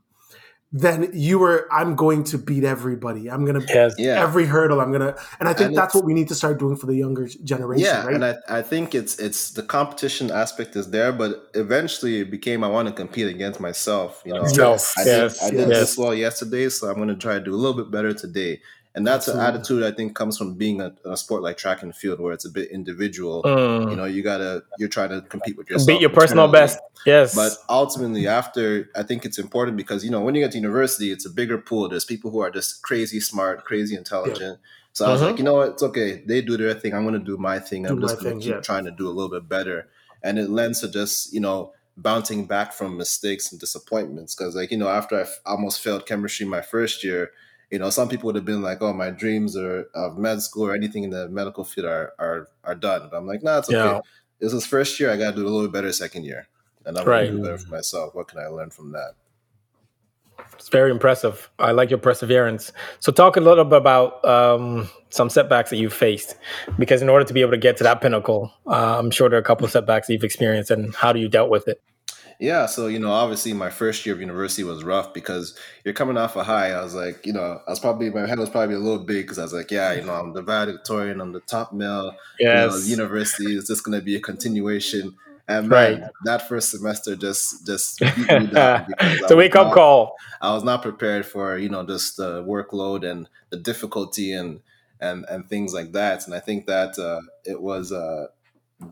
then 0.73 1.11
you 1.13 1.39
were 1.39 1.69
I'm 1.71 1.95
going 1.97 2.25
to 2.25 2.39
beat 2.39 2.65
everybody. 2.65 3.31
I'm 3.31 3.45
gonna 3.45 3.61
Yes. 3.69 3.95
Yeah. 3.99 4.23
every 4.23 4.47
hurdle. 4.47 4.81
I'm 4.81 4.91
gonna, 4.91 5.15
and 5.39 5.49
I 5.49 5.53
think 5.53 5.69
And 5.69 5.77
that's 5.77 5.95
what 5.95 6.05
we 6.05 6.15
need 6.15 6.29
to 6.29 6.35
start 6.35 6.59
doing 6.59 6.77
for 6.77 6.87
the 6.87 6.95
younger 6.97 7.29
generation, 7.45 7.85
yeah, 7.85 8.05
right? 8.07 8.15
and 8.15 8.25
I, 8.25 8.35
I 8.49 8.63
think 8.63 8.95
it's 8.95 9.19
it's 9.19 9.51
the 9.51 9.63
competition 9.63 10.31
aspect 10.31 10.75
is 10.75 10.91
there, 10.91 11.13
but 11.13 11.51
eventually 11.55 12.21
it 12.21 12.31
became 12.31 12.65
I 12.65 12.69
want 12.69 12.89
to 12.89 12.95
compete 12.95 13.27
against 13.29 13.61
myself. 13.61 14.23
You 14.25 14.35
know, 14.35 14.47
Self. 14.47 14.95
I 14.97 15.05
Yes. 15.05 15.39
did, 15.39 15.47
I 15.47 15.51
did 15.51 15.69
yes. 15.69 15.79
this 15.81 15.99
well 15.99 16.15
yesterday, 16.15 16.69
so 16.71 16.89
I'm 16.89 16.97
going 16.97 17.09
to 17.09 17.17
try 17.17 17.35
to 17.35 17.41
do 17.41 17.55
a 17.55 17.57
little 17.57 17.77
bit 17.77 17.91
better 17.91 18.15
today. 18.15 18.61
And 18.95 19.07
that's 19.07 19.27
Absolutely. 19.27 19.49
an 19.49 19.55
attitude 19.55 19.83
I 19.85 19.91
think 19.97 20.15
comes 20.15 20.37
from 20.37 20.55
being 20.55 20.83
a, 20.83 20.95
a 21.07 21.17
sport 21.17 21.43
like 21.43 21.57
track 21.57 21.83
and 21.83 21.97
field, 21.97 22.21
where 22.21 22.35
it's 22.35 22.45
a 22.45 22.51
bit 22.51 22.71
individual. 22.71 23.43
Mm. 23.43 23.89
You 23.91 23.97
know, 23.97 24.05
you 24.05 24.23
gotta 24.23 24.65
you're 24.79 24.91
trying 24.91 25.09
to 25.11 25.23
compete 25.23 25.57
with 25.57 25.71
yourself. 25.71 25.87
Beat 25.87 26.01
your 26.03 26.11
personal 26.11 26.47
best. 26.49 26.79
Yes. 27.07 27.35
But 27.35 27.53
ultimately, 27.71 28.29
after 28.29 28.91
I 28.95 29.03
think 29.03 29.25
it's 29.25 29.39
important 29.39 29.79
because 29.79 30.05
you 30.05 30.11
know 30.11 30.21
when 30.21 30.35
you 30.35 30.43
get 30.43 30.53
to 30.53 30.59
university, 30.59 31.11
it's 31.11 31.25
a 31.25 31.31
bigger 31.31 31.57
pool. 31.57 31.89
There's 31.89 32.05
people 32.05 32.31
who 32.31 32.41
are 32.41 32.51
just 32.51 32.83
crazy 32.83 33.19
smart, 33.19 33.65
crazy 33.65 33.97
intelligent. 33.97 34.59
So 34.93 35.07
I 35.07 35.13
was 35.13 35.23
Mhm. 35.23 35.27
like, 35.29 35.39
you 35.39 35.45
know 35.45 35.55
what, 35.55 35.69
it's 35.71 35.83
okay. 35.83 36.23
They 36.27 36.43
do 36.43 36.59
their 36.59 36.75
thing. 36.75 36.93
I'm 36.93 37.03
going 37.05 37.19
to 37.19 37.25
do 37.25 37.39
my 37.39 37.59
thing. 37.59 37.85
Do 37.85 37.89
I'm 37.95 38.01
just 38.03 38.17
going 38.21 38.25
to 38.25 38.31
thing, 38.33 38.41
keep 38.41 38.51
yeah. 38.57 38.61
trying 38.61 38.85
to 38.85 38.91
do 38.91 39.09
a 39.09 39.15
little 39.17 39.31
bit 39.31 39.49
better. 39.49 39.89
And 40.23 40.39
it 40.39 40.51
lends 40.51 40.81
to 40.81 40.89
just 40.91 41.33
you 41.33 41.41
know 41.41 41.73
bouncing 41.97 42.45
back 42.47 42.73
from 42.75 42.99
mistakes 42.99 43.51
and 43.51 43.59
disappointments. 43.59 44.35
Because 44.35 44.55
like 44.55 44.71
you 44.71 44.77
know, 44.77 44.89
after 44.89 45.17
I 45.17 45.23
f- 45.23 45.41
almost 45.47 45.81
failed 45.81 46.05
chemistry 46.05 46.45
my 46.45 46.61
first 46.61 47.03
year, 47.03 47.31
you 47.73 47.79
know, 47.81 47.91
some 47.91 48.09
people 48.09 48.27
would 48.27 48.37
have 48.37 48.45
been 48.45 48.63
like, 48.63 48.81
"Oh, 48.83 48.93
my 48.93 49.11
dreams 49.11 49.57
are 49.57 49.89
of 49.95 50.19
med 50.19 50.43
school 50.43 50.67
or 50.67 50.75
anything 50.75 51.03
in 51.03 51.11
the 51.11 51.29
medical 51.29 51.65
field 51.65 51.87
are 51.87 52.13
are 52.21 52.49
are 52.63 52.77
done." 52.77 53.09
But 53.11 53.17
I'm 53.17 53.27
like, 53.27 53.43
"Nah, 53.43 53.59
it's 53.59 53.69
okay. 53.69 53.79
Yeah. 53.79 54.01
This 54.39 54.53
is 54.53 54.67
first 54.67 55.01
year. 55.01 55.11
I 55.11 55.17
got 55.17 55.31
to 55.31 55.37
do 55.37 55.43
a 55.43 55.49
little 55.49 55.63
bit 55.63 55.73
better 55.73 55.93
second 55.93 56.25
year." 56.25 56.47
and 56.85 56.99
I'm 56.99 57.07
Right. 57.07 57.27
gonna 57.27 57.39
do 57.39 57.43
better 57.45 57.59
for 57.59 57.71
myself. 57.71 58.15
What 58.15 58.29
can 58.29 58.41
I 58.41 58.47
learn 58.47 58.71
from 58.71 58.93
that? 58.93 59.13
It's 60.55 60.69
very 60.69 60.91
impressive. 60.91 61.51
I 61.59 61.73
like 61.73 61.91
your 61.91 61.99
perseverance. 61.99 62.73
So, 63.01 63.13
talk 63.13 63.37
a 63.37 63.41
little 63.41 63.65
bit 63.65 63.77
about 63.79 64.25
um, 64.25 64.89
some 65.11 65.31
setbacks 65.31 65.71
that 65.71 65.77
you've 65.77 65.93
faced, 65.93 66.37
because 66.79 67.03
in 67.03 67.09
order 67.09 67.25
to 67.25 67.33
be 67.33 67.41
able 67.41 67.53
to 67.53 67.57
get 67.59 67.77
to 67.79 67.85
that 67.85 68.01
pinnacle, 68.01 68.53
uh, 68.67 68.99
I'm 68.99 69.11
sure 69.11 69.29
there 69.29 69.39
are 69.39 69.41
a 69.41 69.45
couple 69.45 69.65
of 69.65 69.71
setbacks 69.71 70.07
that 70.07 70.15
you've 70.15 70.25
experienced, 70.25 70.71
and 70.71 70.95
how 70.95 71.13
do 71.13 71.21
you 71.21 71.29
dealt 71.29 71.51
with 71.51 71.69
it? 71.69 71.81
Yeah, 72.39 72.67
so 72.67 72.87
you 72.89 72.99
know, 72.99 73.11
obviously, 73.13 73.53
my 73.53 73.71
first 73.71 74.05
year 74.05 74.15
of 74.15 74.21
university 74.21 74.65
was 74.65 74.83
rough 74.85 75.15
because 75.15 75.57
you're 75.85 75.95
coming 75.95 76.17
off 76.17 76.37
a 76.37 76.43
high. 76.45 76.71
I 76.73 76.83
was 76.83 76.95
like, 76.95 77.25
you 77.27 77.33
know, 77.33 77.61
I 77.67 77.71
was 77.71 77.79
probably 77.81 78.11
my 78.11 78.27
head 78.27 78.39
was 78.39 78.51
probably 78.51 78.75
a 78.75 78.79
little 78.79 79.05
big 79.05 79.25
because 79.25 79.39
I 79.39 79.43
was 79.43 79.53
like, 79.53 79.71
yeah, 79.71 79.93
you 79.93 80.03
know, 80.05 80.15
I'm 80.15 80.33
the 80.33 80.43
valedictorian, 80.43 81.21
I'm 81.21 81.33
the 81.33 81.41
top 81.41 81.73
male. 81.73 82.15
You 82.39 82.47
know, 82.49 82.77
university 82.77 83.55
is 83.57 83.67
just 83.67 83.85
going 83.85 83.99
to 83.99 84.05
be 84.05 84.17
a 84.17 84.21
continuation. 84.21 85.15
And 85.49 85.69
man, 85.69 86.01
Right. 86.03 86.11
that 86.25 86.49
first 86.49 86.71
semester 86.71 87.17
just 87.17 87.67
just 87.67 87.99
beat 88.01 88.17
me 88.17 88.47
down 88.47 88.87
because 88.89 89.21
it's 89.21 89.31
a 89.31 89.37
wake 89.37 89.57
up 89.57 89.67
not- 89.69 89.75
call. 89.75 90.15
I 90.41 90.53
was 90.55 90.65
not 90.65 90.83
prepared 90.83 91.27
for 91.27 91.59
you 91.59 91.69
know 91.69 91.85
just 91.85 92.17
the 92.17 92.43
workload 92.45 93.09
and 93.09 93.29
the 93.51 93.57
difficulty 93.59 94.33
and 94.33 94.61
and 95.01 95.25
and 95.29 95.49
things 95.49 95.75
like 95.75 95.93
that. 95.93 96.27
And 96.27 96.35
I 96.35 96.39
think 96.41 96.67
that 96.67 96.97
uh, 96.99 97.21
it 97.45 97.61
was 97.61 97.91
uh, 97.93 98.27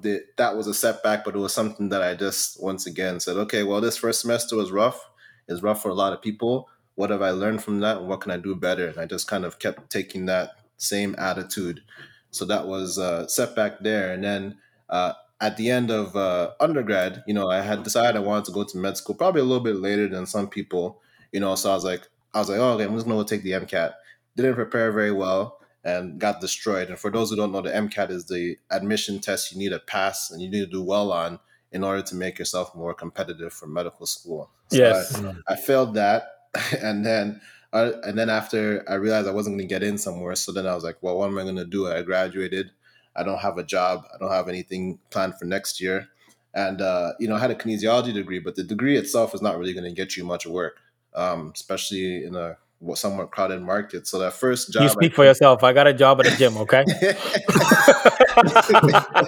the, 0.02 0.24
that 0.36 0.56
was 0.56 0.66
a 0.66 0.74
setback, 0.74 1.24
but 1.24 1.34
it 1.34 1.38
was 1.38 1.52
something 1.52 1.88
that 1.90 2.02
I 2.02 2.14
just 2.14 2.62
once 2.62 2.86
again 2.86 3.20
said, 3.20 3.36
okay, 3.36 3.62
well, 3.62 3.80
this 3.80 3.96
first 3.96 4.20
semester 4.20 4.56
was 4.56 4.70
rough. 4.72 5.08
It's 5.48 5.62
rough 5.62 5.82
for 5.82 5.88
a 5.88 5.94
lot 5.94 6.12
of 6.12 6.22
people. 6.22 6.68
What 6.94 7.10
have 7.10 7.22
I 7.22 7.30
learned 7.30 7.62
from 7.62 7.80
that, 7.80 7.98
and 7.98 8.08
what 8.08 8.20
can 8.20 8.30
I 8.30 8.36
do 8.36 8.54
better? 8.54 8.88
And 8.88 8.98
I 8.98 9.06
just 9.06 9.26
kind 9.26 9.44
of 9.44 9.58
kept 9.58 9.90
taking 9.90 10.26
that 10.26 10.50
same 10.76 11.14
attitude. 11.18 11.82
So 12.30 12.44
that 12.46 12.66
was 12.66 12.98
a 12.98 13.28
setback 13.28 13.80
there. 13.80 14.12
And 14.12 14.22
then 14.22 14.58
uh, 14.88 15.14
at 15.40 15.56
the 15.56 15.70
end 15.70 15.90
of 15.90 16.14
uh, 16.14 16.52
undergrad, 16.60 17.24
you 17.26 17.34
know, 17.34 17.48
I 17.48 17.62
had 17.62 17.82
decided 17.82 18.16
I 18.16 18.20
wanted 18.20 18.44
to 18.46 18.52
go 18.52 18.64
to 18.64 18.78
med 18.78 18.96
school, 18.96 19.14
probably 19.14 19.40
a 19.40 19.44
little 19.44 19.64
bit 19.64 19.76
later 19.76 20.08
than 20.08 20.26
some 20.26 20.48
people 20.48 21.00
you 21.32 21.40
know 21.40 21.54
so 21.54 21.70
i 21.70 21.74
was 21.74 21.84
like 21.84 22.08
i 22.34 22.38
was 22.38 22.48
like 22.48 22.58
oh 22.58 22.72
okay 22.72 22.84
i'm 22.84 22.94
just 22.94 23.06
gonna 23.06 23.18
go 23.18 23.24
take 23.24 23.42
the 23.42 23.52
mcat 23.52 23.94
didn't 24.36 24.54
prepare 24.54 24.92
very 24.92 25.12
well 25.12 25.59
and 25.84 26.18
got 26.18 26.40
destroyed. 26.40 26.88
And 26.88 26.98
for 26.98 27.10
those 27.10 27.30
who 27.30 27.36
don't 27.36 27.52
know 27.52 27.62
the 27.62 27.70
mcat 27.70 28.10
is 28.10 28.26
the 28.26 28.56
admission 28.70 29.18
test 29.18 29.52
you 29.52 29.58
need 29.58 29.70
to 29.70 29.78
pass 29.78 30.30
and 30.30 30.40
you 30.40 30.50
need 30.50 30.60
to 30.60 30.66
do 30.66 30.82
well 30.82 31.12
on 31.12 31.38
in 31.72 31.84
order 31.84 32.02
to 32.02 32.14
make 32.14 32.38
yourself 32.38 32.74
more 32.74 32.92
competitive 32.92 33.52
for 33.52 33.66
medical 33.66 34.06
school. 34.06 34.50
So 34.68 34.78
Yes. 34.78 35.14
I, 35.16 35.34
I 35.48 35.56
failed 35.56 35.94
that. 35.94 36.24
And 36.82 37.06
then 37.06 37.40
uh, 37.72 37.92
and 38.02 38.18
then 38.18 38.28
after 38.28 38.84
i 38.88 38.94
realized 38.94 39.28
i 39.28 39.30
wasn't 39.30 39.56
going 39.56 39.68
to 39.68 39.72
get 39.72 39.84
in 39.84 39.96
somewhere 39.96 40.34
so 40.34 40.50
then 40.50 40.66
i 40.66 40.74
was 40.74 40.82
like 40.82 40.96
well 41.02 41.16
what 41.16 41.28
am 41.28 41.38
i 41.38 41.44
going 41.44 41.54
to 41.54 41.64
do? 41.64 41.86
I 41.86 42.02
graduated. 42.02 42.72
I 43.14 43.22
don't 43.22 43.38
have 43.38 43.58
a 43.58 43.64
job. 43.64 44.04
I 44.12 44.18
don't 44.18 44.32
have 44.32 44.48
anything 44.48 44.98
planned 45.10 45.38
for 45.38 45.44
next 45.44 45.80
year. 45.80 46.08
And 46.52 46.80
uh, 46.80 47.12
you 47.20 47.28
know 47.28 47.36
i 47.36 47.38
had 47.38 47.52
a 47.52 47.54
kinesiology 47.54 48.12
degree 48.12 48.40
but 48.40 48.56
the 48.56 48.64
degree 48.64 48.96
itself 48.96 49.34
is 49.34 49.40
not 49.40 49.56
really 49.58 49.72
going 49.72 49.84
to 49.84 49.92
get 49.92 50.16
you 50.16 50.24
much 50.24 50.46
work 50.46 50.78
um, 51.14 51.52
especially 51.54 52.24
in 52.24 52.34
a 52.34 52.56
somewhat 52.94 53.30
crowded 53.30 53.60
market. 53.62 54.06
So 54.06 54.18
that 54.20 54.32
first 54.32 54.72
job, 54.72 54.82
You 54.84 54.88
speak 54.88 55.14
for 55.14 55.24
yourself. 55.24 55.62
I 55.62 55.72
got 55.72 55.86
a 55.86 55.92
job 55.94 56.20
at 56.20 56.26
a 56.32 56.36
gym, 56.36 56.56
okay? 56.58 56.84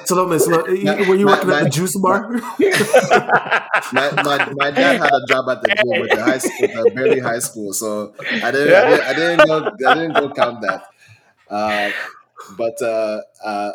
Salome, 0.05 0.39
Salome, 0.39 0.79
you- 0.81 1.09
were 1.09 1.15
you 1.17 1.27
My- 1.27 1.33
working 1.33 1.51
at 1.51 1.57
my- 1.57 1.63
the 1.65 1.71
juice 1.71 1.97
bar? 2.01 2.31
my, 3.93 4.11
my, 4.23 4.53
my 4.57 4.71
dad 4.71 5.01
had 5.01 5.11
a 5.13 5.27
job 5.29 5.49
at 5.51 5.63
the 5.63 5.75
gym 5.77 6.01
with 6.01 6.11
the 6.11 6.23
high 6.23 6.39
school, 6.39 6.69
the 6.69 6.91
barely 6.95 7.21
high 7.21 7.39
school. 7.39 7.73
So 7.73 8.15
I 8.43 8.51
didn't, 8.51 8.75
I 8.75 8.89
didn't, 8.89 9.07
I 9.07 9.15
didn't 9.15 9.47
go, 9.47 9.89
I 9.89 9.95
didn't 9.95 10.13
go 10.15 10.33
count 10.33 10.61
that. 10.63 10.85
Uh, 11.51 11.91
but 12.57 12.81
uh, 12.83 13.21
uh, 13.45 13.73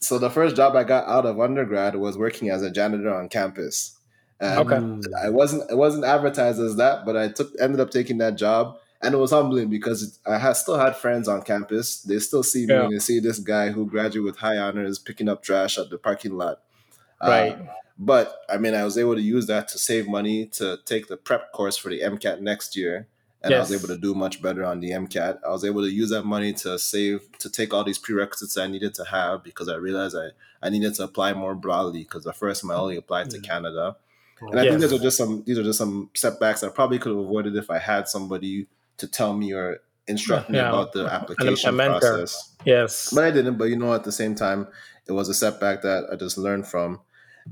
so 0.00 0.18
the 0.18 0.30
first 0.30 0.56
job 0.56 0.76
I 0.76 0.84
got 0.84 1.06
out 1.08 1.26
of 1.26 1.40
undergrad 1.40 1.96
was 1.96 2.18
working 2.18 2.50
as 2.50 2.62
a 2.62 2.70
janitor 2.70 3.14
on 3.14 3.28
campus. 3.28 3.98
And 4.40 4.58
Okay. 4.70 5.08
I 5.24 5.30
wasn't 5.30 5.70
it 5.70 5.76
wasn't 5.76 6.04
advertised 6.04 6.60
as 6.60 6.76
that, 6.76 7.06
but 7.06 7.16
I 7.16 7.28
took 7.28 7.52
ended 7.60 7.80
up 7.80 7.90
taking 7.90 8.18
that 8.18 8.36
job, 8.36 8.76
and 9.04 9.14
it 9.14 9.18
was 9.18 9.30
humbling 9.30 9.68
because 9.68 10.02
it, 10.02 10.18
I 10.26 10.38
had 10.38 10.54
still 10.54 10.78
had 10.78 10.96
friends 10.96 11.28
on 11.28 11.42
campus. 11.42 12.00
They 12.02 12.18
still 12.18 12.42
see 12.42 12.66
me 12.66 12.74
Yeah. 12.74 12.84
and 12.84 12.92
they 12.94 12.98
see 12.98 13.20
this 13.20 13.38
guy 13.38 13.70
who 13.70 13.86
graduated 13.86 14.24
with 14.24 14.38
high 14.38 14.56
honors 14.58 14.98
picking 14.98 15.28
up 15.28 15.42
trash 15.42 15.78
at 15.78 15.90
the 15.90 15.98
parking 15.98 16.36
lot. 16.36 16.60
Uh, 17.20 17.28
right. 17.28 17.58
but 17.98 18.40
I 18.48 18.56
mean, 18.58 18.74
I 18.74 18.84
was 18.84 18.98
able 18.98 19.14
to 19.14 19.20
use 19.22 19.46
that 19.46 19.68
to 19.68 19.78
save 19.78 20.08
money 20.08 20.46
to 20.58 20.78
take 20.84 21.08
the 21.08 21.16
prep 21.16 21.52
course 21.52 21.76
for 21.76 21.88
the 21.90 22.00
MCAT 22.00 22.40
next 22.40 22.76
year. 22.76 23.06
And 23.42 23.52
I 23.54 23.60
was 23.60 23.72
able 23.72 23.88
to 23.88 23.98
do 23.98 24.14
much 24.14 24.40
better 24.40 24.64
on 24.64 24.80
the 24.80 24.90
MCAT. 24.92 25.38
I 25.46 25.50
was 25.50 25.64
able 25.66 25.82
to 25.82 25.90
use 25.90 26.08
that 26.10 26.24
money 26.24 26.54
to 26.54 26.78
save, 26.78 27.20
to 27.40 27.50
take 27.50 27.74
all 27.74 27.84
these 27.84 27.98
prerequisites 27.98 28.56
I 28.56 28.66
needed 28.68 28.94
to 28.94 29.04
have 29.04 29.44
because 29.44 29.68
I 29.68 29.74
realized 29.76 30.16
I, 30.16 30.28
I 30.66 30.70
needed 30.70 30.94
to 30.94 31.04
apply 31.04 31.34
more 31.34 31.54
broadly 31.54 32.04
because 32.04 32.26
at 32.26 32.36
first 32.36 32.64
I 32.64 32.74
only 32.74 32.96
applied 32.96 33.28
to 33.30 33.38
Canada. 33.40 33.96
And 34.40 34.58
I 34.58 34.62
Yes. 34.64 34.70
think 34.72 34.80
these 34.82 34.92
are 34.98 35.02
just 35.02 35.18
some 35.18 35.42
these 35.46 35.58
are 35.58 35.62
just 35.62 35.78
some 35.78 36.10
setbacks 36.14 36.62
I 36.64 36.68
probably 36.70 36.98
could 36.98 37.10
have 37.10 37.18
avoided 37.18 37.54
if 37.56 37.70
I 37.70 37.78
had 37.78 38.08
somebody 38.08 38.66
to 38.98 39.08
tell 39.08 39.34
me 39.34 39.52
or 39.52 39.80
instruct 40.06 40.50
me 40.50 40.58
Yeah. 40.58 40.68
about 40.68 40.92
the 40.92 41.06
application 41.06 41.76
process. 41.76 42.54
Yes. 42.64 43.10
But 43.12 43.24
I 43.24 43.30
didn't. 43.30 43.58
But 43.58 43.64
you 43.66 43.76
know, 43.76 43.94
at 43.94 44.04
the 44.04 44.12
same 44.12 44.34
time, 44.34 44.68
it 45.06 45.12
was 45.12 45.28
a 45.28 45.34
setback 45.34 45.82
that 45.82 46.04
I 46.12 46.16
just 46.16 46.38
learned 46.38 46.66
from. 46.66 47.00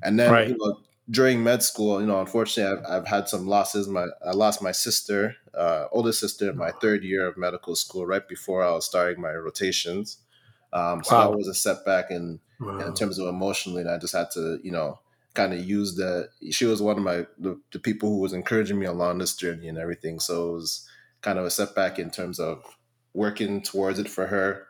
And 0.03 0.19
then 0.19 0.33
Right. 0.33 0.49
you 0.49 0.57
know, 0.59 0.81
during 1.11 1.43
med 1.43 1.63
school, 1.63 2.01
you 2.01 2.07
know, 2.07 2.21
unfortunately, 2.21 2.79
I've, 2.79 3.03
I've 3.03 3.09
had 3.09 3.29
some 3.29 3.47
losses. 3.47 3.89
My 3.89 4.07
I 4.25 4.31
lost 4.33 4.63
my 4.63 4.73
sister, 4.73 5.37
uh, 5.55 5.87
older 5.93 6.13
sister, 6.13 6.51
in 6.51 6.57
my 6.57 6.71
third 6.81 7.05
year 7.05 7.27
of 7.27 7.37
medical 7.37 7.75
school, 7.77 8.07
right 8.07 8.27
before 8.27 8.63
I 8.63 8.71
was 8.73 8.87
starting 8.87 9.21
my 9.21 9.33
rotations. 9.33 10.19
Um, 10.73 11.05
so 11.05 11.17
Wow. 11.17 11.31
that 11.31 11.37
was 11.37 11.49
a 11.49 11.55
setback 11.55 12.11
in 12.11 12.41
Wow. 12.61 12.79
in 12.79 12.95
terms 12.95 13.19
of 13.19 13.27
emotionally. 13.29 13.83
And 13.83 13.91
I 13.91 13.99
just 13.99 14.15
had 14.15 14.31
to, 14.33 14.59
you 14.63 14.71
know, 14.71 15.01
kind 15.35 15.53
of 15.53 15.65
use 15.65 15.97
the. 15.97 16.29
She 16.51 16.65
was 16.65 16.81
one 16.81 16.97
of 16.97 17.05
my 17.05 17.27
the, 17.39 17.61
the 17.73 17.79
people 17.79 18.09
who 18.09 18.21
was 18.21 18.33
encouraging 18.33 18.79
me 18.79 18.87
along 18.87 19.19
this 19.19 19.37
journey 19.37 19.69
and 19.69 19.79
everything. 19.79 20.21
So 20.21 20.51
it 20.51 20.53
was 20.55 20.89
kind 21.23 21.39
of 21.39 21.45
a 21.45 21.51
setback 21.51 21.99
in 21.99 22.11
terms 22.11 22.39
of 22.39 22.63
working 23.15 23.63
towards 23.63 23.99
it 23.99 24.09
for 24.09 24.27
her. 24.27 24.67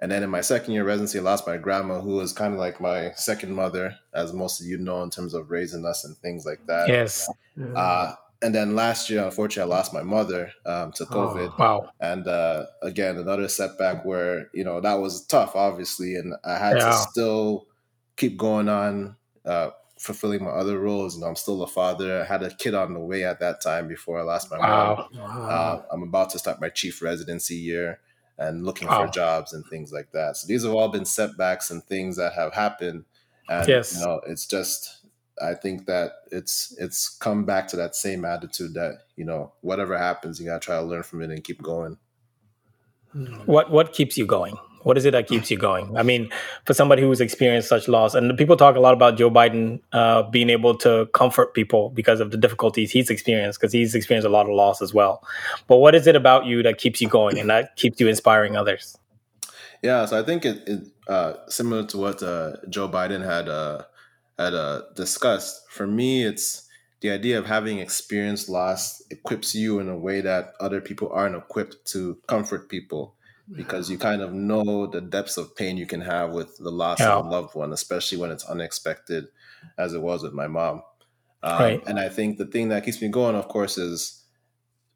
And 0.00 0.10
then 0.10 0.22
in 0.22 0.30
my 0.30 0.40
second 0.42 0.74
year 0.74 0.84
residency, 0.84 1.18
I 1.18 1.22
lost 1.22 1.46
my 1.46 1.56
grandma, 1.56 2.00
who 2.00 2.16
was 2.16 2.32
kind 2.32 2.52
of 2.52 2.58
like 2.60 2.80
my 2.80 3.12
second 3.16 3.54
mother, 3.54 3.96
as 4.12 4.32
most 4.32 4.60
of 4.60 4.66
you 4.66 4.76
know, 4.76 5.02
in 5.02 5.10
terms 5.10 5.34
of 5.34 5.50
raising 5.50 5.84
us 5.86 6.04
and 6.04 6.16
things 6.18 6.44
like 6.44 6.66
that. 6.66 6.88
Yes. 6.88 7.28
Uh, 7.74 8.14
and 8.42 8.54
then 8.54 8.74
last 8.76 9.08
year, 9.08 9.24
unfortunately, 9.24 9.72
I 9.72 9.76
lost 9.76 9.94
my 9.94 10.02
mother 10.02 10.50
um, 10.66 10.92
to 10.92 11.04
Oh. 11.04 11.14
COVID. 11.14 11.58
Wow. 11.58 11.88
And 12.00 12.26
uh, 12.26 12.66
again, 12.82 13.16
another 13.16 13.48
setback 13.48 14.04
where, 14.04 14.50
you 14.52 14.64
know, 14.64 14.80
that 14.80 14.94
was 14.94 15.24
tough, 15.26 15.56
obviously. 15.56 16.16
And 16.16 16.34
I 16.44 16.58
had 16.58 16.76
Yeah. 16.76 16.90
to 16.90 16.92
still 16.92 17.66
keep 18.16 18.36
going 18.36 18.68
on, 18.68 19.16
uh, 19.46 19.70
fulfilling 20.04 20.44
my 20.44 20.50
other 20.50 20.78
roles. 20.78 21.14
You 21.14 21.22
know, 21.22 21.28
I'm 21.28 21.36
still 21.36 21.62
a 21.62 21.66
father. 21.66 22.20
I 22.22 22.24
had 22.24 22.42
a 22.42 22.54
kid 22.54 22.74
on 22.74 22.94
the 22.94 23.00
way 23.00 23.24
at 23.24 23.40
that 23.40 23.60
time 23.60 23.88
before 23.88 24.18
I 24.20 24.22
lost 24.22 24.50
my 24.50 24.58
mom. 24.58 24.68
Wow. 24.68 25.08
wow. 25.14 25.48
Uh, 25.48 25.82
I'm 25.92 26.02
about 26.02 26.30
to 26.30 26.38
start 26.38 26.60
my 26.60 26.68
chief 26.68 27.02
residency 27.02 27.56
year 27.56 28.00
and 28.38 28.64
looking 28.64 28.88
Wow. 28.88 29.06
for 29.06 29.12
jobs 29.12 29.52
and 29.52 29.64
things 29.66 29.92
like 29.92 30.12
that. 30.12 30.36
So 30.36 30.46
these 30.46 30.64
have 30.64 30.74
all 30.74 30.88
been 30.88 31.04
setbacks 31.04 31.70
and 31.70 31.82
things 31.84 32.16
that 32.16 32.32
have 32.34 32.54
happened. 32.54 33.04
And 33.48 33.68
Yes. 33.68 33.94
you 33.94 34.04
know, 34.04 34.20
it's 34.26 34.46
just 34.46 35.06
I 35.42 35.54
think 35.54 35.86
that 35.86 36.12
it's 36.30 36.74
it's 36.78 37.08
come 37.08 37.44
back 37.44 37.66
to 37.68 37.76
that 37.76 37.96
same 37.96 38.24
attitude 38.24 38.74
that, 38.74 38.98
you 39.16 39.24
know, 39.24 39.52
whatever 39.62 39.98
happens, 39.98 40.38
you 40.38 40.46
gotta 40.46 40.60
try 40.60 40.76
to 40.76 40.82
learn 40.82 41.02
from 41.02 41.22
it 41.22 41.30
and 41.30 41.42
keep 41.42 41.60
going. 41.62 41.98
What 43.46 43.70
what 43.70 43.92
keeps 43.92 44.16
you 44.18 44.26
going? 44.26 44.56
What 44.84 44.96
is 44.98 45.04
it 45.04 45.10
that 45.12 45.26
keeps 45.26 45.50
you 45.50 45.56
going? 45.56 45.96
I 45.96 46.02
mean, 46.02 46.30
for 46.64 46.74
somebody 46.74 47.02
who's 47.02 47.20
experienced 47.20 47.68
such 47.68 47.88
loss, 47.88 48.14
and 48.14 48.36
people 48.38 48.56
talk 48.56 48.76
a 48.76 48.80
lot 48.80 48.92
about 48.92 49.16
Joe 49.16 49.30
Biden 49.30 49.80
uh, 49.92 50.22
being 50.24 50.50
able 50.50 50.76
to 50.78 51.06
comfort 51.14 51.54
people 51.54 51.90
because 51.90 52.20
of 52.20 52.30
the 52.30 52.36
difficulties 52.36 52.90
he's 52.90 53.10
experienced, 53.10 53.58
because 53.58 53.72
he's 53.72 53.94
experienced 53.94 54.26
a 54.26 54.30
lot 54.30 54.46
of 54.46 54.52
loss 54.52 54.80
as 54.82 54.94
well. 54.94 55.26
But 55.66 55.78
what 55.78 55.94
is 55.94 56.06
it 56.06 56.14
about 56.14 56.44
you 56.44 56.62
that 56.62 56.78
keeps 56.78 57.00
you 57.00 57.08
going 57.08 57.38
and 57.38 57.50
that 57.50 57.76
keeps 57.76 57.98
you 57.98 58.08
inspiring 58.08 58.56
others? 58.56 58.96
Yeah, 59.82 60.04
so 60.06 60.18
I 60.18 60.22
think 60.22 60.44
it, 60.44 60.62
it 60.66 60.80
uh, 61.08 61.34
similar 61.48 61.84
to 61.86 61.98
what 61.98 62.22
uh, 62.22 62.52
Joe 62.68 62.88
Biden 62.88 63.24
had 63.24 63.48
uh, 63.48 63.82
had 64.38 64.54
uh, 64.54 64.82
discussed. 64.94 65.62
For 65.70 65.86
me, 65.86 66.24
it's 66.24 66.68
the 67.00 67.10
idea 67.10 67.38
of 67.38 67.46
having 67.46 67.78
experienced 67.78 68.48
loss 68.48 69.02
equips 69.10 69.54
you 69.54 69.78
in 69.78 69.88
a 69.88 69.98
way 69.98 70.22
that 70.22 70.54
other 70.60 70.80
people 70.80 71.10
aren't 71.12 71.36
equipped 71.36 71.84
to 71.92 72.18
comfort 72.26 72.68
people 72.68 73.14
because 73.52 73.90
you 73.90 73.98
kind 73.98 74.22
of 74.22 74.32
know 74.32 74.86
the 74.86 75.00
depths 75.00 75.36
of 75.36 75.54
pain 75.56 75.76
you 75.76 75.86
can 75.86 76.00
have 76.00 76.32
with 76.32 76.56
the 76.58 76.70
loss 76.70 77.00
Yeah. 77.00 77.14
of 77.14 77.26
a 77.26 77.28
loved 77.28 77.54
one, 77.54 77.72
especially 77.72 78.18
when 78.18 78.30
it's 78.30 78.44
unexpected, 78.44 79.26
as 79.78 79.92
it 79.94 80.00
was 80.02 80.22
with 80.22 80.32
my 80.32 80.46
mom. 80.46 80.82
Um, 81.42 81.58
Right. 81.60 81.82
And 81.86 81.98
I 82.00 82.08
think 82.08 82.38
the 82.38 82.46
thing 82.46 82.68
that 82.70 82.84
keeps 82.84 83.02
me 83.02 83.08
going, 83.08 83.36
of 83.36 83.48
course, 83.48 83.78
is 83.78 84.24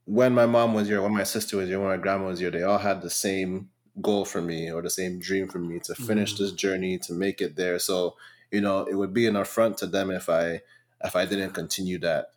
when 0.06 0.32
my 0.34 0.46
mom 0.46 0.74
was 0.74 0.88
here, 0.88 1.02
when 1.02 1.14
my 1.14 1.24
sister 1.24 1.56
was 1.58 1.68
here, 1.68 1.78
when 1.80 1.88
my 1.90 1.96
grandma 2.02 2.26
was 2.28 2.40
here, 2.40 2.50
they 2.50 2.62
all 2.62 2.78
had 2.78 3.02
the 3.02 3.10
same 3.10 3.70
goal 4.00 4.24
for 4.24 4.40
me 4.40 4.70
or 4.72 4.80
the 4.82 4.90
same 4.90 5.18
dream 5.20 5.48
for 5.48 5.58
me 5.58 5.80
to 5.80 5.94
finish 5.94 6.34
Mhm. 6.34 6.38
this 6.38 6.52
journey, 6.52 6.98
to 6.98 7.12
make 7.12 7.40
it 7.40 7.56
there. 7.56 7.78
So, 7.78 8.16
you 8.50 8.60
know, 8.60 8.84
it 8.86 8.94
would 8.94 9.12
be 9.12 9.26
an 9.26 9.36
affront 9.36 9.78
to 9.78 9.86
them 9.86 10.10
if 10.10 10.28
I 10.28 10.62
if 11.04 11.14
I 11.16 11.26
didn't 11.26 11.52
continue 11.52 11.98
that. 12.00 12.32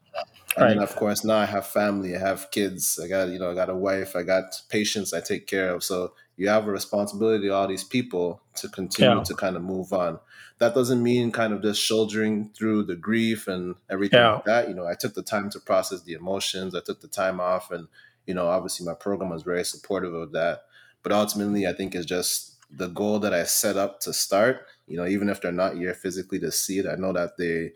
And 0.58 0.70
then 0.70 0.80
of 0.80 0.96
course 0.98 1.24
now 1.24 1.38
I 1.38 1.46
have 1.46 1.66
family, 1.66 2.16
I 2.16 2.20
have 2.20 2.52
kids, 2.52 3.00
I 3.02 3.08
got 3.08 3.30
you 3.30 3.40
know, 3.40 3.52
I 3.52 3.56
got 3.56 3.70
a 3.70 3.76
wife, 3.76 4.16
I 4.16 4.24
got 4.24 4.62
patients 4.70 5.14
I 5.14 5.22
take 5.22 5.48
care 5.48 5.74
of. 5.74 5.84
So 5.84 6.14
you 6.36 6.50
have 6.50 6.68
a 6.68 6.72
responsibility 6.72 7.48
to 7.48 7.54
all 7.54 7.68
these 7.68 7.84
people 7.84 8.42
to 8.56 8.68
continue 8.68 9.18
Yeah. 9.18 9.24
to 9.24 9.34
kind 9.34 9.56
of 9.56 9.62
move 9.62 9.94
on. 9.94 10.20
That 10.58 10.74
doesn't 10.76 11.02
mean 11.02 11.32
kind 11.32 11.54
of 11.54 11.62
just 11.62 11.82
shouldering 11.82 12.52
through 12.56 12.84
the 12.84 12.96
grief 12.96 13.48
and 13.48 13.76
everything 13.90 14.20
Yeah. 14.20 14.34
like 14.34 14.46
that. 14.46 14.68
You 14.68 14.76
know, 14.76 14.86
I 14.86 14.96
took 14.96 15.14
the 15.14 15.24
time 15.24 15.50
to 15.52 15.60
process 15.60 16.02
the 16.02 16.14
emotions. 16.14 16.76
I 16.76 16.82
took 16.82 17.00
the 17.02 17.08
time 17.08 17.40
off, 17.40 17.72
and 17.72 17.88
you 18.26 18.34
know, 18.34 18.48
obviously 18.48 18.86
my 18.86 18.94
program 18.94 19.30
was 19.30 19.44
very 19.44 19.64
supportive 19.64 20.14
of 20.14 20.34
that. 20.34 20.64
But 21.04 21.12
ultimately, 21.12 21.66
I 21.66 21.74
think 21.74 21.96
it's 21.96 22.06
just 22.06 22.58
the 22.70 22.88
goal 22.88 23.20
that 23.20 23.34
I 23.34 23.44
set 23.44 23.78
up 23.78 24.00
to 24.02 24.14
start. 24.14 24.68
You 24.88 24.98
know, 24.98 25.08
even 25.08 25.30
if 25.30 25.42
they're 25.42 25.52
not 25.52 25.76
here 25.78 25.94
physically 25.94 26.40
to 26.40 26.52
see 26.52 26.80
it, 26.80 26.86
I 26.86 26.96
know 26.96 27.14
that 27.14 27.38
they 27.38 27.72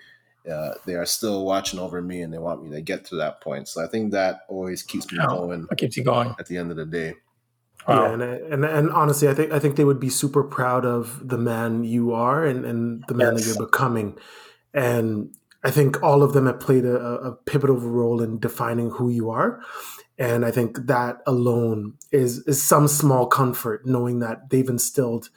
uh, 0.50 0.76
they 0.86 0.96
are 0.96 1.06
still 1.06 1.46
watching 1.46 1.80
over 1.80 2.02
me 2.02 2.22
and 2.22 2.34
they 2.34 2.38
want 2.38 2.64
me 2.64 2.70
to 2.72 2.82
get 2.82 3.06
to 3.06 3.16
that 3.18 3.42
point. 3.42 3.68
So 3.68 3.84
I 3.84 3.88
think 3.88 4.12
that 4.12 4.42
always 4.48 4.84
keeps 4.84 5.12
me 5.12 5.20
Yeah. 5.20 5.28
going 5.28 5.64
What 5.64 5.78
keeps 5.78 5.98
you 5.98 6.04
going? 6.04 6.36
at 6.40 6.48
the 6.48 6.58
end 6.58 6.72
of 6.72 6.78
the 6.78 6.86
day. 6.86 7.16
Wow. 7.88 8.08
Yeah, 8.08 8.14
and, 8.14 8.24
and 8.24 8.66
and 8.66 8.90
honestly, 8.92 9.28
I 9.28 9.34
think 9.36 9.52
I 9.52 9.60
think 9.60 9.76
they 9.76 9.84
would 9.84 10.00
be 10.00 10.10
super 10.10 10.44
proud 10.44 10.86
of 10.86 11.28
the 11.28 11.38
man 11.38 11.84
you 11.84 12.14
are 12.14 12.44
and, 12.44 12.66
and 12.66 13.04
the 13.08 13.14
man 13.14 13.36
that 13.36 13.46
you're 13.46 13.64
becoming. 13.64 14.18
And 14.74 15.36
I 15.64 15.72
think 15.72 16.02
all 16.02 16.24
of 16.24 16.34
them 16.34 16.48
have 16.48 16.60
played 16.60 16.86
a, 16.86 16.96
a 16.96 17.32
pivotal 17.46 17.78
role 17.78 18.22
in 18.22 18.40
defining 18.40 18.90
who 18.90 19.10
you 19.10 19.30
are. 19.30 19.62
And 20.18 20.46
I 20.46 20.52
think 20.52 20.88
that 20.88 21.18
alone 21.28 21.96
is 22.12 22.40
is 22.48 22.64
some 22.64 22.88
small 22.88 23.28
comfort 23.28 23.86
knowing 23.86 24.20
that 24.20 24.50
they've 24.50 24.68
instilled 24.68 25.30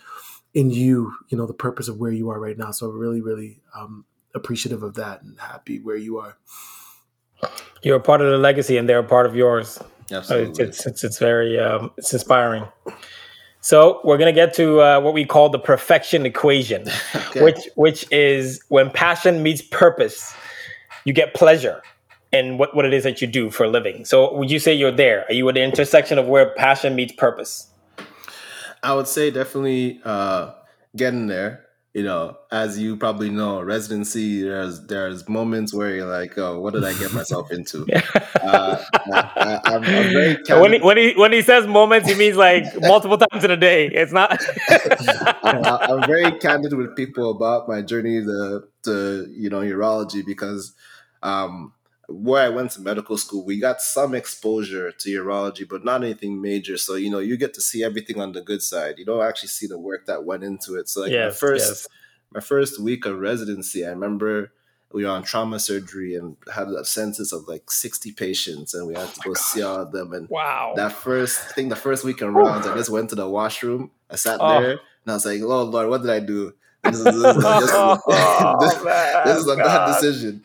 in 0.55 0.71
you, 0.71 1.13
you 1.29 1.37
know, 1.37 1.47
the 1.47 1.53
purpose 1.55 1.89
of 1.89 1.99
where 1.99 2.13
you 2.13 2.31
are 2.31 2.41
right 2.41 2.57
now. 2.57 2.71
So 2.71 2.89
really, 2.89 3.21
really 3.21 3.61
um, 3.77 4.07
appreciative 4.35 4.83
of 4.83 4.95
that 4.95 5.23
and 5.23 5.39
happy 5.39 5.81
where 5.81 5.97
you 5.97 6.19
are. 6.19 6.37
You're 7.83 7.97
a 7.97 8.01
part 8.01 8.21
of 8.21 8.31
the 8.31 8.39
legacy, 8.39 8.77
and 8.77 8.89
they're 8.89 8.99
a 8.99 9.05
part 9.05 9.27
of 9.27 9.37
yours. 9.37 9.79
It's 10.03 10.13
Absolutely. 10.13 10.65
it's 10.65 10.87
it's, 10.87 11.05
it's 11.05 11.19
very 11.19 11.59
um, 11.59 11.91
it's 11.97 12.13
inspiring. 12.13 12.65
So 13.61 14.01
we're 14.05 14.19
gonna 14.19 14.33
get 14.33 14.55
to 14.55 14.81
uh, 14.81 15.01
what 15.01 15.15
we 15.15 15.25
call 15.25 15.49
the 15.51 15.59
perfection 15.59 16.25
equation, 16.27 16.87
Okay. 17.15 17.43
which 17.43 17.69
which 17.77 18.07
is 18.11 18.63
when 18.69 18.91
passion 18.91 19.43
meets 19.43 19.63
purpose, 19.63 20.35
you 21.05 21.13
get 21.13 21.35
pleasure 21.35 21.83
in 22.33 22.59
what, 22.59 22.75
what 22.75 22.85
it 22.85 22.93
is 22.93 23.05
that 23.05 23.21
you 23.23 23.27
do 23.27 23.51
for 23.51 23.65
a 23.65 23.69
living. 23.69 24.05
So 24.05 24.35
would 24.35 24.51
you 24.51 24.59
say 24.59 24.75
you're 24.75 24.91
there? 24.93 25.25
Are 25.29 25.33
you 25.33 25.49
at 25.49 25.55
the 25.55 25.63
intersection 25.63 26.19
of 26.19 26.27
where 26.27 26.55
passion 26.55 26.95
meets 26.95 27.13
purpose? 27.13 27.71
I 28.83 28.95
would 28.95 29.09
say 29.09 29.31
definitely 29.31 30.01
uh, 30.05 30.53
getting 30.95 31.27
there. 31.27 31.65
You 31.95 32.03
know, 32.05 32.37
as 32.53 32.79
you 32.79 32.97
probably 32.97 33.31
know, 33.31 33.63
residency 33.63 34.43
there's 34.43 34.87
there's 34.87 35.27
moments 35.29 35.73
where 35.73 35.97
you're 35.97 36.07
like, 36.07 36.37
oh, 36.37 36.61
what 36.61 36.75
did 36.75 36.85
I 36.85 36.93
get 36.93 37.13
myself 37.13 37.51
into? 37.51 37.87
uh, 38.43 38.85
I, 38.95 39.61
I'm 39.65 39.83
very 39.83 40.37
when 40.61 40.75
he, 40.75 40.81
when 40.81 40.97
he 40.97 41.13
when 41.15 41.33
he 41.33 41.43
says 41.43 41.67
moments, 41.67 42.09
he 42.09 42.15
means 42.15 42.37
like 42.37 42.65
multiple 42.83 43.17
times 43.19 43.43
in 43.43 43.51
a 43.51 43.57
day. 43.57 43.89
It's 43.89 44.13
not. 44.13 44.39
I, 44.69 45.79
I'm 45.89 46.07
very 46.07 46.39
candid 46.39 46.75
with 46.75 46.95
people 46.95 47.31
about 47.31 47.69
my 47.69 47.81
journey 47.81 48.23
to, 48.23 48.65
to 48.85 49.27
you 49.31 49.49
know 49.49 49.61
urology 49.61 50.25
because 50.25 50.75
um, 51.23 51.73
where 52.09 52.43
I 52.43 52.49
went 52.49 52.71
to 52.73 52.81
medical 52.81 53.19
school, 53.19 53.45
we 53.45 53.59
got 53.61 53.81
some 53.83 54.15
exposure 54.15 54.91
to 54.93 55.09
urology, 55.11 55.69
but 55.69 55.85
not 55.85 56.03
anything 56.03 56.41
major. 56.41 56.77
So 56.79 56.95
you 56.95 57.11
know, 57.11 57.19
you 57.19 57.37
get 57.37 57.53
to 57.55 57.61
see 57.61 57.85
everything 57.85 58.21
on 58.21 58.33
the 58.33 58.41
good 58.41 58.63
side. 58.63 58.95
You 58.99 59.05
don't 59.05 59.23
actually 59.23 59.51
see 59.51 59.67
the 59.67 59.79
work 59.79 60.07
that 60.07 60.25
went 60.25 60.43
into 60.43 60.77
it. 60.77 60.89
So 60.89 61.03
like 61.03 61.13
my 61.13 61.31
first 61.31 61.69
yes. 61.69 61.89
my 62.33 62.41
first 62.41 62.81
week 62.81 63.05
of 63.07 63.19
residency, 63.19 63.85
I 63.85 63.91
remember 63.91 64.53
we 64.91 65.05
were 65.05 65.11
on 65.11 65.23
trauma 65.23 65.61
surgery 65.61 66.15
and 66.15 66.35
had 66.55 66.69
a 66.69 66.83
census 66.83 67.31
of 67.31 67.47
like 67.47 67.71
60 67.71 68.13
patients, 68.13 68.73
and 68.73 68.87
we 68.89 68.95
had 68.95 69.13
to 69.13 69.21
go 69.21 69.35
see 69.35 69.61
all 69.63 69.83
of 69.83 69.93
them. 69.93 70.15
And 70.15 70.31
Wow. 70.31 70.73
that 70.77 70.93
first 70.93 71.41
I 71.51 71.53
think 71.53 71.69
the 71.69 71.77
first 71.77 72.05
week 72.05 72.23
in 72.23 72.33
rounds, 72.33 72.67
I 72.67 72.75
just 72.75 72.89
went 72.89 73.11
to 73.11 73.17
the 73.17 73.29
washroom. 73.29 73.91
I 74.11 74.17
sat 74.17 74.39
Oh. 74.41 74.61
there 74.63 74.71
and 74.71 75.09
I 75.09 75.13
was 75.13 75.27
like, 75.27 75.43
"Oh 75.43 75.65
Lord, 75.65 75.91
what 75.91 76.01
did 76.01 76.11
I 76.11 76.21
do? 76.21 76.55
This 76.85 76.97
is, 77.01 77.05
this 77.05 77.15
is, 77.15 77.23
this 77.23 77.65
is, 77.65 77.71
Oh, 77.75 78.57
this- 78.61 78.75
this 79.27 79.37
is 79.37 79.49
a 79.53 79.57
bad 79.57 79.87
decision." 79.93 80.43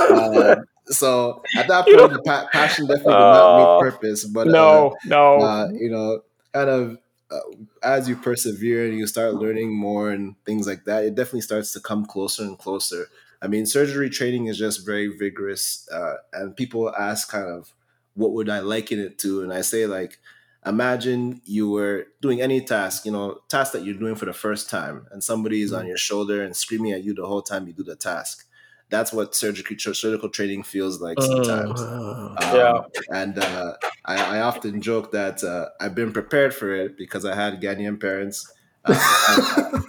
Um, 0.00 0.64
so 0.86 1.42
at 1.56 1.68
that 1.68 1.90
point, 1.90 2.12
the 2.12 2.18
pa- 2.20 2.48
passion 2.52 2.86
definitely 2.86 3.16
did 3.16 3.28
not 3.28 3.50
Oh, 3.50 3.56
meet 3.56 3.78
purpose. 3.78 4.24
But 4.24 4.48
uh, 4.48 4.52
no, 4.52 4.96
no. 5.04 5.40
uh, 5.40 5.68
you 5.72 5.90
know, 5.90 6.22
kind 6.52 6.70
of 6.70 6.98
uh, 7.30 7.38
as 7.82 8.08
you 8.08 8.16
persevere 8.16 8.86
and 8.86 8.98
you 8.98 9.06
start 9.06 9.34
learning 9.34 9.74
more 9.76 10.10
and 10.10 10.34
things 10.44 10.66
like 10.66 10.84
that, 10.84 11.04
it 11.04 11.14
definitely 11.14 11.40
starts 11.42 11.72
to 11.72 11.80
come 11.80 12.04
closer 12.04 12.42
and 12.42 12.58
closer. 12.58 13.08
I 13.40 13.48
mean, 13.48 13.66
surgery 13.66 14.08
training 14.10 14.46
is 14.46 14.58
just 14.58 14.86
very 14.86 15.08
vigorous, 15.08 15.88
uh, 15.90 16.14
and 16.32 16.56
people 16.56 16.94
ask 16.94 17.28
kind 17.30 17.48
of 17.48 17.72
what 18.14 18.32
would 18.32 18.48
I 18.48 18.60
liken 18.60 19.00
it 19.00 19.18
to, 19.20 19.42
and 19.42 19.52
I 19.52 19.62
say 19.62 19.86
like, 19.86 20.18
imagine 20.64 21.40
you 21.44 21.68
were 21.70 22.06
doing 22.20 22.40
any 22.40 22.60
task, 22.60 23.04
you 23.04 23.10
know, 23.10 23.40
task 23.48 23.72
that 23.72 23.84
you're 23.84 23.94
doing 23.94 24.14
for 24.14 24.26
the 24.26 24.32
first 24.32 24.70
time, 24.70 25.06
and 25.10 25.24
somebody 25.24 25.62
is 25.62 25.72
on 25.72 25.86
your 25.86 25.96
shoulder 25.96 26.42
and 26.42 26.54
screaming 26.54 26.92
at 26.92 27.02
you 27.02 27.14
the 27.14 27.26
whole 27.26 27.42
time 27.42 27.66
you 27.66 27.72
do 27.72 27.82
the 27.82 27.96
task. 27.96 28.46
That's 28.92 29.12
what 29.12 29.34
surgical 29.34 29.74
surgical 29.94 30.28
training 30.28 30.62
feels 30.62 31.00
like 31.00 31.16
Mm. 31.18 31.26
sometimes. 31.26 31.80
Wow. 31.80 32.36
Um, 32.38 32.54
Yeah. 32.54 32.80
And 33.20 33.38
uh, 33.38 33.72
I, 34.04 34.36
I 34.36 34.40
often 34.42 34.80
joke 34.80 35.10
that 35.12 35.42
uh, 35.42 35.66
I've 35.80 35.94
been 35.96 36.12
prepared 36.12 36.54
for 36.54 36.70
it 36.72 36.96
because 36.96 37.24
I 37.24 37.34
had 37.34 37.60
Ghanaian 37.60 37.98
parents. 37.98 38.52
Uh, 38.84 38.92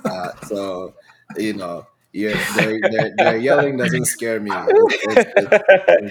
uh, 0.06 0.30
so, 0.48 0.94
you 1.38 1.54
know, 1.54 1.86
yeah, 2.14 2.38
their, 2.56 2.80
their, 2.80 3.12
their 3.18 3.38
yelling 3.38 3.76
doesn't 3.78 4.06
scare 4.06 4.40
me. 4.40 4.52
It's- 4.52 5.08
it's- 5.18 5.26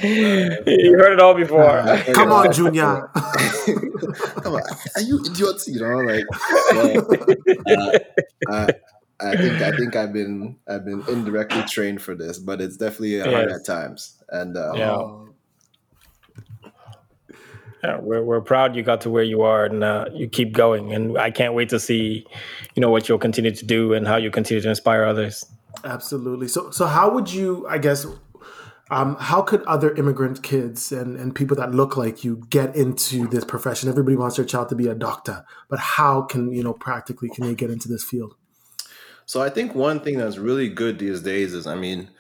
it's, 0.03 0.66
you 0.84 0.93
heard 0.99 1.12
it 1.12 1.20
all 1.20 1.34
before. 1.34 1.62
uh, 1.78 2.03
Come 2.12 2.32
uh, 2.32 2.43
on, 2.43 2.53
Junior. 2.53 3.09
Come 4.43 4.55
on, 4.59 4.62
are 4.97 5.03
you 5.03 5.22
idiots? 5.24 5.68
You 5.68 5.80
know, 5.80 5.99
like 6.11 6.24
uh, 6.74 7.01
uh, 7.70 7.99
uh, 8.51 8.66
I 9.23 9.37
think 9.37 9.62
I 9.62 9.70
think 9.77 9.97
I've 9.97 10.12
been 10.12 10.57
I've 10.68 10.85
been 10.85 11.03
indirectly 11.09 11.62
trained 11.62 12.03
for 12.03 12.14
this, 12.14 12.39
but 12.39 12.61
it's 12.61 12.77
definitely 12.77 13.20
hard 13.20 13.51
Yes. 13.51 13.61
at 13.61 13.66
times. 13.66 14.23
And 14.29 14.57
uh, 14.57 14.73
Yeah. 14.75 15.18
Yeah, 17.85 17.99
we're 17.99 18.23
we're 18.23 18.41
proud 18.41 18.77
you 18.77 18.83
got 18.85 19.01
to 19.01 19.11
where 19.11 19.25
you 19.25 19.43
are 19.43 19.64
and 19.64 19.83
uh, 19.83 20.05
you 20.12 20.29
keep 20.29 20.53
going. 20.53 20.93
And 20.93 21.18
I 21.18 21.33
can't 21.33 21.55
wait 21.55 21.68
to 21.70 21.81
see, 21.81 22.25
you 22.77 22.81
know, 22.81 22.91
what 22.91 23.09
you'll 23.09 23.18
continue 23.18 23.51
to 23.51 23.66
do 23.66 23.93
and 23.93 24.07
how 24.07 24.16
you 24.16 24.31
continue 24.31 24.61
to 24.61 24.68
inspire 24.68 25.05
others. 25.05 25.45
Absolutely. 25.85 26.47
So, 26.47 26.70
so 26.70 26.87
how 26.87 27.11
would 27.11 27.33
you? 27.33 27.66
I 27.68 27.79
guess, 27.79 28.07
um, 28.91 29.16
how 29.16 29.43
could 29.43 29.62
other 29.62 29.93
immigrant 29.97 30.45
kids 30.45 30.93
and 30.93 31.16
and 31.16 31.35
people 31.35 31.57
that 31.57 31.73
look 31.73 31.97
like 31.97 32.23
you 32.23 32.45
get 32.51 32.77
into 32.77 33.27
this 33.27 33.45
profession? 33.45 33.89
Everybody 33.89 34.16
wants 34.16 34.37
their 34.37 34.45
child 34.45 34.68
to 34.68 34.77
be 34.77 34.87
a 34.87 34.95
doctor, 34.95 35.45
but 35.68 35.81
how 35.81 36.23
can 36.23 36.53
you 36.53 36.62
know 36.62 36.75
practically 36.75 37.31
can 37.31 37.47
they 37.47 37.55
get 37.57 37.70
into 37.70 37.89
this 37.89 38.05
field? 38.05 38.37
So 39.27 39.43
I 39.43 39.49
think 39.51 39.75
one 39.75 40.01
thing 40.01 40.18
that's 40.18 40.39
really 40.39 40.68
good 40.68 40.99
these 40.99 41.23
days 41.23 41.55
is, 41.55 41.66
I 41.66 41.75
mean, 41.75 42.11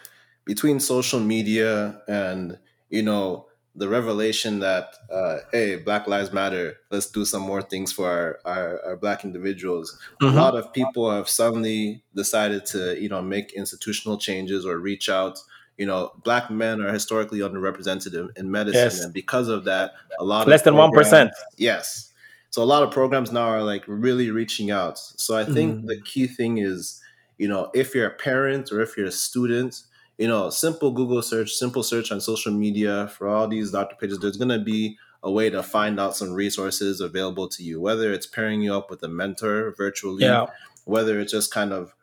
between 0.44 0.80
social 0.80 1.20
media 1.20 2.00
and 2.08 2.58
you 2.90 3.02
know 3.02 3.46
the 3.74 3.88
revelation 3.88 4.58
that 4.58 4.94
uh, 5.10 5.38
hey, 5.52 5.76
Black 5.76 6.06
Lives 6.06 6.32
Matter, 6.32 6.76
let's 6.90 7.10
do 7.10 7.24
some 7.24 7.42
more 7.42 7.62
things 7.62 7.92
for 7.92 8.06
our 8.08 8.40
our, 8.44 8.84
our 8.86 8.96
Black 8.96 9.24
individuals. 9.24 9.98
A 10.20 10.26
lot 10.26 10.54
of 10.56 10.72
people 10.72 11.10
have 11.10 11.28
suddenly 11.28 12.02
decided 12.14 12.66
to 12.66 13.00
you 13.00 13.08
know 13.08 13.22
make 13.22 13.52
institutional 13.52 14.18
changes 14.18 14.66
or 14.66 14.78
reach 14.78 15.08
out. 15.08 15.38
You 15.78 15.86
know, 15.86 16.12
Black 16.22 16.50
men 16.50 16.82
are 16.82 16.92
historically 16.92 17.38
underrepresented 17.40 18.12
in, 18.14 18.28
in 18.36 18.50
medicine, 18.50 18.82
Yes. 18.82 19.00
and 19.00 19.12
because 19.12 19.48
of 19.48 19.64
that, 19.64 19.92
a 20.20 20.24
lot 20.24 20.46
Less 20.46 20.62
than 20.62 20.74
1%. 20.74 21.30
Yes. 21.56 22.11
So 22.52 22.62
a 22.62 22.64
lot 22.64 22.82
of 22.82 22.90
programs 22.90 23.32
now 23.32 23.48
are 23.48 23.62
like 23.62 23.82
really 23.86 24.30
reaching 24.30 24.70
out. 24.70 24.98
So 24.98 25.36
I 25.36 25.44
think 25.44 25.80
Mhm. 25.80 25.86
the 25.86 26.00
key 26.02 26.26
thing 26.26 26.58
is, 26.58 27.00
you 27.38 27.48
know, 27.48 27.70
if 27.74 27.94
you're 27.94 28.06
a 28.06 28.10
parent 28.14 28.70
or 28.70 28.82
if 28.82 28.94
you're 28.96 29.06
a 29.06 29.10
student, 29.12 29.82
you 30.18 30.28
know, 30.28 30.50
simple 30.50 30.90
Google 30.90 31.22
search, 31.22 31.52
simple 31.54 31.82
search 31.82 32.12
on 32.12 32.20
social 32.20 32.52
media 32.52 33.08
for 33.08 33.26
all 33.26 33.48
these 33.48 33.70
doctor 33.70 33.96
pages, 33.98 34.18
there's 34.18 34.36
going 34.36 34.50
to 34.50 34.58
be 34.58 34.98
a 35.22 35.30
way 35.30 35.48
to 35.48 35.62
find 35.62 35.98
out 35.98 36.14
some 36.14 36.32
resources 36.34 37.00
available 37.00 37.48
to 37.48 37.62
you, 37.62 37.80
whether 37.80 38.12
it's 38.12 38.26
pairing 38.26 38.60
you 38.60 38.74
up 38.74 38.90
with 38.90 39.02
a 39.02 39.08
mentor 39.08 39.70
virtually, 39.76 40.24
Yeah. 40.24 40.46
whether 40.84 41.18
it's 41.20 41.32
just 41.32 41.50
kind 41.54 41.72
of 41.72 41.94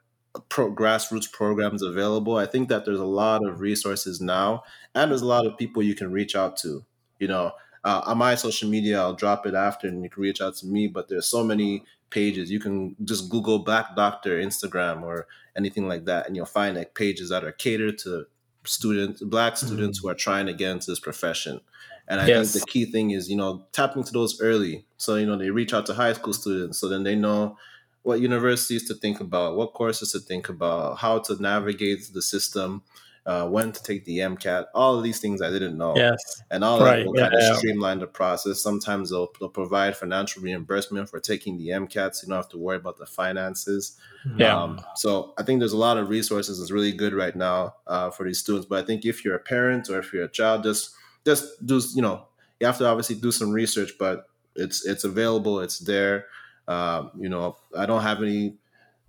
pro- 0.50 0.74
grassroots 0.74 1.32
programs 1.32 1.84
available. 1.84 2.38
I 2.38 2.48
think 2.48 2.70
that 2.70 2.86
there's 2.86 3.00
a 3.00 3.06
lot 3.06 3.46
of 3.46 3.60
resources 3.60 4.20
now, 4.20 4.64
and 4.96 5.12
there's 5.12 5.22
a 5.22 5.26
lot 5.28 5.46
of 5.46 5.58
people 5.58 5.84
you 5.84 5.94
can 5.96 6.12
reach 6.12 6.36
out 6.36 6.58
to. 6.58 6.84
You 7.20 7.28
know, 7.28 7.52
uh, 7.84 8.02
on 8.06 8.18
my 8.18 8.36
social 8.36 8.70
media, 8.70 9.00
I'll 9.00 9.14
drop 9.14 9.46
it 9.46 9.54
after, 9.54 9.88
and 9.88 10.04
you 10.04 10.10
can 10.10 10.22
reach 10.22 10.42
out 10.42 10.56
to 10.58 10.66
me. 10.66 10.88
But 10.88 11.08
there's 11.10 11.28
so 11.28 11.44
many 11.44 11.84
pages. 12.10 12.52
You 12.52 12.60
can 12.60 12.96
just 13.04 13.30
Google 13.30 13.60
Black 13.60 13.96
Doctor 13.96 14.40
Instagram 14.40 15.04
or 15.04 15.28
anything 15.56 15.88
like 15.88 16.06
that, 16.06 16.28
and 16.28 16.36
you'll 16.36 16.46
find 16.46 16.76
like 16.78 16.94
pages 16.96 17.30
that 17.30 17.44
are 17.44 17.52
catered 17.52 17.98
to 18.00 18.26
students, 18.66 19.22
Black 19.24 19.58
students 19.58 20.00
who 20.00 20.10
are 20.10 20.16
trying 20.16 20.46
to 20.48 20.54
get 20.54 20.72
into 20.72 20.92
this 20.92 21.00
profession. 21.00 21.62
And 22.08 22.20
I 22.20 22.28
Yes. 22.28 22.52
think 22.54 22.66
the 22.66 22.72
key 22.72 22.86
thing 22.86 23.12
is, 23.12 23.30
you 23.30 23.36
know, 23.38 23.68
tapping 23.72 24.04
to 24.04 24.12
those 24.12 24.42
early. 24.42 24.86
So, 24.98 25.16
you 25.16 25.26
know, 25.28 25.38
they 25.38 25.52
reach 25.52 25.74
out 25.74 25.86
to 25.88 25.94
high 25.94 26.14
school 26.14 26.34
students 26.34 26.80
so 26.80 26.90
then 26.90 27.04
they 27.04 27.16
know 27.16 27.58
what 28.02 28.20
universities 28.20 28.88
to 28.88 28.96
think 28.96 29.20
about, 29.20 29.56
what 29.56 29.74
courses 29.74 30.12
to 30.14 30.20
think 30.20 30.50
about, 30.50 30.98
how 30.98 31.20
to 31.20 31.40
navigate 31.42 32.10
the 32.14 32.22
system, 32.22 32.82
uh, 33.30 33.48
when 33.48 33.72
to 33.72 33.84
take 33.84 34.04
the 34.06 34.18
MCAT, 34.18 34.66
all 34.74 34.98
of 34.98 35.04
these 35.04 35.20
things 35.20 35.40
I 35.40 35.52
didn't 35.52 35.78
know. 35.78 35.96
Yes. 35.96 36.42
And 36.50 36.64
all 36.64 36.80
Right, 36.82 37.04
that 37.04 37.06
will 37.06 37.16
yeah, 37.16 37.30
kind 37.30 37.36
of 37.36 37.42
yeah. 37.42 37.54
streamline 37.58 38.00
the 38.00 38.08
process. 38.08 38.60
Sometimes 38.60 39.12
they'll, 39.12 39.32
they'll 39.40 39.50
provide 39.50 39.96
financial 39.96 40.42
reimbursement 40.42 41.08
for 41.08 41.20
taking 41.20 41.56
the 41.60 41.68
MCAT, 41.68 42.16
so 42.16 42.26
you 42.26 42.30
don't 42.30 42.38
have 42.38 42.50
to 42.50 42.58
worry 42.58 42.78
about 42.78 42.98
the 42.98 43.06
finances. 43.06 44.00
Yeah. 44.36 44.60
Um, 44.60 44.82
so 44.96 45.36
I 45.38 45.44
think 45.44 45.60
there's 45.60 45.74
a 45.74 45.78
lot 45.78 45.98
of 46.00 46.10
resources. 46.10 46.60
It's 46.60 46.72
really 46.72 46.92
good 46.92 47.14
right 47.14 47.36
now 47.36 47.76
uh, 47.86 48.10
for 48.10 48.26
these 48.26 48.40
students. 48.40 48.66
But 48.66 48.84
I 48.84 48.88
think 48.88 49.06
if 49.06 49.24
you're 49.24 49.36
a 49.36 49.40
parent 49.40 49.92
or 49.92 50.00
if 50.00 50.12
you're 50.12 50.24
a 50.24 50.32
child, 50.32 50.64
just 50.64 50.96
just 51.24 51.64
do 51.64 51.80
you 51.94 52.02
know 52.02 52.26
you 52.60 52.66
have 52.66 52.80
to 52.80 52.88
obviously 52.88 53.16
do 53.16 53.32
some 53.32 53.52
research, 53.52 53.92
but 54.00 54.26
it's 54.56 54.88
it's 54.88 55.04
available. 55.04 55.60
It's 55.60 55.78
there. 55.78 56.26
Um, 56.68 57.12
you 57.16 57.30
know, 57.30 57.58
I 57.78 57.86
don't 57.86 58.02
have 58.02 58.24
any 58.24 58.58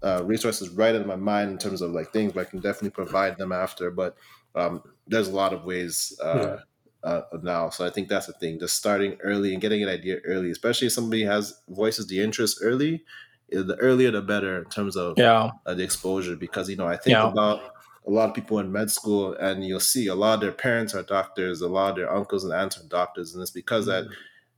uh, 0.03 0.23
resources 0.25 0.69
right 0.71 0.95
in 0.95 1.07
my 1.07 1.17
mind 1.17 1.51
in 1.51 1.59
terms 1.59 1.83
of 1.83 1.91
like 1.93 2.13
things, 2.13 2.33
but 2.33 2.47
I 2.47 2.51
can 2.51 2.61
definitely 2.61 2.91
provide 2.91 3.39
them 3.39 3.53
after. 3.53 3.91
But 3.91 4.17
um, 4.55 4.83
there's 5.07 5.29
a 5.29 5.35
lot 5.35 5.53
of 5.53 5.65
ways 5.65 6.19
uh, 6.23 6.59
uh, 7.03 7.23
now, 7.43 7.71
so 7.71 7.87
I 7.87 7.91
think 7.91 8.09
that's 8.09 8.27
the 8.27 8.33
thing. 8.35 8.59
Just 8.59 8.77
starting 8.77 9.17
early 9.23 9.53
and 9.53 9.61
getting 9.63 9.83
an 9.83 9.89
idea 9.89 10.19
early, 10.25 10.51
especially 10.51 10.87
if 10.89 10.93
somebody 10.93 11.23
has 11.25 11.61
voices 11.69 12.07
the 12.09 12.21
interest 12.21 12.59
early. 12.63 13.05
eh, 13.53 13.63
The 13.63 13.77
earlier 13.77 14.11
the 14.11 14.23
better 14.23 14.59
in 14.63 14.69
terms 14.71 14.97
of 14.97 15.17
Yeah. 15.17 15.51
uh, 15.67 15.75
the 15.75 15.83
exposure 15.83 16.37
because 16.37 16.69
you 16.71 16.77
know 16.77 16.87
I 16.87 16.97
think 16.97 17.23
Yeah. 17.23 17.23
about 17.23 17.61
a 18.07 18.11
lot 18.11 18.29
of 18.31 18.35
people 18.35 18.59
in 18.59 18.73
med 18.73 18.91
school 18.91 19.35
and 19.35 19.65
you'll 19.65 19.81
see 19.81 20.07
a 20.07 20.15
lot 20.15 20.35
of 20.35 20.41
their 20.41 20.53
parents 20.53 20.95
are 20.95 21.03
doctors, 21.03 21.61
a 21.61 21.69
lot 21.69 21.91
of 21.91 21.97
their 21.97 22.13
uncles 22.13 22.45
and 22.45 22.53
aunts 22.53 22.79
are 22.79 22.89
doctors, 22.89 23.35
and 23.35 23.43
it's 23.43 23.51
because 23.51 23.87
that 23.87 24.05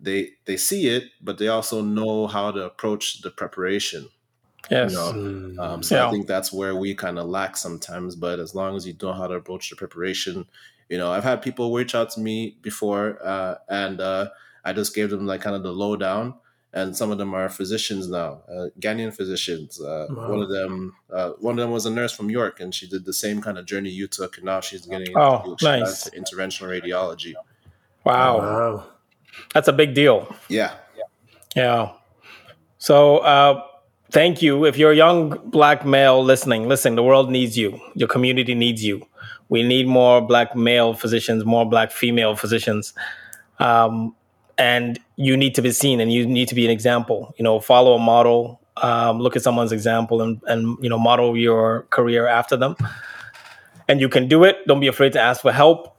they 0.00 0.30
they 0.46 0.56
see 0.56 0.88
it, 0.88 1.04
but 1.20 1.38
they 1.38 1.48
also 1.48 1.82
know 1.82 2.26
how 2.26 2.50
to 2.50 2.64
approach 2.64 3.20
the 3.22 3.30
preparation. 3.30 4.08
Yes. 4.72 4.90
You 4.92 4.96
know, 4.98 5.12
Mm. 5.12 5.58
um, 5.60 5.82
so 5.82 5.94
Yeah. 5.96 6.06
I 6.08 6.10
think 6.10 6.26
that's 6.26 6.52
where 6.52 6.74
we 6.74 6.94
kind 6.94 7.18
of 7.18 7.26
lack 7.28 7.56
sometimes. 7.56 8.16
But 8.16 8.38
as 8.40 8.54
long 8.54 8.76
as 8.76 8.86
you 8.86 8.94
know 9.02 9.12
how 9.12 9.26
to 9.26 9.34
approach 9.34 9.70
the 9.70 9.76
preparation, 9.76 10.46
you 10.88 10.98
know, 10.98 11.10
I've 11.12 11.24
had 11.24 11.42
people 11.42 11.72
reach 11.74 11.94
out 11.94 12.10
to 12.10 12.20
me 12.20 12.56
before, 12.62 13.18
uh, 13.24 13.56
and 13.68 14.00
uh, 14.00 14.30
I 14.64 14.72
just 14.72 14.94
gave 14.94 15.10
them 15.10 15.26
like 15.26 15.40
kind 15.42 15.56
of 15.56 15.62
the 15.62 15.72
lowdown. 15.72 16.34
And 16.74 16.96
some 16.96 17.10
of 17.12 17.18
them 17.18 17.34
are 17.34 17.50
physicians 17.50 18.08
now, 18.08 18.40
uh, 18.50 18.68
Ghanaian 18.80 19.14
physicians. 19.14 19.78
Uh, 19.78 20.06
Wow. 20.08 20.30
One 20.30 20.40
of 20.42 20.48
them, 20.48 20.94
uh, 21.12 21.30
one 21.38 21.58
of 21.58 21.62
them 21.62 21.70
was 21.70 21.84
a 21.84 21.90
nurse 21.90 22.12
from 22.12 22.30
York, 22.30 22.60
and 22.60 22.74
she 22.74 22.86
did 22.88 23.04
the 23.04 23.12
same 23.12 23.42
kind 23.42 23.58
of 23.58 23.66
journey 23.66 23.90
you 23.90 24.06
took. 24.08 24.36
And 24.38 24.46
now 24.46 24.60
she's 24.60 24.86
getting 24.86 25.14
Oh, 25.14 25.42
into, 25.44 25.56
she 25.58 25.66
nice. 25.66 26.08
interventional 26.10 26.68
radiology. 26.74 27.34
Wow. 28.06 28.38
Wow. 28.38 28.84
That's 29.52 29.68
a 29.68 29.72
big 29.72 29.92
deal. 29.94 30.34
Yeah, 30.48 30.72
Yeah. 31.54 31.90
So, 32.78 33.18
uh, 33.18 33.62
thank 34.12 34.42
you. 34.42 34.64
If 34.64 34.76
you're 34.76 34.92
a 34.92 34.96
young 34.96 35.40
black 35.50 35.84
male 35.84 36.22
listening, 36.22 36.68
listen, 36.68 36.94
the 36.94 37.02
world 37.02 37.30
needs 37.30 37.56
you. 37.58 37.80
Your 37.94 38.08
community 38.08 38.54
needs 38.54 38.84
you. 38.84 39.06
We 39.48 39.62
need 39.62 39.88
more 39.88 40.20
black 40.20 40.54
male 40.54 40.94
physicians, 40.94 41.44
more 41.44 41.68
black 41.68 41.90
female 41.90 42.36
physicians. 42.36 42.94
Um, 43.58 44.14
and 44.58 45.00
you 45.16 45.36
need 45.36 45.54
to 45.54 45.62
be 45.62 45.72
seen 45.72 46.00
and 46.00 46.12
you 46.12 46.26
need 46.26 46.48
to 46.48 46.54
be 46.54 46.64
an 46.64 46.70
example. 46.70 47.34
You 47.38 47.42
know, 47.42 47.58
follow 47.58 47.94
a 47.94 47.98
model, 47.98 48.60
um, 48.76 49.18
look 49.18 49.34
at 49.34 49.42
someone's 49.42 49.72
example 49.72 50.22
and, 50.22 50.40
and, 50.46 50.76
you 50.82 50.88
know, 50.88 50.98
model 50.98 51.36
your 51.36 51.82
career 51.90 52.26
after 52.26 52.56
them. 52.56 52.76
And 53.88 54.00
you 54.00 54.08
can 54.08 54.28
do 54.28 54.44
it. 54.44 54.56
Don't 54.66 54.80
be 54.80 54.86
afraid 54.86 55.12
to 55.14 55.20
ask 55.20 55.42
for 55.42 55.52
help. 55.52 55.96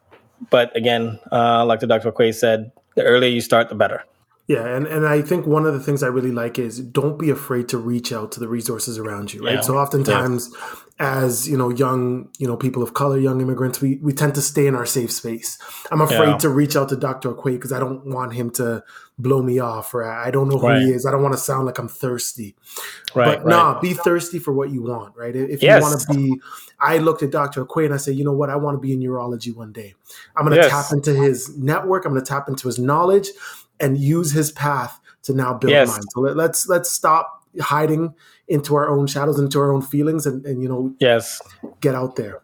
But 0.49 0.75
again, 0.75 1.19
uh, 1.31 1.65
like 1.65 1.79
the 1.79 1.87
Dr. 1.87 2.11
Quay 2.11 2.31
said, 2.31 2.71
the 2.95 3.03
earlier 3.03 3.29
you 3.29 3.41
start, 3.41 3.69
the 3.69 3.75
better. 3.75 4.03
Yeah, 4.47 4.65
and, 4.75 4.85
and 4.87 5.07
I 5.07 5.21
think 5.21 5.47
one 5.47 5.65
of 5.65 5.73
the 5.73 5.79
things 5.79 6.03
I 6.03 6.07
really 6.07 6.31
like 6.33 6.59
is 6.59 6.79
don't 6.79 7.17
be 7.17 7.29
afraid 7.29 7.69
to 7.69 7.77
reach 7.77 8.11
out 8.11 8.33
to 8.33 8.41
the 8.41 8.47
resources 8.49 8.97
around 8.97 9.33
you, 9.33 9.41
right? 9.45 9.55
Yeah. 9.55 9.61
So 9.61 9.77
oftentimes 9.77 10.53
as, 10.99 11.47
you 11.47 11.57
know, 11.57 11.69
young, 11.69 12.27
you 12.39 12.45
know, 12.47 12.57
people 12.57 12.83
of 12.83 12.93
color, 12.93 13.17
young 13.17 13.39
immigrants, 13.41 13.79
we, 13.81 13.99
we 14.03 14.11
tend 14.11 14.35
to 14.35 14.41
stay 14.41 14.67
in 14.67 14.75
our 14.75 14.85
safe 14.85 15.11
space. 15.11 15.57
I'm 15.91 16.01
afraid 16.01 16.27
Yeah. 16.31 16.37
to 16.39 16.49
reach 16.49 16.75
out 16.75 16.89
to 16.89 16.97
Dr. 16.97 17.33
Okoye 17.33 17.53
because 17.53 17.71
I 17.71 17.79
don't 17.79 18.05
want 18.05 18.33
him 18.33 18.49
to 18.51 18.83
blow 19.17 19.41
me 19.41 19.59
off 19.59 19.93
or 19.93 20.03
I 20.03 20.29
don't 20.29 20.49
know 20.49 20.57
who 20.57 20.67
Right. 20.67 20.81
he 20.81 20.91
is. 20.91 21.05
I 21.05 21.11
don't 21.11 21.21
want 21.21 21.33
to 21.33 21.39
sound 21.39 21.65
like 21.65 21.77
I'm 21.79 21.87
thirsty. 21.87 22.55
Right. 23.15 23.37
but 23.39 23.47
nah, 23.47 23.79
be 23.79 23.93
thirsty 23.93 24.39
for 24.39 24.51
what 24.53 24.71
you 24.71 24.83
want, 24.83 25.15
right? 25.15 25.35
If 25.35 25.63
Yes. 25.63 25.81
you 25.81 25.87
want 25.89 26.01
to 26.01 26.13
be, 26.13 26.41
I 26.81 26.97
looked 26.97 27.23
at 27.23 27.31
Dr. 27.31 27.63
Okoye 27.65 27.85
and 27.85 27.93
I 27.93 27.97
said, 27.97 28.15
you 28.15 28.25
know 28.25 28.33
what? 28.33 28.49
I 28.49 28.55
want 28.57 28.75
to 28.75 28.79
be 28.81 28.91
in 28.91 28.99
urology 28.99 29.55
one 29.55 29.71
day. 29.71 29.93
I'm 30.35 30.45
going 30.45 30.55
to 30.57 30.63
Yes. 30.63 30.69
tap 30.69 30.93
into 30.93 31.13
his 31.13 31.57
network. 31.57 32.05
I'm 32.05 32.11
going 32.11 32.23
to 32.23 32.29
tap 32.29 32.49
into 32.49 32.67
his 32.67 32.77
knowledge 32.77 33.29
and 33.79 33.97
use 33.97 34.31
his 34.31 34.51
path 34.51 34.99
to 35.23 35.33
now 35.33 35.53
build 35.53 35.71
Yes. 35.71 35.89
mine. 35.89 36.01
So 36.13 36.21
let, 36.21 36.35
let's 36.35 36.67
let's 36.67 36.89
stop 36.91 37.43
hiding 37.59 38.13
into 38.47 38.75
our 38.75 38.89
own 38.89 39.07
shadows, 39.07 39.39
into 39.39 39.59
our 39.59 39.71
own 39.71 39.81
feelings, 39.81 40.25
and, 40.25 40.45
and 40.45 40.61
you 40.61 40.69
know 40.69 40.93
Yes. 40.99 41.41
get 41.81 41.95
out 41.95 42.15
there. 42.15 42.41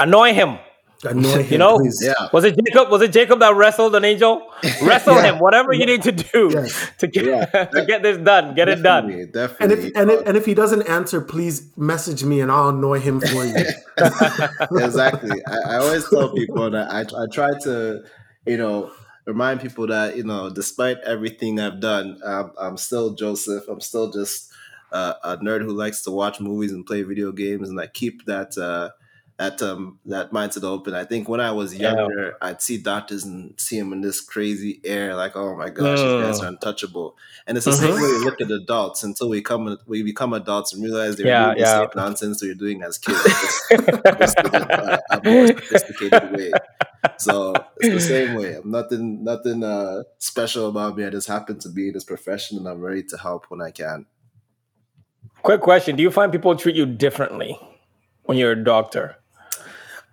Annoy 0.00 0.32
him. 0.34 0.58
Annoy 1.04 1.42
him, 1.42 1.52
You 1.52 1.58
know? 1.58 1.78
please. 1.78 2.00
Yeah. 2.04 2.28
Was 2.32 2.44
it 2.44 2.54
Jacob? 2.64 2.88
Was 2.90 3.02
it 3.02 3.12
Jacob 3.12 3.40
that 3.40 3.56
wrestled 3.56 3.96
an 3.96 4.04
angel? 4.04 4.40
Wrestle 4.82 5.16
Yeah. 5.16 5.32
him. 5.32 5.38
Whatever 5.40 5.72
you 5.72 5.84
need 5.84 6.02
to 6.02 6.12
do 6.12 6.48
Yes. 6.52 6.90
to 6.98 7.08
get 7.08 7.24
Yeah. 7.24 7.44
to 7.74 7.84
get 7.84 8.02
this 8.04 8.18
done. 8.18 8.54
Get 8.54 8.68
it 8.68 8.82
done. 8.84 9.08
Definitely, 9.32 9.60
And 9.60 9.72
if 9.72 9.96
and 9.96 10.10
if, 10.12 10.20
uh, 10.20 10.22
and 10.26 10.36
if 10.36 10.46
he 10.46 10.54
doesn't 10.54 10.82
answer, 10.88 11.20
please 11.20 11.72
message 11.76 12.22
me 12.22 12.40
and 12.40 12.52
I'll 12.52 12.68
annoy 12.68 13.00
him 13.00 13.20
for 13.20 13.44
you. 13.44 13.54
exactly. 14.78 15.42
I, 15.46 15.74
I 15.74 15.76
always 15.78 16.08
tell 16.08 16.32
people 16.34 16.70
that 16.70 16.90
I, 16.90 17.00
I 17.00 17.26
try 17.32 17.50
to, 17.64 18.04
you 18.46 18.56
know, 18.56 18.90
remind 19.26 19.60
people 19.60 19.86
that, 19.88 20.16
you 20.16 20.24
know, 20.24 20.50
despite 20.50 20.98
everything 21.00 21.60
I've 21.60 21.80
done, 21.80 22.20
I'm, 22.26 22.52
I'm 22.58 22.76
still 22.76 23.14
Joseph. 23.14 23.64
I'm 23.68 23.80
still 23.80 24.10
just 24.10 24.50
uh, 24.90 25.14
a 25.24 25.36
nerd 25.38 25.62
who 25.62 25.72
likes 25.72 26.02
to 26.04 26.10
watch 26.10 26.40
movies 26.40 26.72
and 26.72 26.84
play 26.86 27.02
video 27.02 27.32
games. 27.32 27.68
And 27.68 27.80
I 27.80 27.86
keep 27.86 28.24
that, 28.26 28.56
uh, 28.58 28.90
that, 29.38 29.62
um, 29.62 29.98
that 30.06 30.30
mindset 30.32 30.64
open. 30.64 30.94
I 30.94 31.04
think 31.04 31.28
when 31.28 31.40
I 31.40 31.50
was 31.52 31.74
Yeah. 31.74 31.94
younger, 31.94 32.36
I'd 32.42 32.60
see 32.62 32.78
doctors 32.78 33.24
and 33.24 33.54
see 33.58 33.78
them 33.78 33.92
in 33.92 34.00
this 34.00 34.20
crazy 34.20 34.80
air, 34.84 35.16
like, 35.16 35.34
oh 35.36 35.56
my 35.56 35.70
gosh, 35.70 36.02
these 36.02 36.14
guys 36.14 36.42
are 36.42 36.48
untouchable. 36.48 37.16
And 37.46 37.56
it's 37.56 37.66
the 37.66 37.72
same 37.72 37.94
Mhm. 37.94 38.02
way 38.02 38.08
we 38.08 38.18
look 38.18 38.40
at 38.40 38.50
adults 38.50 39.02
until 39.02 39.28
we 39.30 39.40
come, 39.40 39.78
we 39.86 40.02
become 40.02 40.32
adults 40.32 40.72
and 40.72 40.82
realize 40.82 41.16
they're 41.16 41.26
Yeah, 41.26 41.54
doing 41.54 41.58
the 41.58 41.66
same 41.66 41.88
nonsense 41.96 42.42
we 42.42 42.48
were 42.48 42.54
doing 42.54 42.82
as 42.82 42.98
kids. 42.98 43.18
just 44.18 44.36
in 44.44 44.50
a, 44.54 45.00
a 45.10 45.20
more 45.24 45.46
sophisticated 45.46 46.22
way. 46.30 46.60
So 47.18 47.54
it's 47.80 47.94
the 47.94 48.00
same 48.00 48.36
way. 48.36 48.54
I'm 48.54 48.70
nothing 48.70 49.24
nothing 49.24 49.64
uh, 49.64 50.02
special 50.18 50.68
about 50.68 50.96
me. 50.96 51.04
I 51.04 51.10
just 51.10 51.28
happen 51.28 51.58
to 51.60 51.68
be 51.68 51.88
in 51.88 51.94
this 51.94 52.04
profession 52.04 52.58
and 52.58 52.68
I'm 52.68 52.80
ready 52.80 53.02
to 53.04 53.16
help 53.16 53.46
when 53.48 53.60
I 53.60 53.70
can. 53.70 54.06
Quick 55.42 55.60
question: 55.60 55.96
Do 55.96 56.02
you 56.02 56.10
find 56.10 56.30
people 56.30 56.54
treat 56.56 56.76
you 56.76 56.86
differently 56.86 57.58
when 58.24 58.38
you're 58.38 58.52
a 58.52 58.64
doctor? 58.64 59.16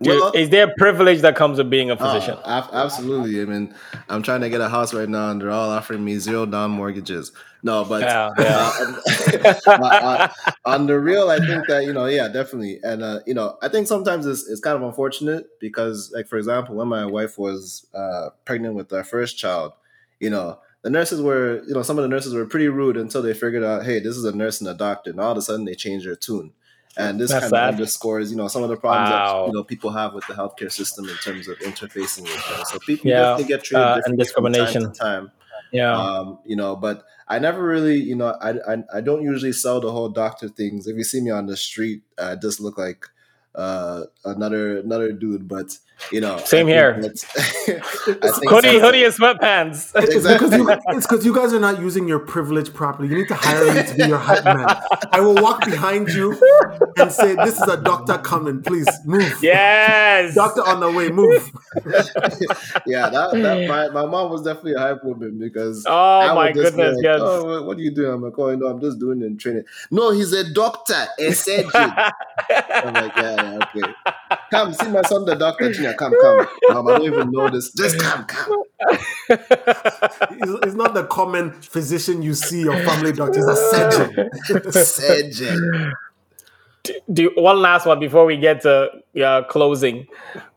Well, 0.02 0.32
is 0.34 0.50
there 0.50 0.70
a 0.70 0.74
privilege 0.78 1.22
that 1.22 1.36
comes 1.36 1.58
with 1.58 1.70
being 1.70 1.92
a 1.92 1.96
uh, 1.96 1.98
physician? 1.98 2.38
ab- 2.46 2.70
absolutely. 2.72 3.42
I 3.42 3.46
mean, 3.46 3.74
I'm 4.08 4.24
trying 4.24 4.42
to 4.42 4.50
get 4.50 4.62
a 4.62 4.70
house 4.70 4.94
right 4.94 5.10
now 5.10 5.32
and 5.32 5.42
they're 5.42 5.52
all 5.52 5.70
offering 5.70 6.06
me 6.06 6.18
zero 6.20 6.46
down 6.46 6.72
mortgages. 6.72 7.32
No, 7.62 7.84
but 7.84 8.02
Yeah, 8.04 8.30
yeah. 8.40 9.60
uh, 9.68 9.72
uh, 9.72 10.28
on 10.64 10.88
the 10.88 10.98
real, 10.98 11.30
I 11.30 11.40
think 11.40 11.68
that 11.68 11.84
you 11.84 11.92
know, 11.92 12.06
yeah, 12.06 12.30
definitely, 12.30 12.80
and 12.84 13.04
uh, 13.04 13.20
you 13.26 13.34
know, 13.34 13.58
I 13.62 13.68
think 13.68 13.88
sometimes 13.88 14.26
it's, 14.26 14.48
it's 14.48 14.62
kind 14.62 14.78
of 14.78 14.84
unfortunate 14.84 15.48
because, 15.60 16.12
like, 16.16 16.28
for 16.28 16.38
example, 16.38 16.76
when 16.76 16.88
my 16.88 17.06
wife 17.06 17.38
was 17.38 17.86
uh, 17.94 18.30
pregnant 18.46 18.76
with 18.76 18.94
our 18.94 19.04
first 19.04 19.38
child, 19.38 19.74
you 20.22 20.30
know, 20.30 20.60
the 20.84 20.90
nurses 20.90 21.22
were, 21.22 21.62
you 21.68 21.74
know, 21.74 21.82
some 21.82 21.98
of 21.98 22.04
the 22.04 22.08
nurses 22.08 22.34
were 22.34 22.46
pretty 22.46 22.70
rude 22.70 22.96
until 22.96 23.22
they 23.22 23.34
figured 23.34 23.64
out, 23.64 23.84
hey, 23.84 24.00
this 24.00 24.16
is 24.16 24.24
a 24.24 24.36
nurse 24.36 24.62
and 24.62 24.70
a 24.70 24.74
doctor, 24.74 25.12
and 25.12 25.20
all 25.20 25.34
of 25.34 25.38
a 25.38 25.42
sudden 25.42 25.66
they 25.66 25.76
changed 25.76 26.06
their 26.06 26.16
tune. 26.16 26.54
And 26.98 27.20
this 27.20 27.30
That's 27.30 27.42
kind 27.42 27.54
sad. 27.54 27.64
of 27.70 27.74
underscores, 27.76 28.30
you 28.32 28.38
know, 28.38 28.48
some 28.48 28.64
of 28.64 28.70
the 28.70 28.76
problems 28.76 29.10
Wow. 29.10 29.42
that 29.42 29.48
you 29.48 29.54
know 29.54 29.64
people 29.64 29.92
have 29.92 30.14
with 30.14 30.26
the 30.28 30.34
healthcare 30.34 30.72
system 30.72 31.08
in 31.08 31.18
terms 31.18 31.48
of 31.48 31.58
interfacing 31.60 32.24
with 32.24 32.46
them. 32.48 32.66
So 32.66 32.80
people 32.80 33.10
Yeah, 33.10 33.22
definitely 33.24 33.46
get 33.46 33.64
treated 33.64 33.84
uh, 33.84 33.96
and 33.96 34.04
from 34.04 34.18
time 34.18 34.18
discrimination. 34.18 34.94
time 34.94 35.32
yeah, 35.72 35.96
um, 35.96 36.40
you 36.46 36.56
know 36.56 36.76
but 36.76 37.04
i 37.28 37.38
never 37.40 37.64
really 37.64 37.96
you 37.98 38.16
know 38.16 38.36
I, 38.42 38.74
I 38.74 38.84
i 38.96 39.02
don't 39.02 39.24
usually 39.24 39.54
sell 39.54 39.80
the 39.80 39.92
whole 39.92 40.10
doctor 40.10 40.50
things 40.50 40.88
if 40.88 40.98
you 40.98 41.04
see 41.04 41.22
me 41.22 41.30
on 41.32 41.46
the 41.46 41.56
street 41.58 42.02
i 42.18 42.36
just 42.36 42.60
look 42.60 42.78
like 42.78 43.06
uh 43.56 44.04
another 44.26 44.80
another 44.80 45.12
dude 45.12 45.48
but 45.48 45.76
you 46.12 46.22
know 46.22 46.38
Same 46.38 46.68
think 46.68 46.70
here. 46.70 47.02
that- 47.02 48.42
hoodie, 48.48 48.80
hoodie, 48.80 49.04
and 49.04 49.14
sweatpants. 49.14 49.92
It's 50.02 50.16
Exactly. 50.16 50.50
because 50.50 50.58
you 50.58 50.96
it's 50.96 51.08
because 51.08 51.26
you 51.26 51.36
guys 51.36 51.52
are 51.54 51.60
not 51.60 51.82
using 51.82 52.08
your 52.08 52.20
privilege 52.20 52.74
properly. 52.74 53.10
You 53.10 53.16
need 53.16 53.28
to 53.28 53.36
hire 53.36 53.74
me 53.74 53.84
to 53.84 53.94
be 53.96 54.04
your 54.08 54.18
hype 54.18 54.46
man. 54.46 54.66
I 55.12 55.20
will 55.20 55.36
walk 55.36 55.66
behind 55.66 56.08
you 56.10 56.40
and 56.98 57.12
say, 57.12 57.36
"This 57.36 57.60
is 57.60 57.68
a 57.68 57.76
doctor 57.76 58.18
coming. 58.20 58.62
Please 58.62 58.88
move. 59.04 59.36
yes, 59.42 60.36
Doctor 60.36 60.62
on 60.66 60.80
the 60.80 60.90
way. 60.92 61.10
Move." 61.10 61.52
yeah 62.86 63.10
that, 63.10 63.32
that 63.34 63.68
my, 63.68 63.90
my 63.90 64.06
mom 64.06 64.30
was 64.32 64.44
definitely 64.44 64.74
a 64.76 64.80
hype 64.80 65.04
woman 65.04 65.38
because 65.38 65.84
Oh 65.88 66.20
I 66.20 66.34
my 66.34 66.46
would 66.46 66.56
just 66.56 66.76
be 66.78 66.82
goodness, 66.84 66.96
like, 66.98 67.04
yes. 67.04 67.20
oh, 67.22 67.44
what, 67.46 67.66
what 67.66 67.78
are 67.78 67.82
you 67.82 67.92
doing? 67.92 68.12
I'm 68.14 68.22
like, 68.22 68.38
oh, 68.40 68.56
no, 68.56 68.68
I'm 68.68 68.80
just 68.80 69.00
doing 69.00 69.22
it 69.22 69.26
in 69.26 69.38
training. 69.38 69.66
No, 69.92 70.12
he's 70.12 70.32
a 70.34 70.50
doctor, 70.54 71.08
a 71.20 71.32
surgeon. 71.34 71.72
I'm 71.76 72.94
like, 72.94 73.16
yeah, 73.18 73.39
yeah, 73.44 73.60
okay. 73.76 73.94
Come, 74.52 74.74
see 74.74 74.90
my 74.90 75.02
son, 75.04 75.26
the 75.26 75.36
doctor. 75.36 75.72
Junior, 75.72 75.94
come, 75.94 76.14
come. 76.22 76.48
Mom, 76.70 76.88
I 76.88 76.98
don't 76.98 77.06
even 77.06 77.32
know 77.32 77.50
this. 77.50 77.72
Just 77.74 78.00
come, 78.00 78.26
come. 78.26 78.64
It's, 79.30 80.66
it's 80.66 80.76
not 80.76 80.94
the 80.94 81.06
common 81.06 81.52
physician 81.62 82.22
you 82.22 82.34
see 82.34 82.62
your 82.62 82.78
family 82.84 83.12
doctor. 83.12 83.40
It's 83.40 83.48
a 83.48 84.86
surgeon. 84.86 85.32
Surgeon. 85.52 85.94
do 87.12 87.32
one 87.36 87.62
last 87.62 87.86
one 87.86 88.00
before 88.00 88.26
we 88.26 88.38
get 88.38 88.62
to 88.62 88.90
uh, 89.24 89.44
closing. 89.44 90.08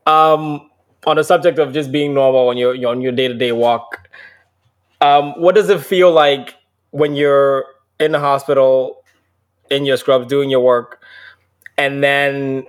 Um, 0.05 0.69
on 1.05 1.17
the 1.17 1.23
subject 1.23 1.59
of 1.59 1.73
just 1.73 1.91
being 1.91 2.13
normal 2.13 2.47
on 2.47 2.57
your 2.57 2.75
on 2.87 3.01
your 3.01 3.11
day 3.11 3.27
to 3.27 3.33
day 3.33 3.51
walk, 3.51 4.09
um, 5.01 5.33
what 5.39 5.55
does 5.55 5.69
it 5.69 5.81
feel 5.81 6.11
like 6.11 6.55
when 6.91 7.15
you're 7.15 7.65
in 7.99 8.13
the 8.13 8.19
hospital, 8.19 9.03
in 9.69 9.85
your 9.85 9.97
scrubs, 9.97 10.27
doing 10.27 10.49
your 10.49 10.61
work, 10.61 11.02
and 11.77 12.03
then 12.03 12.65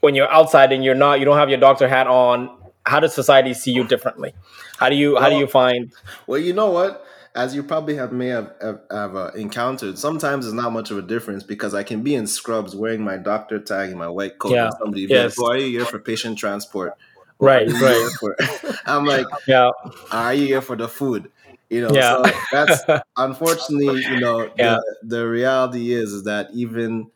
when 0.00 0.14
you're 0.14 0.30
outside 0.30 0.72
and 0.72 0.84
you're 0.84 0.94
not, 0.94 1.18
you 1.18 1.24
don't 1.24 1.36
have 1.38 1.48
your 1.48 1.58
doctor 1.60 1.88
hat 1.88 2.06
on? 2.06 2.50
How 2.84 2.98
does 3.00 3.14
society 3.14 3.54
see 3.54 3.72
you 3.72 3.84
differently? 3.84 4.34
How 4.78 4.88
do 4.88 4.96
you 4.96 5.16
how 5.16 5.28
do 5.28 5.36
you 5.36 5.46
find? 5.46 5.92
Well, 6.26 6.40
you 6.40 6.52
know 6.52 6.70
what? 6.70 7.06
As 7.34 7.54
you 7.54 7.62
probably 7.62 7.94
have 7.94 8.12
may 8.12 8.26
have, 8.28 8.52
have, 8.60 8.80
have 8.90 9.16
uh, 9.16 9.30
encountered, 9.34 9.96
sometimes 9.98 10.44
it's 10.44 10.52
not 10.54 10.70
much 10.72 10.90
of 10.90 10.98
a 10.98 11.02
difference 11.02 11.42
because 11.42 11.72
I 11.72 11.82
can 11.82 12.02
be 12.02 12.14
in 12.14 12.26
scrubs 12.26 12.76
wearing 12.76 13.02
my 13.02 13.16
doctor 13.16 13.58
tag 13.58 13.88
and 13.90 13.98
my 13.98 14.08
white 14.08 14.38
coat. 14.38 14.52
Yeah, 14.52 14.64
And 14.64 14.74
somebody 14.78 15.02
yes. 15.02 15.38
like, 15.38 15.48
"Oh, 15.48 15.52
are 15.52 15.56
you 15.56 15.78
here 15.78 15.86
for 15.86 15.98
patient 15.98 16.36
transport? 16.38 16.94
Or 17.38 17.46
Right, 17.46 17.66
right. 17.80 18.10
for-" 18.20 18.36
I'm 18.86 19.06
like, 19.06 19.26
Yeah, 19.46 19.70
are 20.10 20.34
you 20.34 20.46
here 20.46 20.60
for 20.60 20.76
the 20.76 20.88
food? 20.88 21.30
You 21.70 21.82
know, 21.88 21.94
Yeah. 21.94 22.22
so 22.22 22.32
that's 22.50 22.82
unfortunately, 23.16 24.02
you 24.10 24.20
know, 24.20 24.50
Yeah. 24.58 24.78
the, 25.00 25.16
the 25.16 25.26
reality 25.26 25.92
is 25.92 26.12
is 26.12 26.24
that 26.24 26.48
even 26.52 27.10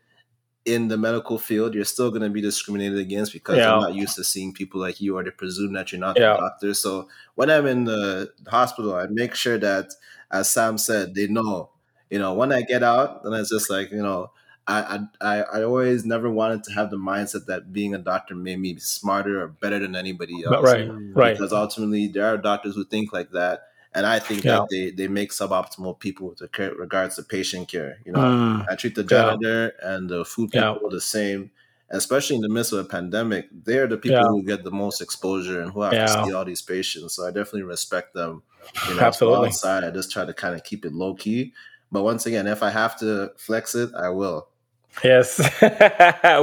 in 0.67 0.89
the 0.89 0.97
medical 0.97 1.39
field, 1.39 1.75
you're 1.75 1.85
still 1.85 2.11
going 2.11 2.23
to 2.23 2.29
be 2.29 2.41
discriminated 2.43 2.99
against 2.99 3.33
because 3.33 3.57
Yeah. 3.57 3.71
they're 3.71 3.81
not 3.81 3.95
used 3.95 4.17
to 4.17 4.25
seeing 4.25 4.53
people 4.53 4.81
like 4.81 5.01
you, 5.01 5.17
or 5.17 5.25
they 5.25 5.31
presume 5.31 5.73
that 5.75 5.93
you're 5.93 6.01
not 6.01 6.19
Yeah. 6.19 6.35
the 6.35 6.39
doctor. 6.41 6.75
So 6.75 7.09
when 7.37 7.51
I'm 7.51 7.67
in 7.67 7.85
the 7.85 8.33
hospital, 8.49 8.95
I 8.95 9.07
make 9.07 9.35
sure 9.35 9.59
that, 9.59 9.95
as 10.31 10.51
Sam 10.51 10.77
said, 10.77 11.15
they 11.15 11.29
know. 11.29 11.71
You 12.11 12.19
know, 12.19 12.35
when 12.35 12.53
I 12.53 12.63
get 12.63 12.83
out, 12.83 13.23
then 13.25 13.33
it's 13.33 13.51
just 13.51 13.71
like 13.71 13.91
you 13.91 14.03
know. 14.03 14.31
I, 14.69 14.99
I 15.21 15.43
I 15.43 15.63
always 15.63 16.05
never 16.05 16.29
wanted 16.29 16.65
to 16.65 16.73
have 16.73 16.91
the 16.91 16.97
mindset 16.97 17.47
that 17.47 17.73
being 17.73 17.95
a 17.95 17.99
doctor 17.99 18.35
made 18.35 18.59
me 18.59 18.77
smarter 18.79 19.41
or 19.41 19.47
better 19.47 19.79
than 19.79 19.95
anybody 19.95 20.43
else 20.45 20.61
right, 20.61 20.89
right. 21.15 21.37
because 21.37 21.53
ultimately 21.53 22.09
there 22.09 22.27
are 22.27 22.37
doctors 22.37 22.75
who 22.75 22.85
think 22.85 23.13
like 23.13 23.31
that 23.31 23.69
and 23.97 24.05
i 24.07 24.19
think 24.27 24.45
Yeah. 24.45 24.53
that 24.53 24.69
they 24.71 24.85
they 24.99 25.09
make 25.09 25.31
suboptimal 25.33 25.95
people 25.99 26.25
with 26.29 26.41
regards 26.85 27.17
to 27.17 27.23
patient 27.37 27.65
care 27.75 27.93
you 28.07 28.13
know 28.13 28.21
Mm, 28.21 28.67
i 28.71 28.75
treat 28.81 28.95
the 28.95 29.03
Yeah. 29.03 29.15
janitor 29.15 29.73
and 29.83 30.09
the 30.13 30.25
food 30.25 30.51
Yeah. 30.53 30.73
people 30.75 30.91
the 30.91 31.01
same 31.01 31.51
especially 31.91 32.37
in 32.37 32.43
the 32.43 32.49
midst 32.57 32.73
of 32.73 32.79
a 32.81 32.89
pandemic 32.97 33.45
they're 33.67 33.87
the 33.95 33.97
people 33.97 34.19
Yeah. 34.25 34.29
who 34.35 34.43
get 34.53 34.65
the 34.65 34.71
most 34.85 35.01
exposure 35.01 35.61
and 35.63 35.71
who 35.73 35.83
have 35.83 35.95
Yeah. 35.95 36.07
to 36.07 36.13
see 36.25 36.33
all 36.35 36.45
these 36.45 36.63
patients 36.63 37.15
so 37.17 37.21
i 37.27 37.31
definitely 37.39 37.63
respect 37.77 38.09
them 38.15 38.43
you 38.89 38.95
know 38.97 39.03
Absolutely. 39.03 39.39
so 39.39 39.47
outside 39.47 39.83
i 39.85 39.91
just 39.91 40.11
try 40.11 40.25
to 40.25 40.35
kind 40.35 40.55
of 40.57 40.63
keep 40.65 40.85
it 40.85 40.93
low 40.93 41.15
key 41.15 41.53
but 41.93 42.03
once 42.03 42.27
again 42.27 42.47
if 42.47 42.63
i 42.63 42.71
have 42.71 42.99
to 42.99 43.33
flex 43.37 43.75
it 43.75 43.91
i 44.07 44.09
will 44.09 44.49
Yes, 45.05 45.37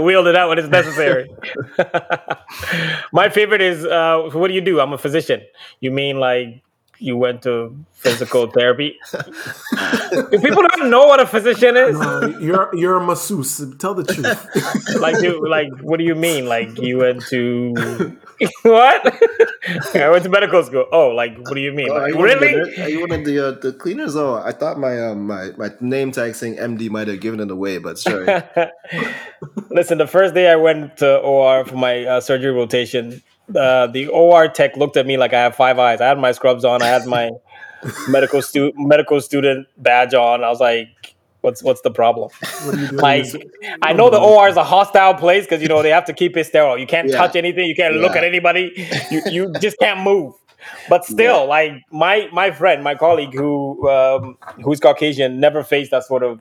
wield 0.07 0.27
it 0.27 0.35
out 0.35 0.49
when 0.49 0.59
it's 0.59 0.69
necessary. 0.69 1.27
My 3.11 3.29
favorite 3.29 3.61
is 3.61 3.83
uh, 3.85 4.29
what 4.33 4.47
do 4.47 4.53
you 4.53 4.61
do? 4.61 4.79
I'm 4.79 4.93
a 4.93 4.97
physician. 4.97 5.41
You 5.79 5.91
mean 5.91 6.19
like 6.19 6.62
you 6.99 7.17
went 7.17 7.41
to 7.43 7.75
physical 7.93 8.47
therapy? 8.55 8.97
People 9.11 10.29
do 10.29 10.39
people 10.39 10.63
not 10.63 10.87
know 10.87 11.05
what 11.05 11.19
a 11.19 11.25
physician 11.27 11.75
is? 11.77 11.97
No, 11.99 12.27
you're 12.39 12.69
you're 12.75 12.97
a 12.97 13.05
masseuse. 13.05 13.61
Tell 13.77 13.93
the 13.93 14.03
truth. 14.03 14.47
Like, 15.03 15.21
you, 15.21 15.45
like, 15.49 15.69
what 15.81 15.97
do 15.97 16.03
you 16.05 16.15
mean? 16.15 16.45
Like 16.45 16.77
you 16.79 16.97
went 16.99 17.23
to 17.27 17.73
what? 18.63 19.01
I 19.95 20.09
went 20.09 20.23
to 20.23 20.29
medical 20.29 20.63
school. 20.63 20.85
Oh, 20.91 21.09
like, 21.09 21.37
what 21.37 21.55
do 21.55 21.61
you 21.61 21.71
mean? 21.73 21.89
Oh, 21.89 21.95
are 21.95 22.01
Like, 22.01 22.11
you 22.13 22.17
one 22.19 22.27
the 22.29 22.35
really? 22.35 22.51
nur- 22.55 22.85
Are 22.85 22.89
you 22.89 22.99
one 23.01 23.11
of 23.11 23.25
the 23.25 23.39
uh, 23.47 23.51
the 23.59 23.73
cleaners? 23.73 24.15
Oh, 24.15 24.35
I 24.35 24.51
thought 24.51 24.79
my 24.79 24.99
um 25.07 25.27
my, 25.27 25.49
my 25.57 25.69
name 25.81 26.11
tag 26.11 26.35
saying 26.35 26.55
MD 26.55 26.89
might 26.89 27.07
have 27.07 27.19
given 27.19 27.39
it 27.39 27.49
away, 27.51 27.79
but 27.79 27.97
sure. 27.97 28.23
Listen, 29.69 29.97
the 29.97 30.07
first 30.07 30.33
day 30.33 30.49
I 30.49 30.55
went 30.55 30.97
to 30.97 31.17
OR 31.19 31.65
for 31.65 31.75
my 31.75 32.05
uh, 32.05 32.21
surgery 32.21 32.51
rotation, 32.51 33.21
uh, 33.55 33.87
the 33.87 34.07
OR 34.07 34.47
tech 34.47 34.75
looked 34.77 34.97
at 34.97 35.05
me 35.05 35.17
like 35.17 35.33
I 35.33 35.41
have 35.41 35.55
five 35.55 35.79
eyes. 35.79 36.01
I 36.01 36.07
had 36.07 36.17
my 36.19 36.31
scrubs 36.31 36.63
on. 36.65 36.81
I 36.81 36.87
had 36.87 37.05
my 37.05 37.29
medical 38.07 38.41
stu- 38.41 38.71
medical 38.75 39.19
student 39.21 39.67
badge 39.77 40.13
on. 40.13 40.43
I 40.43 40.49
was 40.49 40.59
like, 40.59 40.87
"What's 41.41 41.61
what's 41.63 41.81
the 41.81 41.91
problem?" 41.91 42.29
What 42.65 42.75
are 42.75 42.77
you 42.79 42.87
doing? 42.87 42.99
Like, 43.01 43.25
I 43.81 43.93
know 43.93 44.09
the 44.09 44.19
OR 44.19 44.47
is 44.47 44.55
a 44.57 44.63
hostile 44.63 45.13
place 45.15 45.43
because 45.45 45.61
you 45.61 45.67
know 45.67 45.81
they 45.81 45.89
have 45.89 46.05
to 46.05 46.13
keep 46.13 46.37
it 46.37 46.45
sterile. 46.45 46.77
You 46.77 46.87
can't 46.87 47.09
Yeah. 47.09 47.17
touch 47.17 47.35
anything. 47.35 47.65
You 47.67 47.75
can't 47.75 47.95
look 47.95 48.15
at 48.15 48.23
anybody. 48.23 48.71
You 49.11 49.21
you 49.29 49.53
just 49.59 49.77
can't 49.79 49.99
move. 50.01 50.33
But 50.89 51.03
still, 51.03 51.45
like 51.45 51.73
my 51.91 52.29
my 52.31 52.51
friend, 52.51 52.83
my 52.83 52.95
colleague 52.95 53.33
who 53.33 53.89
um, 53.89 54.37
who's 54.63 54.79
Caucasian, 54.79 55.39
never 55.41 55.63
faced 55.63 55.91
that 55.91 56.03
sort 56.03 56.23
of 56.23 56.39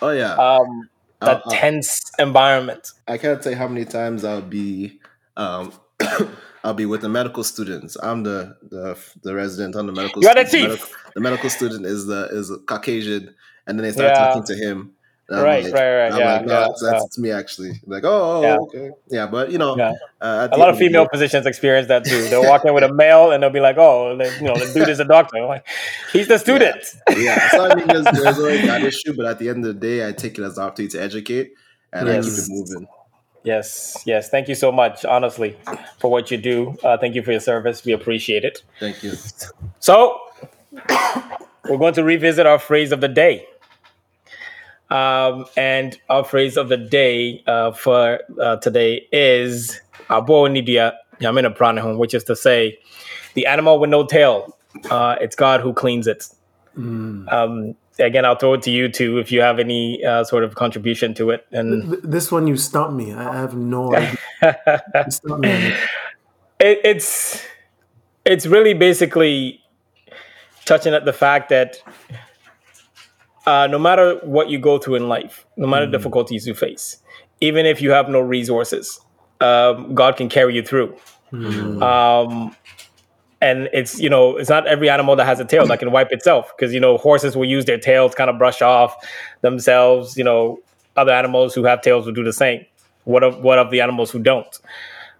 Oh 0.00 0.10
yeah, 0.10 0.32
um, 0.34 0.88
that 1.20 1.42
Uh, 1.44 1.48
uh, 1.48 1.50
tense 1.50 2.00
environment. 2.18 2.92
I 3.06 3.18
can't 3.18 3.44
say 3.44 3.52
how 3.52 3.68
many 3.68 3.84
times 3.84 4.24
I'll 4.24 4.40
be 4.40 4.98
um 5.36 5.72
I'll 6.64 6.74
be 6.74 6.86
with 6.86 7.00
the 7.00 7.08
medical 7.08 7.42
students. 7.44 7.96
I'm 8.02 8.22
the 8.22 8.56
the, 8.70 8.98
the 9.22 9.34
resident. 9.34 9.76
I'm 9.76 9.86
the 9.86 9.92
medical. 9.92 10.22
You 10.22 10.28
are 10.28 10.34
the 10.34 10.46
student. 10.46 10.78
chief. 10.78 10.80
medical, 10.90 11.12
the 11.14 11.20
medical 11.20 11.50
student 11.50 11.86
is 11.86 12.06
the 12.06 12.28
is 12.32 12.52
Caucasian, 12.66 13.34
and 13.66 13.78
then 13.78 13.84
they 13.86 13.92
start 13.92 14.10
Yeah. 14.14 14.24
talking 14.26 14.44
to 14.44 14.54
him. 14.56 14.92
I'm 15.32 15.44
Right, 15.44 15.62
like- 15.62 15.72
right, 15.74 15.96
right, 15.96 16.12
I'm 16.12 16.18
yeah, 16.18 16.32
like, 16.38 16.46
no, 16.46 16.52
yeah, 16.52 16.66
that's, 16.66 16.82
that's 16.82 17.18
me 17.18 17.30
actually. 17.30 17.80
Like, 17.86 18.02
oh, 18.04 18.10
oh, 18.10 18.42
Yeah. 18.42 18.56
okay, 18.62 18.90
yeah, 19.10 19.26
but 19.28 19.52
you 19.52 19.58
know, 19.58 19.76
Yeah. 19.76 19.92
uh, 20.20 20.48
A 20.50 20.58
lot 20.58 20.70
of 20.70 20.76
female 20.76 21.04
day- 21.04 21.10
physicians 21.12 21.46
experience 21.46 21.86
that 21.86 22.04
too. 22.04 22.22
They'll 22.28 22.42
walk 22.48 22.64
in 22.64 22.74
with 22.74 22.82
a 22.82 22.92
male 23.04 23.30
and 23.30 23.40
they'll 23.40 23.48
be 23.48 23.60
like, 23.60 23.76
"Oh, 23.78 24.16
the- 24.18 24.24
you 24.40 24.46
know, 24.48 24.56
the 24.56 24.66
dude 24.74 24.88
is 24.88 24.98
a 24.98 25.04
doctor." 25.04 25.36
I'm 25.38 25.46
like, 25.46 25.64
He's 26.12 26.26
the 26.26 26.36
student. 26.36 26.82
yeah. 27.16 27.48
So 27.52 27.64
I 27.70 27.76
mean, 27.76 27.86
there's, 27.86 28.04
there's 28.06 28.38
always 28.40 28.66
that 28.66 28.82
issue, 28.90 29.14
but 29.16 29.26
at 29.26 29.38
the 29.38 29.48
end 29.50 29.64
of 29.64 29.72
the 29.74 29.80
day, 29.80 30.06
I 30.06 30.10
take 30.10 30.36
it 30.36 30.42
as 30.42 30.58
an 30.58 30.64
opportunity 30.64 30.98
to 30.98 31.02
educate, 31.02 31.52
and 31.92 32.08
I 32.10 32.20
keep 32.20 32.32
it 32.32 32.44
moving. 32.48 32.88
Yes, 33.42 34.02
yes. 34.06 34.28
Thank 34.28 34.48
you 34.48 34.54
so 34.54 34.70
much, 34.70 35.04
honestly, 35.04 35.56
for 35.98 36.10
what 36.10 36.30
you 36.30 36.36
do. 36.36 36.76
Uh, 36.84 36.98
thank 36.98 37.14
you 37.14 37.22
for 37.22 37.30
your 37.30 37.40
service. 37.40 37.84
We 37.84 37.92
appreciate 37.92 38.44
it. 38.44 38.62
Thank 38.78 39.02
you. 39.02 39.14
So, 39.78 40.20
we're 41.68 41.78
going 41.78 41.94
to 41.94 42.04
revisit 42.04 42.46
our 42.46 42.58
phrase 42.58 42.92
of 42.92 43.00
the 43.00 43.08
day. 43.08 43.46
Um, 44.90 45.46
and 45.56 45.98
our 46.08 46.24
phrase 46.24 46.56
of 46.56 46.68
the 46.68 46.76
day 46.76 47.42
uh, 47.46 47.72
for 47.72 48.20
uh, 48.40 48.56
today 48.56 49.06
is 49.12 49.80
Abo 50.08 50.50
Nidia 50.50 50.94
Yamina 51.20 51.56
Pranahum, 51.56 51.96
which 51.96 52.12
is 52.12 52.24
to 52.24 52.34
say, 52.36 52.78
the 53.34 53.46
animal 53.46 53.78
with 53.78 53.90
no 53.90 54.04
tail. 54.04 54.56
Uh, 54.90 55.16
it's 55.20 55.36
God 55.36 55.60
who 55.60 55.72
cleans 55.72 56.06
it. 56.06 56.26
Um, 56.76 57.76
again, 58.00 58.24
I'll 58.24 58.36
throw 58.36 58.54
it 58.54 58.62
to 58.62 58.70
you 58.70 58.88
too 58.88 59.18
if 59.18 59.30
you 59.30 59.40
have 59.40 59.58
any 59.58 60.04
uh, 60.04 60.24
sort 60.24 60.44
of 60.44 60.54
contribution 60.54 61.14
to 61.14 61.30
it. 61.30 61.46
And 61.52 61.92
This 62.02 62.32
one 62.32 62.46
you 62.46 62.56
stumped 62.56 62.94
me. 62.94 63.12
I 63.12 63.36
have 63.36 63.54
no 63.54 63.94
idea. 63.94 64.16
It. 64.42 65.76
it, 66.58 66.80
it's 66.84 67.44
it's 68.24 68.46
really 68.46 68.74
basically 68.74 69.60
touching 70.64 70.94
at 70.94 71.04
the 71.04 71.12
fact 71.12 71.48
that 71.48 71.82
uh, 73.46 73.66
no 73.66 73.78
matter 73.78 74.20
what 74.22 74.48
you 74.50 74.58
go 74.58 74.78
through 74.78 74.96
in 74.96 75.08
life, 75.08 75.46
no 75.56 75.66
matter 75.66 75.86
the 75.86 75.92
difficulties 75.92 76.46
you 76.46 76.54
face, 76.54 76.98
even 77.40 77.66
if 77.66 77.80
you 77.80 77.90
have 77.90 78.08
no 78.08 78.20
resources, 78.20 79.00
um, 79.40 79.94
God 79.94 80.16
can 80.16 80.28
carry 80.28 80.54
you 80.54 80.62
through. 80.62 80.96
Um, 81.32 82.54
and 83.40 83.68
it's 83.72 83.98
you 83.98 84.10
know 84.10 84.36
it's 84.36 84.50
not 84.50 84.66
every 84.66 84.90
animal 84.90 85.16
that 85.16 85.24
has 85.24 85.40
a 85.40 85.44
tail 85.44 85.66
that 85.66 85.78
can 85.78 85.90
wipe 85.92 86.12
itself 86.12 86.52
because 86.56 86.72
you 86.74 86.80
know 86.80 86.98
horses 86.98 87.36
will 87.36 87.46
use 87.46 87.64
their 87.64 87.78
tails 87.78 88.14
kind 88.14 88.30
of 88.30 88.38
brush 88.38 88.62
off 88.62 88.96
themselves. 89.40 90.16
You 90.16 90.24
know 90.24 90.60
other 90.96 91.12
animals 91.12 91.54
who 91.54 91.64
have 91.64 91.82
tails 91.82 92.06
will 92.06 92.12
do 92.12 92.24
the 92.24 92.32
same. 92.32 92.64
What 93.04 93.22
of 93.22 93.40
what 93.40 93.58
of 93.58 93.70
the 93.70 93.80
animals 93.80 94.10
who 94.10 94.18
don't? 94.18 94.58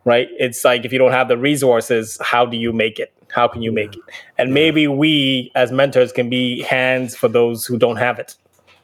right? 0.04 0.28
It's 0.38 0.64
like 0.64 0.84
if 0.84 0.92
you 0.92 0.98
don't 0.98 1.12
have 1.12 1.28
the 1.28 1.36
resources, 1.36 2.18
how 2.20 2.46
do 2.46 2.56
you 2.56 2.72
make 2.72 2.98
it? 2.98 3.12
How 3.32 3.46
can 3.46 3.62
you 3.62 3.70
make 3.72 3.94
it? 3.94 4.02
And 4.38 4.52
maybe 4.52 4.88
we 4.88 5.52
as 5.54 5.70
mentors 5.70 6.12
can 6.12 6.28
be 6.28 6.62
hands 6.62 7.14
for 7.14 7.28
those 7.28 7.64
who 7.64 7.78
don't 7.78 7.96
have 7.96 8.18
it, 8.18 8.34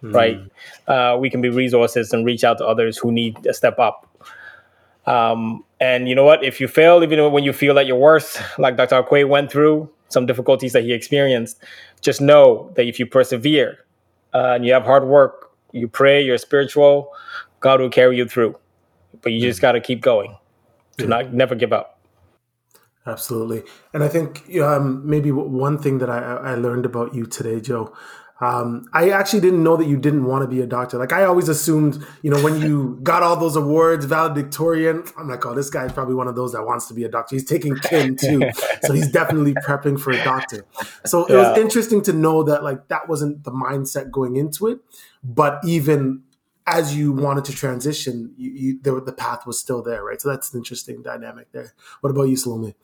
right? 0.03 0.39
Uh, 0.87 1.17
we 1.19 1.31
can 1.31 1.41
be 1.41 1.49
resources 1.49 2.13
and 2.13 2.25
reach 2.25 2.45
out 2.45 2.59
to 2.59 2.67
others 2.67 2.97
who 2.97 3.11
need 3.11 3.45
a 3.47 3.55
step 3.55 3.79
up. 3.79 4.07
Um, 5.07 5.65
and 5.81 6.09
you 6.09 6.15
know 6.15 6.25
what? 6.25 6.43
If 6.45 6.61
you 6.61 6.69
fail, 6.69 7.03
even 7.03 7.33
when 7.33 7.45
you 7.45 7.53
feel 7.53 7.75
that 7.75 7.87
you're 7.87 7.97
worse, 7.99 8.39
like 8.59 8.77
Dr. 8.77 9.03
Akwe 9.03 9.29
went 9.29 9.51
through 9.51 9.91
some 10.09 10.27
difficulties 10.27 10.73
that 10.73 10.85
he 10.85 10.93
experienced, 10.93 11.63
just 12.01 12.21
know 12.21 12.71
that 12.77 12.87
if 12.87 12.99
you 12.99 13.07
persevere 13.07 13.79
uh, 14.35 14.53
and 14.55 14.65
you 14.65 14.73
have 14.73 14.85
hard 14.85 15.05
work, 15.05 15.51
you 15.73 15.89
pray, 15.89 16.23
you're 16.23 16.39
spiritual, 16.39 17.13
God 17.61 17.81
will 17.81 17.91
carry 17.91 18.17
you 18.17 18.27
through. 18.27 18.57
But 19.23 19.33
you 19.33 19.41
just 19.41 19.61
got 19.61 19.73
to 19.73 19.81
keep 19.81 20.01
going. 20.01 20.37
Do 20.97 21.07
not 21.07 21.33
never 21.33 21.55
give 21.55 21.73
up. 21.73 21.99
Absolutely. 23.07 23.63
And 23.93 24.03
I 24.03 24.09
think 24.09 24.51
um, 24.61 25.09
maybe 25.09 25.31
one 25.31 25.79
thing 25.79 25.99
that 25.99 26.11
I, 26.11 26.19
I 26.19 26.55
learned 26.55 26.87
about 26.87 27.15
you 27.15 27.25
today, 27.27 27.61
Joe, 27.61 27.95
um, 28.41 28.87
I 28.93 29.11
actually 29.11 29.41
didn't 29.41 29.63
know 29.63 29.77
that 29.77 29.87
you 29.87 29.97
didn't 29.97 30.25
want 30.25 30.43
to 30.43 30.49
be 30.49 30.61
a 30.61 30.67
doctor. 30.67 30.99
Like 30.99 31.13
I 31.13 31.25
always 31.25 31.49
assumed, 31.49 32.05
you 32.23 32.31
know, 32.31 32.43
when 32.43 32.61
you 32.61 32.99
got 33.03 33.23
all 33.23 33.37
those 33.37 33.57
awards, 33.57 34.05
valedictorian, 34.05 35.05
I'm 35.17 35.29
like, 35.29 35.45
oh, 35.47 35.55
this 35.55 35.71
guy's 35.71 35.93
probably 35.93 36.15
one 36.15 36.29
of 36.29 36.37
those 36.37 36.53
that 36.53 36.65
wants 36.65 36.87
to 36.89 36.95
be 36.95 37.05
a 37.05 37.09
doctor. 37.09 37.35
He's 37.35 37.45
taking 37.45 37.77
kin 37.77 38.17
too, 38.17 38.51
so 38.83 38.93
he's 38.93 39.11
definitely 39.11 39.55
prepping 39.55 39.99
for 39.99 40.13
a 40.13 40.23
doctor. 40.23 40.67
So 41.07 41.25
it 41.25 41.35
was 41.35 41.57
interesting 41.59 42.03
to 42.03 42.13
know 42.13 42.43
that 42.43 42.63
like 42.63 42.89
that 42.89 43.09
wasn't 43.09 43.45
the 43.45 43.53
mindset 43.53 44.11
going 44.11 44.37
into 44.37 44.67
it, 44.67 44.81
but 45.25 45.61
even 45.65 46.23
as 46.67 46.97
you 46.97 47.13
wanted 47.13 47.45
to 47.45 47.53
transition, 47.53 48.35
you, 48.37 48.51
you, 48.51 48.79
the, 48.83 49.01
the 49.01 49.13
path 49.13 49.47
was 49.47 49.59
still 49.59 49.83
there, 49.83 50.03
right? 50.03 50.21
So 50.21 50.29
that's 50.29 50.53
an 50.53 50.59
interesting 50.59 51.01
dynamic 51.01 51.53
there. 51.53 51.75
What 52.01 52.11
about 52.11 52.25
you, 52.25 52.37
Salome? 52.37 52.75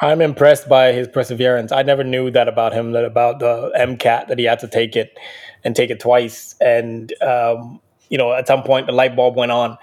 I'm 0.00 0.20
impressed 0.20 0.68
by 0.68 0.92
his 0.92 1.08
perseverance. 1.08 1.72
I 1.72 1.82
never 1.82 2.04
knew 2.04 2.30
that 2.30 2.48
about 2.48 2.72
him, 2.72 2.92
that 2.92 3.04
about 3.04 3.38
the 3.38 3.72
MCAT, 3.78 4.28
that 4.28 4.38
he 4.38 4.44
had 4.44 4.58
to 4.60 4.68
take 4.68 4.94
it 4.96 5.16
and 5.64 5.74
take 5.74 5.90
it 5.90 6.00
twice. 6.00 6.54
And, 6.60 7.12
um, 7.22 7.80
you 8.08 8.18
know, 8.18 8.32
at 8.32 8.46
some 8.46 8.62
point 8.62 8.86
the 8.86 8.92
light 8.92 9.16
bulb 9.16 9.36
went 9.36 9.52
on. 9.52 9.78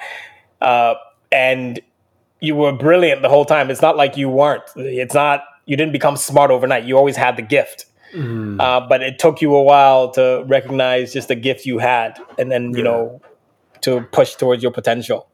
Uh, 0.61 0.95
and 1.31 1.79
you 2.39 2.55
were 2.55 2.71
brilliant 2.71 3.21
the 3.21 3.29
whole 3.29 3.45
time. 3.45 3.71
It's 3.71 3.81
not 3.81 3.97
like 3.97 4.15
you 4.17 4.29
weren't. 4.29 4.63
It's 4.75 5.13
not, 5.15 5.43
you 5.65 5.75
didn't 5.75 5.93
become 5.93 6.15
smart 6.15 6.51
overnight. 6.51 6.83
You 6.83 6.97
always 6.97 7.15
had 7.15 7.35
the 7.37 7.41
gift. 7.41 7.85
Uh, 8.15 8.79
but 8.87 9.01
it 9.01 9.17
took 9.17 9.41
you 9.41 9.55
a 9.55 9.63
while 9.63 10.11
to 10.11 10.43
recognize 10.45 11.11
just 11.13 11.29
the 11.29 11.35
gift 11.35 11.65
you 11.65 11.79
had 11.79 12.19
and 12.37 12.51
then, 12.51 12.69
you 12.71 12.77
Yeah. 12.77 12.83
know, 12.83 13.21
to 13.81 14.01
push 14.11 14.35
towards 14.35 14.61
your 14.61 14.71
potential. 14.71 15.27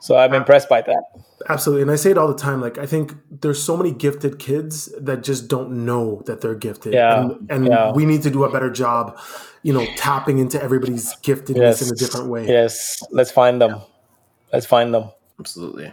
So 0.00 0.16
I'm 0.16 0.32
uh, 0.32 0.36
impressed 0.36 0.68
by 0.68 0.82
that. 0.82 1.02
Absolutely. 1.48 1.82
And 1.82 1.90
I 1.90 1.96
say 1.96 2.10
it 2.10 2.18
all 2.18 2.28
the 2.28 2.38
time. 2.38 2.60
Like, 2.60 2.78
I 2.78 2.86
think 2.86 3.14
there's 3.30 3.62
so 3.62 3.76
many 3.76 3.92
gifted 3.92 4.38
kids 4.38 4.86
that 5.00 5.22
just 5.22 5.48
don't 5.48 5.84
know 5.86 6.22
that 6.26 6.40
they're 6.40 6.54
gifted. 6.54 6.94
Yeah, 6.94 7.20
And, 7.22 7.50
and 7.50 7.66
yeah. 7.66 7.92
we 7.92 8.04
need 8.04 8.22
to 8.22 8.30
do 8.30 8.44
a 8.44 8.50
better 8.50 8.70
job, 8.70 9.18
you 9.62 9.72
know, 9.72 9.86
tapping 9.96 10.38
into 10.38 10.62
everybody's 10.62 11.14
giftedness 11.16 11.82
in 11.82 11.92
a 11.92 11.96
different 11.96 12.28
way. 12.28 12.46
Yes, 12.46 13.02
let's 13.10 13.30
find 13.30 13.60
them. 13.60 13.80
Let's 14.52 14.66
find 14.66 14.92
them. 14.92 15.10
Absolutely. 15.38 15.92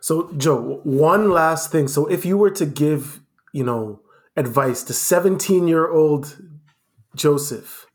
So, 0.00 0.30
Joe, 0.36 0.80
one 0.84 1.30
last 1.30 1.72
thing. 1.72 1.88
So, 1.88 2.06
if 2.06 2.24
you 2.26 2.36
were 2.36 2.50
to 2.50 2.66
give, 2.66 3.20
you 3.52 3.64
know, 3.64 4.02
advice 4.36 4.82
to 4.84 4.92
17 4.92 5.66
year 5.66 5.90
old 5.90 6.38
Joseph, 7.14 7.86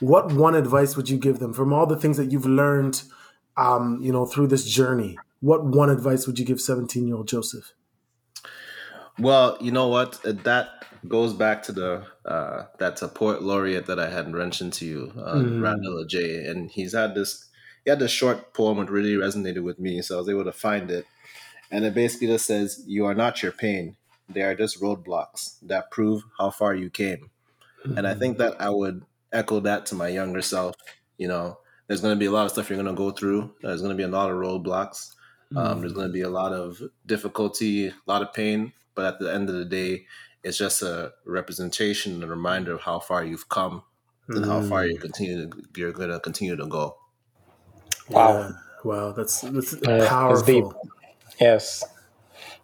what 0.00 0.32
one 0.32 0.54
advice 0.54 0.96
would 0.96 1.08
you 1.08 1.16
give 1.16 1.38
them 1.38 1.52
from 1.52 1.72
all 1.72 1.86
the 1.86 1.96
things 1.96 2.16
that 2.18 2.30
you've 2.30 2.46
learned, 2.46 3.02
um, 3.58 3.98
you 4.02 4.12
know, 4.12 4.26
through 4.26 4.48
this 4.48 4.64
journey? 4.64 5.18
What 5.40 5.64
one 5.64 5.90
advice 5.90 6.26
would 6.26 6.38
you 6.38 6.44
give 6.46 6.60
17 6.60 7.06
year 7.06 7.16
old 7.16 7.28
Joseph? 7.28 7.74
Well, 9.18 9.56
you 9.60 9.72
know 9.72 9.88
what? 9.88 10.24
Uh, 10.24 10.32
That 10.44 10.84
goes 11.06 11.32
back 11.32 11.62
to 11.64 11.72
the 11.72 12.04
uh, 12.24 12.66
that 12.78 12.98
support 12.98 13.42
laureate 13.42 13.86
that 13.86 13.98
I 13.98 14.10
had 14.10 14.28
mentioned 14.28 14.72
to 14.74 14.84
you, 14.86 15.12
uh, 15.16 15.36
Mm. 15.36 15.62
Randell 15.62 16.04
Adjei. 16.04 16.48
And 16.50 16.70
he's 16.70 16.92
had 16.94 17.14
this. 17.14 17.46
He 17.84 17.90
had 17.90 18.00
this 18.00 18.10
short 18.10 18.52
poem 18.54 18.78
that 18.78 18.90
really 18.90 19.14
resonated 19.14 19.62
with 19.62 19.78
me, 19.78 20.02
so 20.02 20.16
I 20.16 20.18
was 20.18 20.28
able 20.28 20.44
to 20.44 20.52
find 20.52 20.90
it. 20.90 21.06
And 21.70 21.84
it 21.84 21.94
basically 21.94 22.28
just 22.28 22.46
says, 22.46 22.82
"You 22.86 23.06
are 23.06 23.14
not 23.14 23.42
your 23.42 23.52
pain; 23.52 23.96
they 24.28 24.42
are 24.42 24.54
just 24.54 24.80
roadblocks 24.80 25.58
that 25.62 25.90
prove 25.90 26.22
how 26.38 26.50
far 26.50 26.74
you 26.74 26.90
came." 26.90 27.30
And 27.96 28.06
I 28.06 28.14
think 28.14 28.38
that 28.38 28.60
I 28.60 28.70
would 28.70 29.04
echo 29.32 29.60
that 29.60 29.86
to 29.86 29.94
my 29.94 30.08
younger 30.08 30.42
self. 30.42 30.76
You 31.18 31.28
know, 31.28 31.58
there's 31.88 32.00
going 32.00 32.14
to 32.14 32.18
be 32.18 32.26
a 32.26 32.30
lot 32.30 32.44
of 32.44 32.52
stuff 32.52 32.70
you're 32.70 32.80
going 32.80 32.94
to 32.94 32.96
go 32.96 33.10
through. 33.10 33.52
There's 33.60 33.82
going 33.82 33.90
to 33.90 33.96
be 33.96 34.04
a 34.04 34.08
lot 34.08 34.30
of 34.30 34.36
roadblocks. 34.36 35.14
Um, 35.56 35.80
there's 35.80 35.92
mm. 35.92 35.96
going 35.96 36.08
to 36.08 36.12
be 36.12 36.20
a 36.20 36.28
lot 36.28 36.52
of 36.52 36.80
difficulty, 37.06 37.88
a 37.88 37.94
lot 38.06 38.22
of 38.22 38.32
pain. 38.32 38.72
But 38.94 39.06
at 39.06 39.18
the 39.18 39.32
end 39.32 39.48
of 39.48 39.56
the 39.56 39.64
day, 39.64 40.06
it's 40.44 40.58
just 40.58 40.82
a 40.82 41.12
representation 41.24 42.12
and 42.14 42.22
a 42.22 42.26
reminder 42.26 42.74
of 42.74 42.82
how 42.82 43.00
far 43.00 43.24
you've 43.24 43.48
come 43.48 43.82
and 44.28 44.44
how 44.44 44.60
far 44.62 44.86
you 44.86 44.98
mm. 44.98 45.00
continue 45.00 45.48
to, 45.48 45.62
you're 45.76 45.92
going 45.92 46.10
to 46.10 46.20
continue 46.20 46.54
to 46.54 46.66
go. 46.66 46.96
Wow. 48.10 48.38
Yeah. 48.38 48.50
Wow, 48.84 49.12
that's 49.12 49.40
that's 49.40 49.74
uh, 49.74 49.78
that's 49.82 50.08
powerful. 50.08 50.44
deep. 50.44 50.64
Yes. 51.40 51.82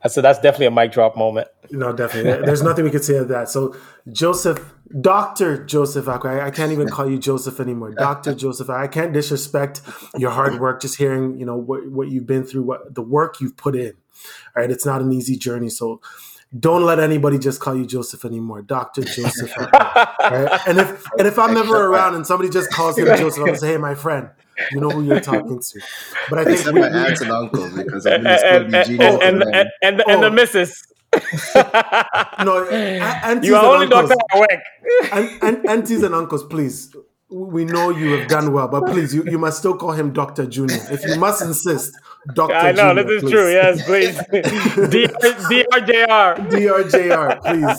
That's 0.05 0.17
that's 0.17 0.39
definitely 0.39 0.67
a 0.67 0.71
mic 0.71 0.93
drop 0.93 1.17
moment. 1.17 1.49
No, 1.71 1.91
definitely. 1.91 2.45
There's 2.45 2.63
nothing 2.63 2.85
we 2.85 2.91
could 2.91 3.05
say 3.05 3.17
of 3.17 3.29
that. 3.29 3.49
So, 3.49 3.75
Joseph, 4.13 4.75
Doctor 5.01 5.65
Joseph 5.65 6.05
Akwe, 6.05 6.43
I, 6.43 6.49
I 6.49 6.51
can't 6.51 6.73
even 6.73 6.89
call 6.91 7.11
you 7.11 7.19
Joseph 7.19 7.59
anymore. 7.59 7.93
Doctor 7.93 8.35
Joseph, 8.45 8.69
I 8.69 8.87
can't 8.87 9.15
disrespect 9.15 9.81
your 10.19 10.31
hard 10.31 10.61
work. 10.61 10.83
Just 10.83 10.99
hearing, 10.99 11.39
you 11.39 11.47
know, 11.47 11.57
what 11.57 11.91
what 11.91 12.09
you've 12.11 12.27
been 12.27 12.45
through, 12.45 12.65
what 12.65 12.95
the 12.95 13.01
work 13.01 13.41
you've 13.41 13.57
put 13.57 13.75
in. 13.75 13.95
All 14.55 14.63
right, 14.63 14.71
it's 14.71 14.85
not 14.85 15.01
an 15.01 15.11
easy 15.11 15.39
journey. 15.39 15.71
So, 15.71 16.03
don't 16.59 16.85
let 16.85 17.01
anybody 17.01 17.39
just 17.39 17.61
call 17.61 17.75
you 17.77 17.85
Joseph 17.87 18.25
anymore. 18.25 18.63
Doctor 18.63 19.03
Joseph. 19.03 19.51
Akwe, 19.53 20.21
all 20.31 20.45
right? 20.45 20.61
And 20.69 20.79
if 20.79 21.05
and 21.19 21.27
if 21.27 21.39
I'm 21.39 21.57
ever 21.57 21.87
around 21.87 22.15
and 22.15 22.27
somebody 22.27 22.49
just 22.51 22.71
calls 22.71 22.97
him 22.99 23.07
Joseph, 23.17 23.41
I'm 23.41 23.47
gonna 23.47 23.59
say, 23.59 23.69
hey, 23.73 23.77
my 23.77 23.95
friend. 23.95 24.29
You 24.71 24.81
know 24.81 24.89
who 24.91 25.03
you're 25.03 25.19
talking 25.19 25.59
to. 25.61 25.81
But 26.31 26.39
I 26.39 26.45
think 26.45 26.59
Except 26.59 26.75
we, 26.77 26.81
my 26.83 26.89
we- 26.89 26.95
aunts 26.97 27.21
and 27.23 27.33
uncles, 27.33 27.73
because 27.73 28.07
I'm 28.07 28.13
And 28.25 28.25
going 28.25 28.39
to 28.39 28.39
still 28.39 28.53
and 28.55 28.71
be 28.71 28.77
and 28.79 28.87
genius. 28.87 29.19
and, 29.23 29.41
to 29.41 29.45
them. 29.47 29.55
and, 29.55 29.69
and, 29.83 30.03
and 30.09 30.23
the 30.23 30.27
Oh. 30.27 30.31
missus. 30.31 30.87
no, 32.45 32.65
aunties 32.69 33.49
you 33.49 33.57
are 33.57 33.65
and 33.83 33.93
only 33.93 33.95
uncles. 33.97 34.11
Dr. 34.31 34.47
Awek. 34.47 34.61
and, 35.13 35.43
and 35.43 35.69
aunties 35.69 36.03
and 36.05 36.15
uncles, 36.15 36.45
please. 36.45 36.95
We 37.31 37.65
know 37.65 37.91
you 37.91 38.13
have 38.17 38.29
done 38.29 38.53
well, 38.53 38.69
but 38.69 38.87
please, 38.87 39.13
you, 39.13 39.25
you 39.25 39.39
must 39.39 39.59
still 39.59 39.77
call 39.77 39.91
him 39.93 40.13
Doctor 40.13 40.47
Junior. 40.47 40.79
If 40.91 41.05
you 41.05 41.17
must 41.19 41.43
insist, 41.43 41.93
Dr. 42.33 42.55
I 42.55 42.73
know 42.73 42.95
Junior, 42.95 43.05
this 43.05 43.13
is 43.17 43.23
please. 43.23 43.31
true. 43.33 43.51
Yes, 43.53 43.83
please. 43.85 44.17
D- 44.91 45.09
DRJR. 45.09 46.49
DRJR, 46.51 47.41
please. 47.45 47.79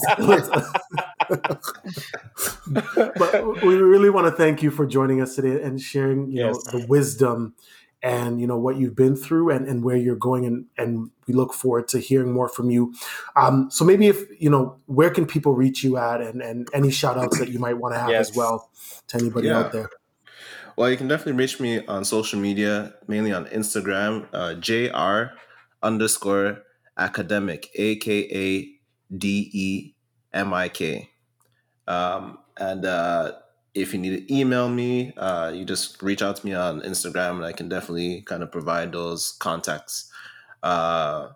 but 3.17 3.63
we 3.63 3.75
really 3.75 4.09
want 4.09 4.27
to 4.27 4.31
thank 4.31 4.61
you 4.61 4.71
for 4.71 4.85
joining 4.85 5.21
us 5.21 5.35
today 5.35 5.61
and 5.61 5.79
sharing, 5.81 6.29
you 6.31 6.45
Yes. 6.45 6.55
know, 6.73 6.79
the 6.79 6.85
wisdom 6.87 7.55
and 8.03 8.39
you 8.39 8.45
know 8.45 8.57
what 8.57 8.75
you've 8.77 8.95
been 8.95 9.15
through 9.15 9.49
and, 9.49 9.67
and 9.67 9.83
where 9.83 9.95
you're 9.97 10.15
going 10.15 10.45
and, 10.45 10.65
and 10.77 11.09
we 11.27 11.33
look 11.33 11.53
forward 11.53 11.87
to 11.87 11.97
hearing 11.97 12.31
more 12.31 12.47
from 12.47 12.69
you. 12.69 12.93
Um, 13.35 13.71
so 13.71 13.83
maybe 13.83 14.07
if 14.07 14.25
you 14.39 14.49
know 14.51 14.77
where 14.85 15.09
can 15.09 15.25
people 15.25 15.53
reach 15.55 15.83
you 15.83 15.97
at 15.97 16.21
and, 16.21 16.41
and 16.41 16.67
any 16.73 16.91
shout 16.91 17.17
outs 17.17 17.39
that 17.39 17.49
you 17.49 17.57
might 17.57 17.75
want 17.79 17.95
to 17.95 17.99
have 17.99 18.09
Yes. 18.11 18.29
as 18.29 18.35
well 18.37 18.69
to 19.07 19.17
anybody 19.17 19.47
Yeah. 19.47 19.57
out 19.59 19.71
there. 19.71 19.89
Well, 20.77 20.89
you 20.89 20.97
can 20.97 21.07
definitely 21.07 21.39
reach 21.39 21.59
me 21.59 21.85
on 21.85 22.03
social 22.03 22.39
media, 22.39 22.93
mainly 23.07 23.31
on 23.31 23.45
Instagram, 23.45 24.27
uh, 24.33 24.55
JR 24.55 25.35
underscore 25.81 26.63
academic, 26.97 27.69
A 27.75 27.95
K 27.95 28.19
A 28.31 29.15
D 29.15 29.49
E 29.53 29.95
M 30.33 30.53
I 30.53 30.67
K. 30.69 31.09
Um, 31.87 32.39
and 32.57 32.85
uh, 32.85 33.33
if 33.73 33.93
you 33.93 33.99
need 33.99 34.27
to 34.27 34.33
email 34.33 34.67
me, 34.67 35.13
uh, 35.15 35.51
you 35.55 35.63
just 35.63 36.01
reach 36.01 36.21
out 36.21 36.37
to 36.37 36.45
me 36.45 36.53
on 36.53 36.81
Instagram 36.81 37.37
and 37.37 37.45
I 37.45 37.53
can 37.53 37.69
definitely 37.69 38.21
kind 38.23 38.43
of 38.43 38.51
provide 38.51 38.91
those 38.91 39.31
contacts. 39.39 40.11
Uh, 40.63 41.29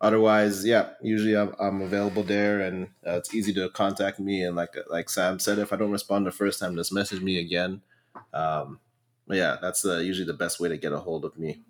otherwise, 0.00 0.64
yeah, 0.64 0.90
usually 1.02 1.36
I'm, 1.36 1.54
I'm 1.58 1.82
available 1.82 2.22
there 2.22 2.60
and 2.60 2.88
uh, 3.06 3.12
it's 3.16 3.34
easy 3.34 3.52
to 3.54 3.68
contact 3.70 4.20
me. 4.20 4.42
And 4.42 4.56
like 4.56 4.74
like 4.88 5.10
Sam 5.10 5.38
said, 5.38 5.58
if 5.58 5.72
I 5.72 5.76
don't 5.76 5.90
respond 5.90 6.26
the 6.26 6.32
first 6.32 6.60
time, 6.60 6.76
just 6.76 6.92
message 6.92 7.20
me 7.20 7.38
again. 7.38 7.82
Um, 8.32 8.78
yeah, 9.28 9.56
that's 9.60 9.84
uh, 9.86 9.98
usually 9.98 10.26
the 10.26 10.34
best 10.34 10.60
way 10.60 10.68
to 10.68 10.76
get 10.76 10.92
a 10.92 10.98
hold 10.98 11.24
of 11.24 11.38
me. 11.38 11.62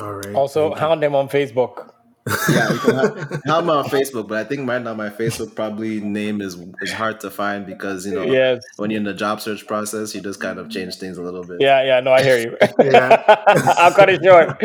All 0.00 0.12
right. 0.14 0.34
Also, 0.34 0.68
Thank 0.68 0.74
you. 0.76 0.80
hound 0.80 1.02
them 1.02 1.14
on 1.14 1.28
Facebook. 1.28 1.92
Yeah, 2.50 2.70
you 2.74 2.78
can 2.80 2.94
have, 2.94 3.16
have 3.46 3.64
me 3.64 3.70
on 3.70 3.84
Facebook, 3.86 4.28
but 4.28 4.36
I 4.36 4.44
think 4.44 4.68
right 4.68 4.82
now 4.82 4.92
my 4.92 5.08
Facebook 5.08 5.54
probably 5.54 5.98
name 6.00 6.42
is 6.42 6.58
is 6.82 6.92
hard 6.92 7.20
to 7.20 7.30
find 7.30 7.64
because 7.64 8.04
you 8.04 8.12
know 8.14 8.22
Yes. 8.22 8.60
when 8.76 8.90
you're 8.90 8.98
in 8.98 9.04
the 9.04 9.14
job 9.14 9.40
search 9.40 9.66
process, 9.66 10.14
you 10.14 10.20
just 10.20 10.38
kind 10.38 10.58
of 10.58 10.68
change 10.68 10.96
things 10.96 11.16
a 11.16 11.22
little 11.22 11.42
bit. 11.42 11.56
Yeah, 11.60 11.82
yeah, 11.84 12.00
no, 12.00 12.12
I 12.12 12.22
hear 12.22 12.36
you. 12.38 12.56
Yeah. 12.84 13.24
I'll 13.78 13.94
cut 13.94 14.10
it 14.10 14.22
short. 14.22 14.62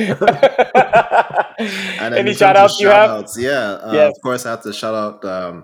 And 1.99 2.15
Any 2.15 2.31
in 2.31 2.35
shout 2.35 2.57
outs 2.57 2.79
you 2.81 2.87
have? 2.87 3.09
shout-outs, 3.09 3.37
Yeah, 3.39 3.51
uh, 3.79 3.91
Yes. 3.93 4.15
of 4.17 4.21
course, 4.21 4.45
I 4.45 4.51
have 4.51 4.63
to 4.63 4.73
shout 4.73 4.95
out 4.95 5.23
um, 5.25 5.63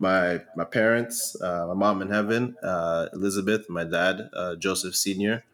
my 0.00 0.40
my 0.56 0.64
parents, 0.64 1.40
uh, 1.40 1.66
my 1.68 1.74
mom 1.74 2.02
in 2.02 2.08
heaven, 2.10 2.56
uh, 2.62 3.06
Elizabeth, 3.12 3.68
my 3.68 3.84
dad, 3.84 4.28
uh, 4.34 4.56
Joseph 4.56 4.96
Senior. 4.96 5.44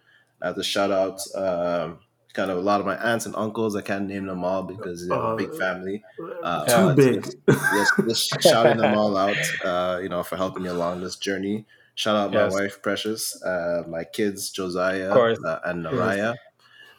I 0.41 0.47
have 0.49 0.57
to 0.57 0.63
shout 0.63 0.91
out 0.91 1.21
um, 1.35 1.99
kind 2.33 2.51
of 2.51 2.59
a 2.59 2.61
lot 2.61 2.81
of 2.81 2.87
my 2.87 2.97
aunts 2.97 3.27
and 3.27 3.35
uncles. 3.37 3.75
I 3.75 3.83
can't 3.83 4.07
name 4.07 4.27
them 4.27 4.45
all 4.45 4.63
because 4.63 5.03
you 5.03 5.09
know, 5.09 5.21
Uh, 5.33 5.37
big 5.37 5.55
family. 5.57 6.05
Uh, 6.43 6.65
Too 6.65 6.87
but 6.87 6.97
big. 6.97 7.25
Just, 7.49 7.93
just 8.09 8.41
shouting 8.43 8.77
them 8.77 8.97
all 8.97 9.17
out, 9.17 9.37
uh, 9.65 9.99
you 10.03 10.09
know, 10.09 10.23
for 10.23 10.37
helping 10.37 10.63
me 10.63 10.69
along 10.69 11.01
this 11.01 11.17
journey. 11.17 11.67
Shout 11.95 12.15
out 12.15 12.31
my 12.33 12.49
wife, 12.49 12.83
Precious, 12.83 13.43
uh, 13.43 13.83
my 13.89 14.05
kids, 14.05 14.51
Josiah 14.51 15.11
uh, 15.11 15.61
and 15.65 15.83
Naraya, 15.87 16.35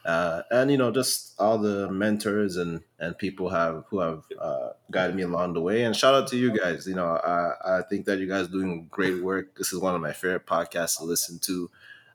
uh, 0.08 0.42
and 0.50 0.72
you 0.72 0.78
know, 0.78 0.90
just 0.90 1.34
all 1.38 1.58
the 1.58 1.92
mentors 1.92 2.56
and 2.56 2.82
and 2.98 3.18
people 3.18 3.50
have 3.50 3.84
who 3.90 4.00
have 4.00 4.24
uh, 4.40 4.70
guided 4.90 5.16
me 5.16 5.24
along 5.24 5.54
the 5.54 5.62
way. 5.62 5.84
And 5.84 5.96
shout 5.96 6.16
out 6.16 6.28
to 6.30 6.38
you 6.38 6.58
guys. 6.58 6.88
You 6.88 6.96
know, 6.96 7.06
I 7.08 7.80
I 7.80 7.82
think 7.84 8.06
that 8.06 8.18
you 8.20 8.28
guys 8.28 8.48
doing 8.48 8.88
great 8.90 9.22
work. 9.22 9.56
This 9.58 9.74
is 9.74 9.80
one 9.80 9.94
of 9.96 10.02
my 10.02 10.14
favorite 10.14 10.46
podcasts 10.48 10.98
to 11.00 11.04
listen 11.04 11.40
to. 11.44 11.70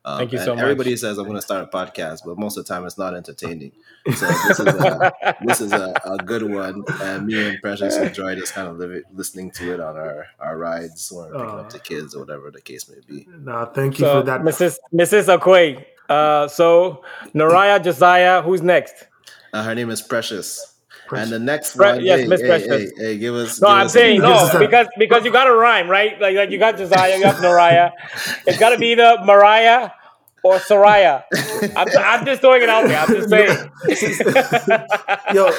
Um, 0.04 0.18
Thank 0.18 0.32
you 0.32 0.38
so 0.38 0.54
much. 0.56 0.62
Everybody 0.64 0.96
says 0.96 1.16
I'm 1.18 1.26
going 1.26 1.36
to 1.36 1.42
start 1.42 1.62
a 1.62 1.66
podcast, 1.68 2.22
but 2.26 2.36
most 2.36 2.56
of 2.56 2.66
the 2.66 2.74
time 2.74 2.84
it's 2.86 2.98
not 2.98 3.14
entertaining. 3.14 3.70
So 4.12 4.26
this 4.26 4.58
is 4.58 4.66
a, 4.66 5.12
this 5.44 5.60
is 5.60 5.72
a, 5.72 5.94
a 6.04 6.16
good 6.16 6.42
one, 6.42 6.82
and 7.02 7.24
me 7.24 7.50
and 7.50 7.62
Precious 7.62 7.96
enjoy 7.96 8.34
just 8.34 8.52
kind 8.52 8.66
of 8.66 8.78
live 8.78 9.04
listening 9.12 9.52
to 9.52 9.74
it 9.74 9.78
on 9.78 9.96
our, 9.96 10.26
our 10.40 10.58
rides 10.58 11.12
or 11.12 11.26
picking 11.30 11.46
up 11.46 11.66
Uh. 11.66 11.68
the 11.68 11.78
kids 11.78 12.16
or 12.16 12.20
whatever 12.24 12.50
the 12.50 12.60
case 12.60 12.88
may 12.88 12.96
be. 13.06 13.28
No, 13.30 13.64
thank 13.72 14.00
you 14.00 14.06
so, 14.06 14.20
for 14.22 14.26
that. 14.26 14.40
Mrs. 14.40 14.78
Mrs. 14.92 15.38
Akwe. 15.38 15.84
Uh, 16.12 16.48
so, 16.48 17.02
Naraya, 17.34 17.82
Josiah, 17.82 18.42
who's 18.42 18.62
next? 18.62 19.06
Uh, 19.52 19.62
her 19.62 19.74
name 19.74 19.90
is 19.90 20.02
Precious. 20.02 20.74
Precious. 21.06 21.24
And 21.24 21.32
the 21.32 21.38
next 21.44 21.76
Pre- 21.76 21.86
one, 21.86 22.04
yes, 22.04 22.20
hey, 22.20 22.26
Miss 22.26 22.40
hey, 22.40 22.46
Precious. 22.46 22.92
Hey, 22.96 23.04
hey, 23.04 23.18
give 23.18 23.34
us. 23.34 23.60
No, 23.60 23.68
give 23.68 23.76
I'm 23.76 23.86
us- 23.86 23.92
saying 23.92 24.20
no 24.20 24.50
because 24.58 24.86
because 24.98 25.24
you 25.24 25.32
got 25.32 25.44
to 25.44 25.54
rhyme, 25.54 25.88
right? 25.88 26.20
Like 26.20 26.36
like 26.36 26.50
you 26.50 26.58
got 26.58 26.76
Josiah, 26.78 27.16
you 27.16 27.22
got 27.22 27.36
Naraya. 27.36 27.92
It's 28.46 28.58
got 28.58 28.70
to 28.70 28.78
be 28.78 28.94
the 28.94 29.18
Mariah 29.24 29.90
or 30.44 30.56
Soraya. 30.58 31.22
I'm, 31.76 31.88
I'm 31.98 32.26
just 32.26 32.40
throwing 32.40 32.62
it 32.62 32.68
out 32.68 32.86
there. 32.86 32.98
I'm 32.98 33.08
just 33.08 33.28
saying. 33.28 33.70
Yo, 35.34 35.50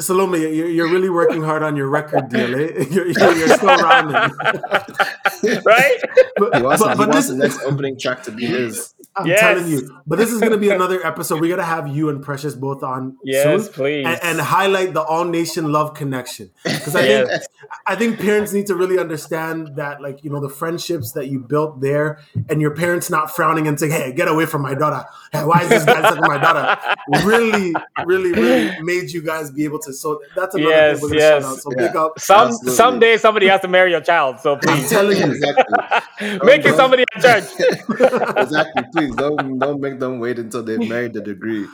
Salome, 0.00 0.40
you're, 0.40 0.68
you're 0.68 0.90
really 0.90 1.08
working 1.10 1.42
hard 1.42 1.62
on 1.62 1.76
your 1.76 1.88
record 1.88 2.28
deal. 2.28 2.54
Eh? 2.54 2.84
You're, 2.90 3.06
you're, 3.08 3.32
you're 3.36 3.48
still 3.48 3.76
rhyming. 3.76 4.14
right? 5.64 5.98
But, 6.36 6.56
He 6.56 6.62
wants, 6.62 6.82
but- 6.82 6.90
he 6.92 6.96
but 6.96 6.98
wants 6.98 7.14
this, 7.16 7.28
the 7.28 7.34
next 7.36 7.62
opening 7.62 7.98
track 7.98 8.22
to 8.24 8.30
be 8.32 8.46
his. 8.46 8.94
I'm 9.16 9.26
Yes. 9.26 9.40
telling 9.40 9.68
you. 9.68 10.00
But 10.06 10.16
this 10.18 10.30
is 10.30 10.40
going 10.40 10.52
to 10.52 10.58
be 10.58 10.68
another 10.70 11.04
episode. 11.06 11.40
We 11.40 11.48
got 11.48 11.56
to 11.56 11.62
have 11.64 11.88
you 11.88 12.10
and 12.10 12.22
Precious 12.22 12.54
both 12.54 12.82
on 12.82 13.16
Yes, 13.24 13.64
soon, 13.64 13.72
please. 13.72 14.06
and, 14.06 14.18
and 14.22 14.40
highlight 14.40 14.92
the 14.92 15.02
all 15.02 15.24
nation 15.24 15.72
love 15.72 15.94
connection. 15.94 16.50
Because 16.64 16.94
I 16.94 17.02
think 17.02 17.28
Yes. 17.28 17.46
I 17.86 17.96
think 17.96 18.20
parents 18.20 18.52
need 18.52 18.66
to 18.66 18.74
really 18.74 18.98
understand 18.98 19.76
that, 19.76 20.00
like 20.02 20.22
you 20.22 20.30
know, 20.30 20.40
the 20.40 20.48
friendships 20.50 21.12
that 21.12 21.28
you 21.28 21.40
built 21.40 21.80
there, 21.80 22.20
and 22.48 22.60
your 22.60 22.72
parents 22.74 23.08
not 23.10 23.34
frowning 23.34 23.66
and 23.66 23.80
saying, 23.80 23.92
"Hey, 23.92 24.12
get 24.16 24.28
away 24.28 24.46
from 24.46 24.62
my 24.62 24.74
daughter. 24.74 25.04
Why 25.32 25.62
is 25.62 25.68
this 25.68 25.84
guy 25.84 26.00
sucking 26.02 26.22
my 26.26 26.38
daughter?" 26.38 26.76
Really, 27.24 27.74
really, 28.04 28.32
really 28.32 28.82
made 28.82 29.10
you 29.10 29.22
guys 29.22 29.50
be 29.50 29.64
able 29.64 29.78
to. 29.80 29.92
So 29.92 30.20
that's 30.34 30.54
another 30.54 30.70
Yes, 30.70 31.00
thing 31.00 31.02
we're 31.02 31.08
gonna 31.10 31.20
yes. 31.20 31.42
shout 31.42 31.52
out. 31.52 31.58
So 31.60 31.70
Yeah. 31.76 31.86
big 31.86 31.96
up. 31.96 32.18
Some 32.18 32.48
Absolutely. 32.48 32.72
someday 32.76 33.16
somebody 33.18 33.46
has 33.48 33.60
to 33.60 33.68
marry 33.68 33.90
your 33.92 34.00
child, 34.00 34.40
so 34.40 34.54
I'm 34.54 34.60
please 34.60 34.90
telling 34.90 35.18
you. 35.18 35.24
exactly. 35.32 36.38
make 36.44 36.64
it 36.64 36.74
somebody 36.74 37.04
at 37.14 37.22
church. 37.22 37.44
exactly. 38.36 38.82
Please 38.92 39.14
don't 39.14 39.58
don't 39.58 39.80
make 39.80 39.98
them 40.00 40.18
wait 40.18 40.38
until 40.38 40.62
they've 40.62 40.80
married 40.88 41.12
the 41.12 41.20
degree. 41.20 41.66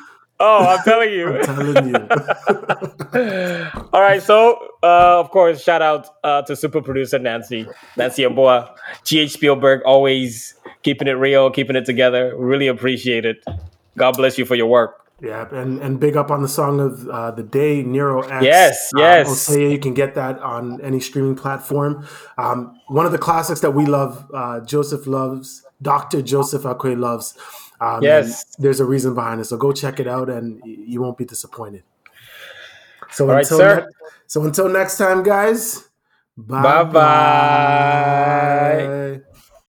Oh, 0.45 0.67
I'm 0.67 0.83
telling 0.83 1.11
you. 1.13 1.39
I'm 1.39 1.45
telling 1.45 1.89
you. 1.95 3.71
All 3.93 4.01
right, 4.01 4.21
so 4.23 4.57
uh, 4.83 5.21
of 5.21 5.31
course, 5.31 5.63
shout 5.63 5.83
out 5.83 6.09
uh, 6.25 6.43
to 6.43 6.57
super 6.57 6.83
producer 6.83 7.19
Nancy, 7.19 7.67
Nancy 7.97 8.23
Aboa, 8.25 8.75
GH 9.05 9.31
Spielberg, 9.31 9.83
always 9.85 10.55
keeping 10.83 11.07
it 11.07 11.13
real, 11.13 11.49
keeping 11.51 11.77
it 11.77 11.85
together. 11.85 12.35
Really 12.37 12.67
appreciate 12.67 13.25
it. 13.25 13.45
God 13.97 14.17
bless 14.17 14.37
you 14.39 14.45
for 14.45 14.57
your 14.57 14.67
work. 14.67 14.99
Yeah, 15.21 15.47
and, 15.53 15.81
and 15.81 16.01
big 16.01 16.17
up 16.17 16.33
on 16.33 16.43
the 16.43 16.49
song 16.49 16.81
of 16.81 17.09
uh, 17.09 17.31
the 17.31 17.45
day, 17.45 17.85
Nero 17.85 18.23
X. 18.23 18.45
Yes, 18.45 18.91
Uh, 18.97 19.01
yes. 19.01 19.29
Osea, 19.29 19.71
you 19.71 19.79
can 19.79 19.95
get 19.95 20.17
that 20.17 20.41
on 20.41 20.81
any 20.81 20.99
streaming 20.99 21.37
platform. 21.37 22.05
Um, 22.37 22.77
one 22.89 23.07
of 23.07 23.13
the 23.13 23.19
classics 23.19 23.61
that 23.61 23.71
we 23.71 23.87
love, 23.87 24.29
uh, 24.35 24.59
Joseph 24.61 25.07
loves, 25.07 25.63
Dr. 25.81 26.23
Joseph 26.23 26.63
Akwe 26.63 26.99
loves. 26.99 27.39
Um, 27.83 28.03
Yes. 28.03 28.45
There's 28.59 28.79
a 28.81 28.85
reason 28.85 29.15
behind 29.15 29.41
it. 29.41 29.45
So 29.47 29.57
go 29.57 29.73
check 29.73 29.99
it 29.99 30.07
out 30.07 30.31
and 30.31 30.61
you 30.65 31.01
won't 31.03 31.19
be 31.19 31.25
disappointed. 31.25 31.83
So 33.11 33.25
All 33.27 33.33
right, 33.35 33.41
until 33.45 33.59
sir. 33.59 33.81
ne- 33.81 33.87
so 34.27 34.45
until 34.45 34.69
next 34.69 34.97
time, 34.99 35.23
guys. 35.25 35.89
Bye-bye. 36.37 36.83
bye. 39.19 39.23